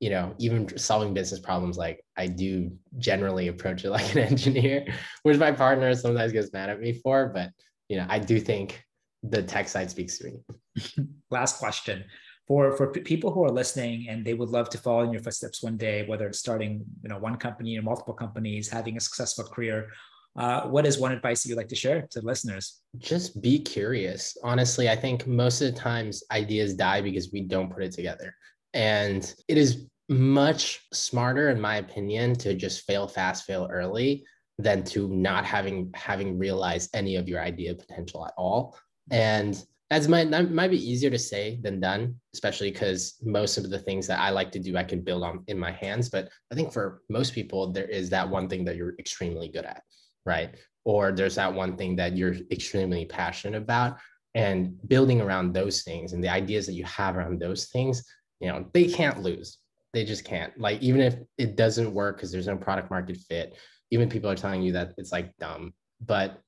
you 0.00 0.10
know, 0.10 0.34
even 0.38 0.76
solving 0.78 1.12
business 1.12 1.40
problems, 1.40 1.76
like 1.76 2.04
I 2.16 2.28
do 2.28 2.70
generally 2.98 3.48
approach 3.48 3.84
it 3.84 3.90
like 3.98 4.12
an 4.12 4.18
engineer, 4.18 4.86
which 5.22 5.38
my 5.38 5.52
partner 5.52 5.94
sometimes 5.94 6.32
gets 6.32 6.52
mad 6.52 6.70
at 6.70 6.80
me 6.80 6.92
for. 6.92 7.30
But 7.34 7.50
you 7.88 7.96
know, 7.96 8.06
I 8.08 8.18
do 8.18 8.38
think 8.38 8.84
the 9.22 9.42
tech 9.42 9.68
side 9.68 9.90
speaks 9.90 10.18
to 10.18 10.24
me. 10.24 11.08
Last 11.30 11.58
question 11.58 12.04
for 12.46 12.76
for 12.76 12.90
people 12.90 13.30
who 13.30 13.44
are 13.44 13.50
listening 13.50 14.08
and 14.08 14.24
they 14.24 14.34
would 14.34 14.48
love 14.48 14.70
to 14.70 14.78
follow 14.78 15.02
in 15.02 15.12
your 15.12 15.22
footsteps 15.22 15.62
one 15.62 15.76
day, 15.76 16.06
whether 16.06 16.26
it's 16.26 16.38
starting 16.38 16.84
you 17.02 17.08
know 17.08 17.18
one 17.18 17.36
company 17.36 17.78
or 17.78 17.82
multiple 17.82 18.14
companies, 18.14 18.68
having 18.68 18.96
a 18.96 19.00
successful 19.00 19.44
career. 19.44 19.88
Uh, 20.36 20.68
what 20.68 20.86
is 20.86 20.98
one 20.98 21.10
advice 21.10 21.42
that 21.42 21.48
you'd 21.48 21.56
like 21.56 21.68
to 21.68 21.74
share 21.74 22.06
to 22.10 22.20
listeners? 22.20 22.80
Just 22.98 23.42
be 23.42 23.58
curious. 23.58 24.36
Honestly, 24.44 24.88
I 24.88 24.94
think 24.94 25.26
most 25.26 25.60
of 25.60 25.74
the 25.74 25.80
times 25.80 26.22
ideas 26.30 26.74
die 26.74 27.00
because 27.00 27.32
we 27.32 27.40
don't 27.40 27.70
put 27.70 27.82
it 27.82 27.90
together. 27.90 28.32
And 28.74 29.34
it 29.48 29.58
is 29.58 29.86
much 30.08 30.80
smarter, 30.92 31.50
in 31.50 31.60
my 31.60 31.76
opinion, 31.76 32.34
to 32.36 32.54
just 32.54 32.86
fail 32.86 33.06
fast, 33.06 33.44
fail 33.44 33.68
early 33.70 34.24
than 34.58 34.82
to 34.82 35.08
not 35.08 35.44
having 35.44 35.90
having 35.94 36.38
realized 36.38 36.90
any 36.94 37.16
of 37.16 37.28
your 37.28 37.40
idea 37.40 37.74
potential 37.74 38.26
at 38.26 38.34
all. 38.36 38.76
And 39.10 39.62
that's 39.90 40.08
might 40.08 40.30
that 40.30 40.50
might 40.50 40.70
be 40.70 40.90
easier 40.90 41.10
to 41.10 41.18
say 41.18 41.60
than 41.62 41.80
done, 41.80 42.16
especially 42.34 42.70
because 42.70 43.16
most 43.22 43.56
of 43.56 43.70
the 43.70 43.78
things 43.78 44.06
that 44.06 44.20
I 44.20 44.30
like 44.30 44.50
to 44.52 44.58
do, 44.58 44.76
I 44.76 44.84
can 44.84 45.00
build 45.00 45.22
on 45.22 45.44
in 45.46 45.58
my 45.58 45.70
hands. 45.70 46.10
But 46.10 46.28
I 46.52 46.54
think 46.54 46.72
for 46.72 47.02
most 47.08 47.34
people, 47.34 47.72
there 47.72 47.88
is 47.88 48.10
that 48.10 48.28
one 48.28 48.48
thing 48.48 48.64
that 48.64 48.76
you're 48.76 48.94
extremely 48.98 49.48
good 49.48 49.64
at, 49.64 49.82
right? 50.26 50.56
Or 50.84 51.12
there's 51.12 51.36
that 51.36 51.52
one 51.52 51.76
thing 51.76 51.96
that 51.96 52.16
you're 52.16 52.36
extremely 52.50 53.06
passionate 53.06 53.58
about. 53.62 53.98
And 54.34 54.78
building 54.86 55.20
around 55.20 55.52
those 55.52 55.82
things 55.82 56.12
and 56.12 56.22
the 56.22 56.28
ideas 56.28 56.66
that 56.66 56.74
you 56.74 56.84
have 56.84 57.16
around 57.16 57.40
those 57.40 57.66
things, 57.68 58.04
you 58.40 58.48
know, 58.48 58.66
they 58.72 58.86
can't 58.86 59.22
lose 59.22 59.58
they 59.92 60.04
just 60.04 60.24
can't. 60.24 60.58
Like 60.58 60.80
even 60.82 61.00
if 61.00 61.16
it 61.38 61.56
doesn't 61.56 61.92
work 61.92 62.16
because 62.16 62.30
there's 62.30 62.46
no 62.46 62.56
product 62.56 62.90
market 62.90 63.16
fit, 63.16 63.56
even 63.90 64.08
people 64.08 64.30
are 64.30 64.34
telling 64.34 64.62
you 64.62 64.72
that 64.72 64.92
it's 64.98 65.12
like 65.12 65.36
dumb. 65.38 65.72
But 66.04 66.40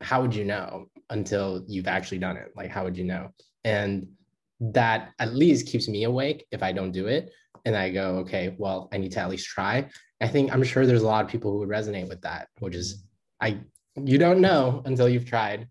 how 0.00 0.22
would 0.22 0.34
you 0.34 0.44
know 0.44 0.86
until 1.10 1.64
you've 1.68 1.86
actually 1.86 2.18
done 2.18 2.36
it? 2.36 2.52
Like 2.56 2.70
how 2.70 2.84
would 2.84 2.96
you 2.96 3.04
know? 3.04 3.30
And 3.64 4.08
that 4.60 5.10
at 5.18 5.34
least 5.34 5.68
keeps 5.68 5.88
me 5.88 6.04
awake 6.04 6.46
if 6.50 6.62
I 6.62 6.72
don't 6.72 6.92
do 6.92 7.06
it. 7.06 7.30
And 7.64 7.76
I 7.76 7.90
go, 7.90 8.18
okay, 8.18 8.56
well, 8.58 8.88
I 8.92 8.98
need 8.98 9.12
to 9.12 9.20
at 9.20 9.28
least 9.28 9.46
try. 9.46 9.88
I 10.20 10.28
think 10.28 10.52
I'm 10.52 10.64
sure 10.64 10.86
there's 10.86 11.02
a 11.02 11.06
lot 11.06 11.24
of 11.24 11.30
people 11.30 11.52
who 11.52 11.58
would 11.58 11.68
resonate 11.68 12.08
with 12.08 12.22
that, 12.22 12.48
which 12.60 12.74
is 12.74 13.04
I 13.40 13.60
you 13.96 14.16
don't 14.16 14.40
know 14.40 14.82
until 14.86 15.08
you've 15.08 15.26
tried. 15.26 15.68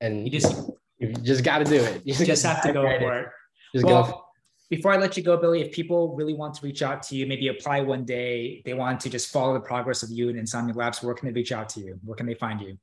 And 0.00 0.24
you 0.24 0.30
just 0.30 0.70
you 0.98 1.12
just 1.14 1.44
got 1.44 1.58
to 1.58 1.64
do 1.64 1.76
it. 1.76 2.02
You 2.04 2.14
just, 2.14 2.26
just 2.26 2.42
have 2.44 2.62
to 2.62 2.72
go 2.72 2.82
for 2.82 3.18
it. 3.18 3.28
Just 3.74 3.86
well, 3.86 4.04
go 4.04 4.24
before 4.70 4.92
I 4.92 4.96
let 4.96 5.16
you 5.16 5.22
go, 5.24 5.36
Billy, 5.36 5.60
if 5.60 5.72
people 5.72 6.14
really 6.14 6.32
want 6.32 6.54
to 6.54 6.64
reach 6.64 6.80
out 6.80 7.02
to 7.04 7.16
you, 7.16 7.26
maybe 7.26 7.48
apply 7.48 7.80
one 7.80 8.04
day, 8.04 8.62
they 8.64 8.72
want 8.72 9.00
to 9.00 9.10
just 9.10 9.32
follow 9.32 9.52
the 9.52 9.60
progress 9.60 10.04
of 10.04 10.10
you 10.10 10.28
and 10.28 10.38
Insomnia 10.38 10.74
Labs, 10.74 11.02
where 11.02 11.12
can 11.12 11.26
they 11.26 11.34
reach 11.34 11.50
out 11.50 11.68
to 11.70 11.80
you? 11.80 11.98
Where 12.04 12.16
can 12.16 12.26
they 12.26 12.34
find 12.34 12.60
you? 12.60 12.78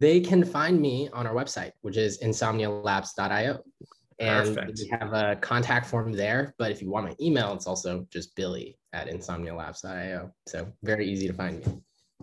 They 0.00 0.20
can 0.20 0.44
find 0.44 0.80
me 0.80 1.08
on 1.12 1.28
our 1.28 1.34
website, 1.34 1.72
which 1.82 1.96
is 1.96 2.18
insomnialabs.io. 2.18 3.60
And 4.20 4.56
Perfect. 4.56 4.80
we 4.80 4.88
have 4.88 5.12
a 5.12 5.36
contact 5.36 5.86
form 5.86 6.12
there. 6.12 6.54
But 6.58 6.72
if 6.72 6.82
you 6.82 6.90
want 6.90 7.06
my 7.06 7.14
email, 7.20 7.52
it's 7.54 7.68
also 7.68 8.04
just 8.10 8.34
billy 8.34 8.76
at 8.92 9.06
insomnialabs.io. 9.06 10.32
So 10.48 10.72
very 10.82 11.08
easy 11.08 11.28
to 11.28 11.32
find 11.32 11.64
me. 11.64 11.80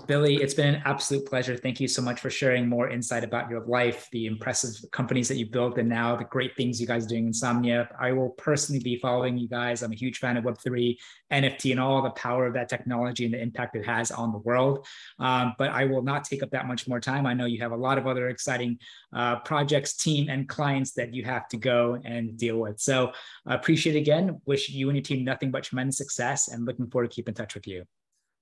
Billy, 0.08 0.36
it's 0.36 0.54
been 0.54 0.76
an 0.76 0.82
absolute 0.84 1.26
pleasure. 1.26 1.56
Thank 1.56 1.80
you 1.80 1.88
so 1.88 2.02
much 2.02 2.20
for 2.20 2.30
sharing 2.30 2.68
more 2.68 2.89
insight 2.89 3.24
about 3.24 3.50
your 3.50 3.66
life, 3.66 4.10
the 4.12 4.26
impressive 4.26 4.91
companies 4.91 5.30
that 5.30 5.38
you 5.38 5.46
built, 5.46 5.78
and 5.78 5.88
now 5.88 6.18
the 6.18 6.26
great 6.26 6.54
things 6.58 6.82
you 6.82 6.86
guys 6.86 7.06
are 7.06 7.08
doing 7.08 7.24
in 7.24 7.28
Insomnia. 7.28 7.89
I 7.98 8.12
will 8.12 8.32
personally 8.32 8.84
be 8.84 8.98
following 8.98 9.38
you 9.38 9.48
guys. 9.48 9.82
I'm 9.82 9.93
a 9.93 9.96
huge 9.96 10.18
fan 10.18 10.36
of 10.36 10.43
Web3, 10.43 10.98
NFT, 11.32 11.72
and 11.72 11.80
all 11.80 12.02
the 12.02 12.10
power 12.10 12.46
of 12.46 12.54
that 12.56 12.68
technology 12.68 13.24
and 13.24 13.34
the 13.34 13.41
impact 13.41 13.78
it 13.78 13.86
has 13.86 14.12
on 14.12 14.34
the 14.34 14.38
world. 14.39 14.86
Um, 15.18 15.54
but 15.58 15.72
I 15.72 15.86
will 15.86 16.04
not 16.04 16.26
take 16.26 16.43
up 16.43 16.52
that 16.52 16.68
much 16.68 16.89
more 16.89 17.00
time. 17.00 17.26
I 17.26 17.34
know 17.34 17.46
you 17.46 17.62
have 17.62 17.72
a 17.72 17.78
lot 17.78 17.98
of 17.98 18.06
other 18.06 18.28
exciting 18.28 18.78
uh, 19.14 19.38
projects, 19.39 19.96
team, 19.96 20.28
and 20.30 20.48
clients 20.48 20.91
that 20.96 21.14
you 21.14 21.24
have 21.24 21.48
to 21.48 21.58
go 21.58 22.02
and 22.04 22.38
deal 22.38 22.58
with. 22.58 22.82
So 22.82 23.14
I 23.46 23.56
appreciate 23.56 23.96
it 23.96 24.00
again. 24.00 24.41
Wish 24.46 24.70
you 24.70 24.89
and 24.89 24.98
your 24.98 25.04
team 25.04 25.24
nothing 25.24 25.52
but 25.52 25.64
tremendous 25.64 25.98
success 25.98 26.50
and 26.50 26.66
looking 26.66 26.89
forward 26.89 27.10
to 27.10 27.16
keep 27.16 27.30
in 27.30 27.34
touch 27.34 27.56
with 27.56 27.66
you. 27.66 27.86